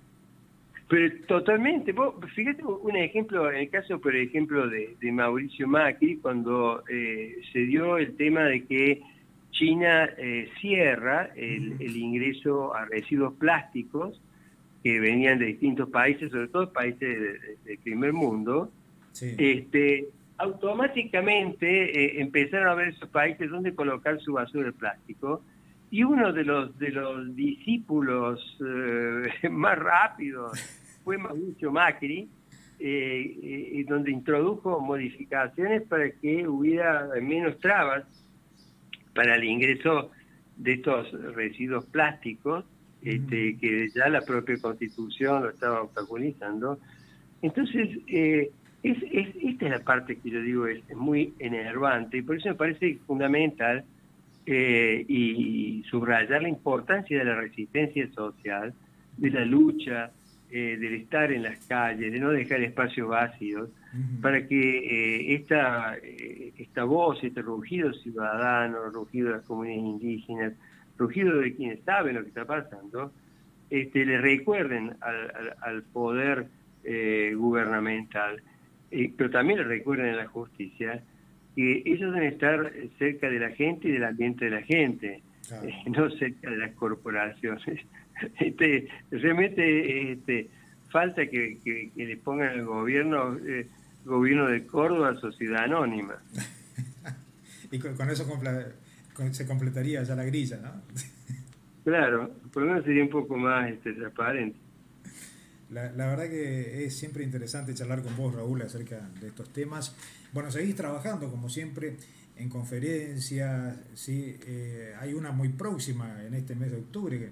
[0.90, 1.96] Pero totalmente,
[2.36, 7.98] fíjate un ejemplo, en el caso, por ejemplo, de, Mauricio Macri, cuando eh, se dio
[7.98, 9.02] el tema de que
[9.52, 14.20] China eh, cierra el, ingreso a residuos plásticos
[14.84, 18.72] que venían de distintos países, sobre todo países del primer mundo,
[19.14, 20.08] este,
[20.38, 21.68] automáticamente
[22.06, 25.44] eh, empezaron a ver esos países donde colocar su basura de plástico.
[25.92, 30.58] Y uno de los de los discípulos eh, más rápidos
[31.04, 32.28] fue Mauricio Macri,
[33.88, 38.06] donde introdujo modificaciones para que hubiera menos trabas
[39.14, 40.12] para el ingreso
[40.58, 42.66] de estos residuos plásticos,
[43.02, 46.80] este, que ya la propia Constitución lo estaba obstaculizando.
[47.42, 48.52] Entonces, eh,
[48.84, 52.56] es, esta es la parte que yo digo es, muy enervante y por eso me
[52.56, 53.84] parece fundamental
[54.46, 58.74] eh, y subrayar la importancia de la resistencia social,
[59.18, 60.12] de la lucha,
[60.54, 63.70] eh, del estar en las calles, de no dejar espacios vacíos,
[64.22, 70.54] para que eh, esta, eh, esta voz, este rugido ciudadano, rugido de las comunidades indígenas,
[70.98, 73.12] rugido de quienes saben lo que está pasando,
[73.70, 76.48] este, le recuerden al, poder
[77.36, 78.42] gubernamental,
[78.90, 81.04] pero también le recuerden a la justicia
[81.56, 85.22] que ellos deben estar cerca de la gente y del ambiente de la gente.
[85.88, 87.64] no cerca de las corporaciones.
[88.40, 90.48] Este, realmente este,
[90.92, 93.68] falta que, le pongan al gobierno, eh,
[94.06, 96.16] gobierno de Córdoba, sociedad anónima.
[97.72, 98.26] y con, eso
[99.32, 100.82] se completaría ya la grilla, ¿no?
[101.84, 104.58] claro, por lo menos sería un poco más este, transparente.
[105.70, 109.96] La, la, verdad que es siempre interesante charlar con vos, Raúl, acerca de estos temas.
[110.34, 111.96] Bueno, seguís trabajando, como siempre,
[112.36, 114.38] en conferencias, ¿sí?
[114.46, 117.30] Eh, hay una muy próxima en este mes de octubre.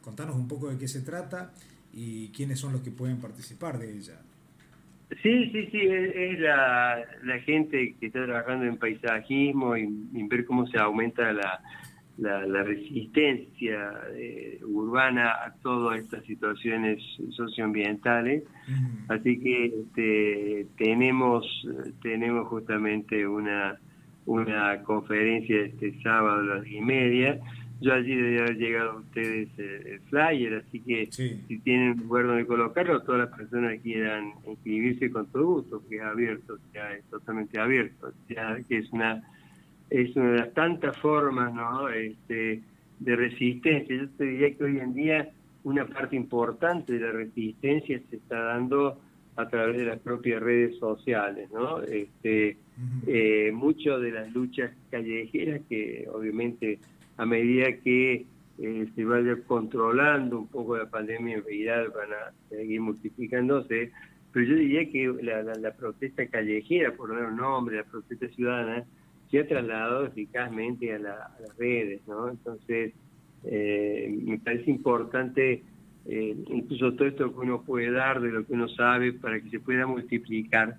[0.00, 1.52] Contanos un poco de qué se trata
[1.92, 4.20] y quiénes son los que pueden participar de ella.
[5.20, 9.88] Sí, sí, sí, es, la, la, gente que está trabajando en paisajismo y,
[10.28, 11.60] ver cómo se aumenta la,
[12.16, 18.44] la, resistencia eh, urbana a todas estas situaciones socioambientales.
[19.08, 21.44] Así que este, tenemos,
[22.00, 23.78] tenemos justamente una,
[24.24, 27.40] una conferencia este sábado a las diez y media
[27.82, 32.46] yo allí debe haber llegado a ustedes el flyer, así que si tienen lugar donde
[32.46, 37.60] colocarlo, todas las personas quieran inscribirse con todo gusto, que es abierto, sea, es totalmente
[37.60, 39.22] abierto, sea, que es una
[39.90, 41.88] es una de las tantas formas ¿no?
[41.90, 42.62] este,
[42.98, 43.94] de resistencia.
[43.94, 45.30] Yo te diría que hoy en día
[45.64, 48.98] una parte importante de la resistencia se está dando
[49.36, 51.82] a través de las propias redes sociales, ¿no?
[51.82, 52.56] Este,
[53.06, 56.78] eh, mucho de las luchas callejeras que obviamente
[57.22, 58.26] a medida que
[58.58, 63.92] eh, se vaya controlando un poco la pandemia, en realidad van a seguir multiplicándose,
[64.32, 68.84] pero yo diría que la, protesta callejera, por dar un nombre, la protesta ciudadana,
[69.30, 72.28] se ha trasladado eficazmente a, las redes, ¿no?
[72.28, 72.92] Entonces,
[73.44, 75.62] eh, me parece importante
[76.06, 79.48] eh, incluso todo esto que uno puede dar de lo que uno sabe para que
[79.50, 80.76] se pueda multiplicar,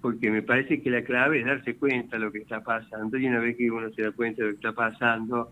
[0.00, 3.26] porque me parece que la clave es darse cuenta de lo que está pasando y
[3.26, 5.50] una vez que uno se da cuenta de lo que está pasando,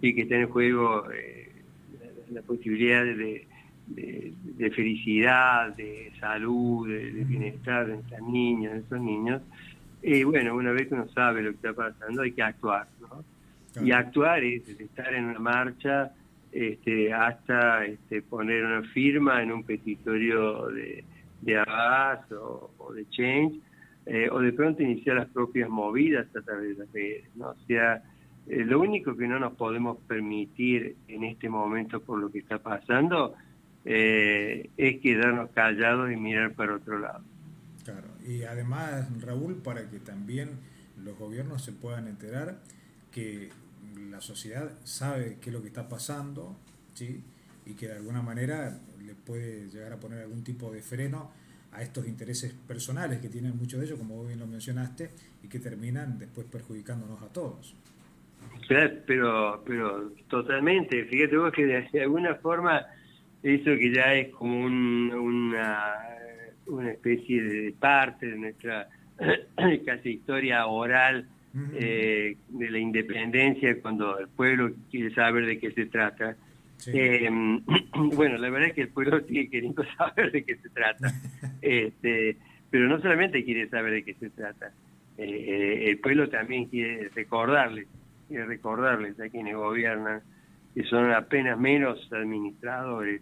[0.00, 1.50] y que está en juego eh,
[2.30, 3.46] la, posibilidad de,
[3.86, 9.42] de, felicidad, de salud, de, bienestar de estas niñas, de esos niños.
[10.02, 13.24] Y bueno, una vez que uno sabe lo que está pasando, hay que actuar, ¿no?
[13.84, 16.12] Y actuar es estar en una marcha
[16.50, 21.04] este, hasta este, poner una firma en un petitorio de,
[21.42, 21.62] de
[22.40, 23.60] o, de Change,
[24.06, 27.50] eh, o de pronto iniciar las propias movidas a través de las redes, ¿no?
[27.50, 28.02] O sea,
[28.46, 32.58] eh, lo único que no nos podemos permitir en este momento por lo que está
[32.58, 33.34] pasando
[33.84, 37.22] eh, es quedarnos callados y mirar para otro lado.
[37.84, 40.50] Claro, y además, Raúl, para que también
[41.02, 42.60] los gobiernos se puedan enterar
[43.10, 43.50] que
[44.10, 46.56] la sociedad sabe qué es lo que está pasando,
[46.94, 47.22] ¿sí?
[47.66, 51.30] y que de alguna manera le puede llegar a poner algún tipo de freno
[51.72, 55.10] a estos intereses personales que tienen muchos de ellos, como vos bien lo mencionaste,
[55.42, 57.76] y que terminan después perjudicándonos a todos
[59.06, 61.04] pero, pero totalmente.
[61.06, 62.86] Fíjate vos que de alguna forma
[63.42, 65.94] eso que ya es como una,
[66.66, 68.88] una especie de parte de nuestra
[69.86, 71.26] casi historia oral
[71.74, 76.36] eh, de la independencia cuando el pueblo quiere saber de qué se trata.
[76.86, 77.28] Eh,
[78.14, 81.12] bueno, la verdad es que el pueblo sigue queriendo saber de qué se trata,
[81.60, 82.36] este,
[82.70, 84.72] pero no solamente quiere saber de qué se trata,
[85.18, 87.88] eh, el pueblo también quiere recordarle
[88.30, 90.22] y recordarles a quienes gobiernan
[90.74, 93.20] que son apenas menos administradores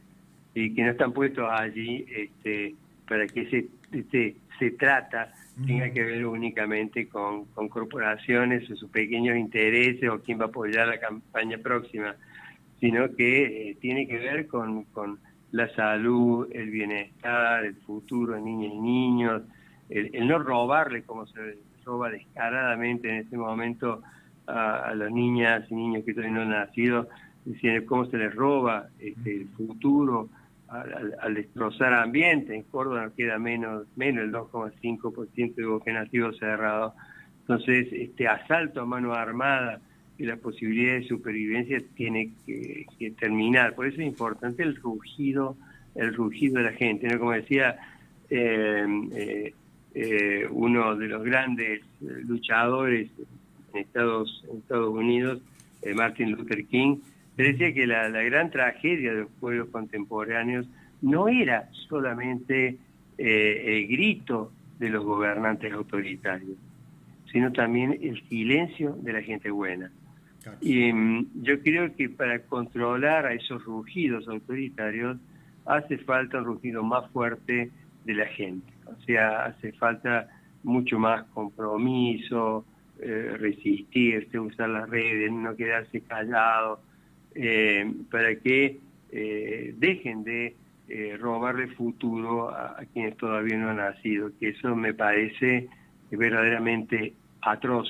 [0.54, 2.74] y que no están puestos allí este,
[3.08, 5.32] para que se, este, se trata
[5.66, 10.48] tenga que ver únicamente con, con corporaciones o sus pequeños intereses o quién va a
[10.48, 12.14] apoyar la campaña próxima,
[12.78, 15.18] sino que eh, tiene que ver con, con
[15.50, 19.42] la salud, el bienestar, el futuro de niñas y niños,
[19.88, 24.02] el, el no robarle como se roba descaradamente en este momento
[24.48, 27.08] a, las niñas y niños que todavía no han nacido,
[27.86, 30.28] cómo se les roba este, el futuro
[30.68, 32.54] al, destrozar ambiente.
[32.54, 36.94] En Córdoba queda menos, menos el 2,5% de bosque nativo cerrado.
[37.40, 39.80] Entonces, este asalto a mano armada
[40.18, 42.86] y la posibilidad de supervivencia tiene que,
[43.18, 43.74] terminar.
[43.74, 45.56] Por eso es importante el rugido,
[45.94, 47.18] el rugido de la gente.
[47.18, 47.76] Como decía
[48.28, 48.84] eh,
[49.14, 49.54] eh,
[49.94, 53.10] eh, uno de los grandes luchadores
[53.72, 55.40] en Estados, Estados Unidos,
[55.82, 56.98] eh, Martin Luther King,
[57.36, 60.66] decía que la, gran tragedia de los pueblos contemporáneos
[61.00, 62.76] no era solamente
[63.16, 66.56] eh, el grito de los gobernantes autoritarios,
[67.32, 69.90] sino también el silencio de la gente buena.
[70.60, 75.18] Y mm, yo creo que para controlar a esos rugidos autoritarios
[75.66, 77.70] hace falta un rugido más fuerte
[78.04, 78.72] de la gente.
[78.86, 80.28] O sea, hace falta
[80.62, 82.64] mucho más compromiso,
[83.00, 86.80] eh, resistirse, usar las redes, no quedarse callado,
[87.34, 88.80] eh, para que
[89.10, 90.54] dejen de
[91.18, 95.68] robarle futuro a, quienes todavía no han nacido, que eso me parece
[96.10, 97.88] verdaderamente atroz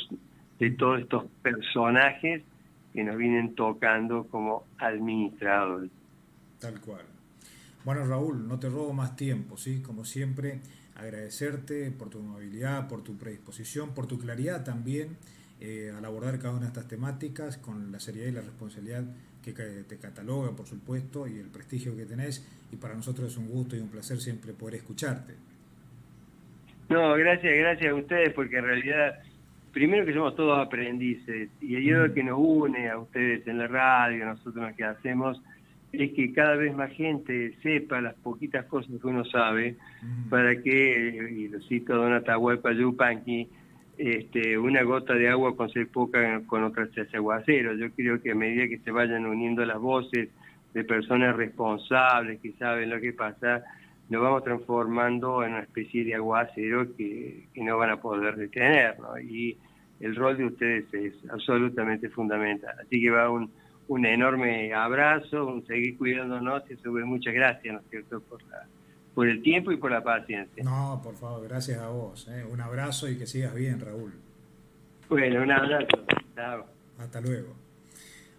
[0.60, 2.42] de todos estos personajes
[2.92, 5.90] que nos vienen tocando como administradores.
[6.60, 7.04] Tal cual.
[7.84, 9.80] Bueno, Raúl, no te robo más tiempo, ¿sí?
[9.82, 10.60] Como siempre,
[10.98, 15.16] agradecerte por tu amabilidad, por tu predisposición, por tu claridad también
[15.60, 19.04] eh, al abordar cada una de estas temáticas con la seriedad y la responsabilidad
[19.42, 22.46] que te cataloga, por supuesto, y el prestigio que tenés.
[22.70, 25.34] Y para nosotros es un gusto y un placer siempre poder escucharte.
[26.88, 29.18] No, gracias, gracias a ustedes, porque en realidad,
[29.72, 32.14] primero que somos todos aprendices, y mm.
[32.14, 35.40] que nos une a ustedes en la radio, a nosotros lo que hacemos,
[35.92, 40.28] es que cada vez más gente sepa las poquitas cosas que uno sabe mm.
[40.28, 43.48] para que, y lo cito Don Atahualpa Yupanqui,
[43.96, 47.74] este, una gota de agua con ser poca con otras se hace aguacero.
[47.74, 50.28] Yo creo que a medida que se vayan uniendo las voces
[50.72, 53.64] de personas responsables que saben lo que pasa,
[54.08, 59.00] nos vamos transformando en una especie de aguacero que, que no van a poder detener.
[59.00, 59.18] ¿no?
[59.18, 59.56] Y
[60.00, 62.76] el rol de ustedes es absolutamente fundamental.
[62.80, 63.50] Así que va un
[63.88, 68.66] un enorme abrazo, un seguir cuidándonos y sobre muchas gracias, ¿no es cierto?, por, la,
[69.14, 70.62] por el tiempo y por la paciencia.
[70.62, 72.28] No, por favor, gracias a vos.
[72.28, 72.44] ¿eh?
[72.50, 74.12] Un abrazo y que sigas bien, Raúl.
[75.08, 76.04] Bueno, un abrazo.
[76.34, 76.66] Chao.
[76.98, 77.54] Hasta luego.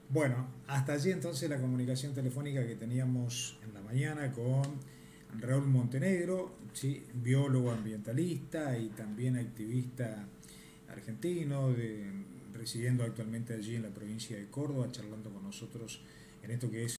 [0.10, 4.64] Bueno, hasta allí entonces la comunicación telefónica que teníamos en la mañana con
[5.40, 7.06] Raúl Montenegro, ¿sí?
[7.14, 10.28] biólogo ambientalista y también activista
[10.92, 12.08] argentino de
[12.60, 16.02] residiendo actualmente allí en la provincia de Córdoba, charlando con nosotros
[16.44, 16.88] en esto que es